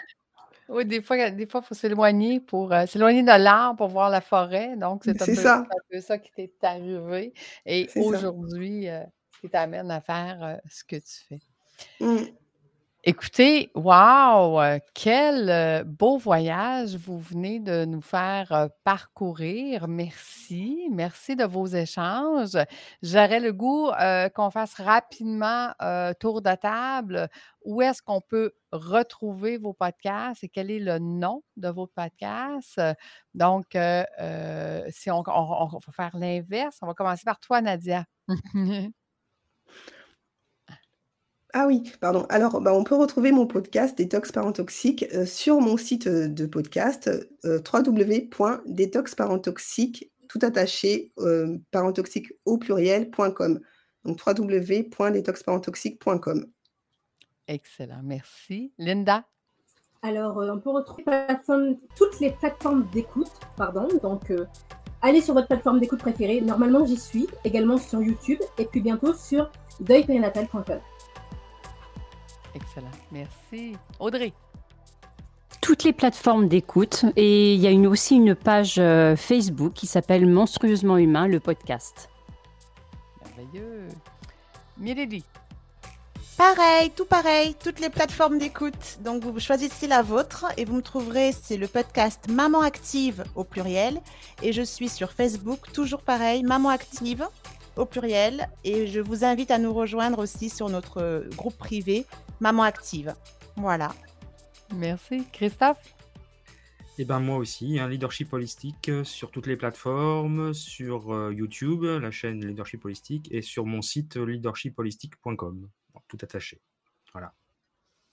Oui, 0.68 0.86
des 0.86 1.02
fois, 1.02 1.30
des 1.30 1.46
fois, 1.46 1.62
il 1.64 1.68
faut 1.68 1.76
s'éloigner 1.76 2.40
pour 2.40 2.74
euh, 2.74 2.86
s'éloigner 2.86 3.22
de 3.22 3.28
l'arbre 3.28 3.78
pour 3.78 3.88
voir 3.88 4.10
la 4.10 4.22
forêt. 4.22 4.76
Donc, 4.76 5.04
c'est 5.06 5.22
un, 5.22 5.36
ça. 5.36 5.66
peu 5.90 6.02
ça 6.02 6.18
qui 6.18 6.32
t'est 6.32 6.52
arrivé. 6.64 7.34
Et 7.66 7.88
aujourd'hui, 7.96 8.90
euh, 8.90 9.04
ce 9.36 9.42
qui 9.42 9.50
t'amène 9.50 9.92
à 9.92 10.02
faire 10.02 10.44
euh, 10.44 10.56
ce 10.70 10.84
que 10.84 10.96
tu 10.96 11.24
fais. 11.30 11.40
Mmh. 12.00 12.26
Écoutez, 13.08 13.70
wow! 13.76 14.60
Quel 14.96 15.84
beau 15.86 16.18
voyage 16.18 16.96
vous 16.96 17.20
venez 17.20 17.60
de 17.60 17.86
nous 17.86 18.02
faire 18.02 18.70
parcourir. 18.84 19.88
Merci. 19.88 20.88
Merci 20.92 21.36
de 21.36 21.44
vos 21.44 21.68
échanges. 21.68 22.58
J'aurais 23.04 23.40
le 23.40 23.54
goût 23.54 23.92
qu'on 24.34 24.50
fasse 24.50 24.74
rapidement 24.82 25.72
tour 26.20 26.42
de 26.42 26.56
table. 26.56 27.30
Où 27.64 27.84
est-ce 27.84 28.02
qu'on 28.02 28.22
peut 28.22 28.54
retrouver 28.72 29.60
vos 29.60 29.74
podcasts 29.74 30.44
et 30.44 30.50
quel 30.50 30.72
est 30.72 30.80
le 30.80 30.98
nom 30.98 31.44
de 31.58 31.70
vos 31.70 31.86
podcasts? 31.86 32.82
Donc, 33.36 33.78
si 34.90 35.12
on, 35.12 35.24
on 35.28 35.66
va 35.68 35.92
faire 35.92 36.18
l'inverse, 36.18 36.80
on 36.82 36.88
va 36.88 36.96
commencer 36.96 37.24
par 37.24 37.40
toi, 37.40 37.62
Nadia. 37.62 38.06
Ah 41.58 41.68
oui, 41.68 41.84
pardon. 42.02 42.26
Alors, 42.28 42.60
bah, 42.60 42.74
on 42.74 42.84
peut 42.84 42.96
retrouver 42.96 43.32
mon 43.32 43.48
podcast 43.48 43.98
Détox 43.98 44.34
Parents 44.34 44.52
Toxiques 44.52 45.06
euh, 45.14 45.26
sur 45.26 45.62
mon 45.62 45.78
site 45.78 46.06
euh, 46.06 46.28
de 46.28 46.46
podcast 46.48 47.10
euh, 47.46 47.62
www.détoxparentoxique 47.74 50.12
tout 50.28 50.40
attaché 50.42 51.14
euh, 51.20 51.58
parentoxique 51.72 52.34
au 52.46 52.58
pluriel.com. 52.58 53.62
Donc 54.04 54.20
www.détoxparentoxique.com. 54.28 56.46
Excellent, 57.48 58.02
merci. 58.04 58.74
Linda? 58.78 59.24
Alors, 60.02 60.36
on 60.36 60.60
peut 60.60 60.72
retrouver 60.72 61.06
toutes 61.96 62.20
les 62.20 62.32
plateformes 62.32 62.86
d'écoute, 62.92 63.32
pardon. 63.56 63.88
Donc, 64.04 64.34
allez 65.02 65.22
sur 65.22 65.34
votre 65.34 65.48
plateforme 65.48 65.80
d'écoute 65.80 66.00
préférée. 66.00 66.42
Normalement, 66.42 66.86
j'y 66.86 66.98
suis, 66.98 67.28
également 67.46 67.78
sur 67.78 68.02
YouTube 68.02 68.40
et 68.58 68.66
puis 68.66 68.82
bientôt 68.82 69.14
sur 69.14 69.50
deuilpérinatal.com. 69.80 70.82
Excellent. 72.56 72.92
Merci. 73.12 73.74
Audrey. 74.00 74.34
Toutes 75.62 75.84
les 75.84 75.94
plateformes 75.94 76.48
d'écoute 76.48 77.06
et 77.16 77.54
il 77.54 77.60
y 77.60 77.68
a 77.68 77.72
une, 77.72 77.88
aussi 77.88 78.16
une 78.16 78.36
page 78.36 78.76
euh, 78.78 79.16
Facebook 79.16 79.74
qui 79.74 79.88
s'appelle 79.88 80.26
Monstrueusement 80.26 80.98
Humain, 80.98 81.28
le 81.28 81.40
podcast. 81.40 82.10
Merveilleux. 83.22 83.88
Milady. 84.78 85.24
Pareil, 86.38 86.92
tout 86.92 87.06
pareil, 87.06 87.56
toutes 87.64 87.80
les 87.80 87.90
plateformes 87.90 88.38
d'écoute. 88.38 89.00
Donc 89.02 89.24
vous 89.24 89.40
choisissez 89.40 89.88
la 89.88 90.02
vôtre 90.02 90.46
et 90.58 90.66
vous 90.66 90.76
me 90.76 90.82
trouverez, 90.82 91.32
c'est 91.32 91.56
le 91.56 91.68
podcast 91.68 92.28
Maman 92.30 92.62
Active 92.62 93.24
au 93.36 93.46
pluriel. 93.46 94.02
Et 94.44 94.52
je 94.52 94.62
suis 94.62 94.90
sur 94.90 95.14
Facebook, 95.14 95.72
toujours 95.74 96.02
pareil, 96.02 96.44
Maman 96.44 96.70
Active 96.70 97.26
au 97.78 97.86
pluriel. 97.86 98.50
Et 98.66 98.88
je 98.88 99.00
vous 99.00 99.24
invite 99.24 99.50
à 99.50 99.58
nous 99.58 99.74
rejoindre 99.74 100.20
aussi 100.20 100.50
sur 100.50 100.70
notre 100.70 101.02
euh, 101.02 101.30
groupe 101.36 101.58
privé 101.58 102.06
Maman 102.40 102.64
Active. 102.64 103.14
Voilà. 103.56 103.94
Merci. 104.76 105.26
Christophe? 105.32 105.96
Et 106.98 107.02
eh 107.02 107.06
ben 107.06 107.20
moi 107.20 107.36
aussi, 107.36 107.78
un 107.78 107.90
leadership 107.90 108.32
holistique 108.32 108.88
euh, 108.88 109.04
sur 109.04 109.30
toutes 109.30 109.48
les 109.48 109.58
plateformes, 109.58 110.54
sur 110.54 111.14
euh, 111.14 111.34
YouTube, 111.34 111.84
la 111.84 112.10
chaîne 112.10 112.46
Leadership 112.46 112.86
Holistique, 112.86 113.28
et 113.32 113.42
sur 113.42 113.66
mon 113.66 113.82
site 113.82 114.16
leadershipholistique.com. 114.16 115.68
tout 116.08 116.18
attaché. 116.22 116.62
Voilà. 117.12 117.34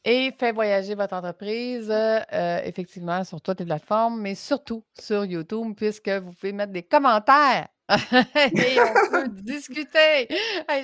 Et 0.04 0.32
fait 0.36 0.50
voyager 0.50 0.96
votre 0.96 1.14
entreprise, 1.14 1.92
effectivement, 2.32 3.22
sur 3.22 3.40
toutes 3.40 3.60
les 3.60 3.66
plateformes, 3.66 4.20
mais 4.20 4.34
surtout 4.34 4.84
sur 4.98 5.24
YouTube, 5.24 5.74
puisque 5.76 6.08
vous 6.08 6.32
pouvez 6.32 6.52
mettre 6.52 6.72
des 6.72 6.82
commentaires 6.82 7.68
et 7.92 8.78
on 8.80 9.10
peut 9.10 9.28
discuter. 9.28 10.28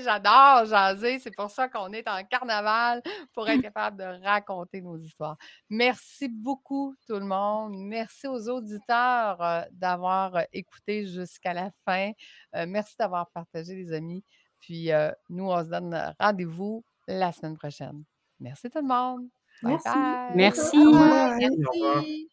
J'adore 0.03 0.67
jaser. 0.67 1.19
C'est 1.21 1.35
pour 1.35 1.51
ça 1.51 1.69
qu'on 1.69 1.93
est 1.93 2.07
en 2.09 2.25
carnaval 2.25 3.03
pour 3.33 3.49
être 3.49 3.63
capable 3.63 3.99
de 3.99 4.25
raconter 4.25 4.81
nos 4.81 4.99
histoires. 4.99 5.37
Merci 5.71 6.29
beaucoup, 6.29 6.95
tout 7.07 7.15
le 7.15 7.25
monde. 7.25 7.75
Merci 7.77 8.27
aux 8.27 8.49
auditeurs 8.49 9.41
euh, 9.43 9.63
d'avoir 9.73 10.37
euh, 10.37 10.43
écouté 10.53 11.07
jusqu'à 11.07 11.55
la 11.55 11.71
fin. 11.85 12.11
Euh, 12.57 12.67
merci 12.69 12.95
d'avoir 12.99 13.29
partagé, 13.31 13.75
les 13.75 13.93
amis. 13.93 14.25
Puis 14.61 14.91
nous, 15.29 15.51
on 15.51 15.65
se 15.65 15.71
donne 15.71 16.15
rendez-vous 16.19 16.85
la 17.07 17.31
semaine 17.31 17.57
prochaine. 17.57 18.03
Merci 18.41 18.69
tout 18.69 18.81
le 18.81 18.89
monde. 18.89 19.29
Merci. 19.63 19.89
Merci. 20.35 20.79
Merci. 21.39 22.29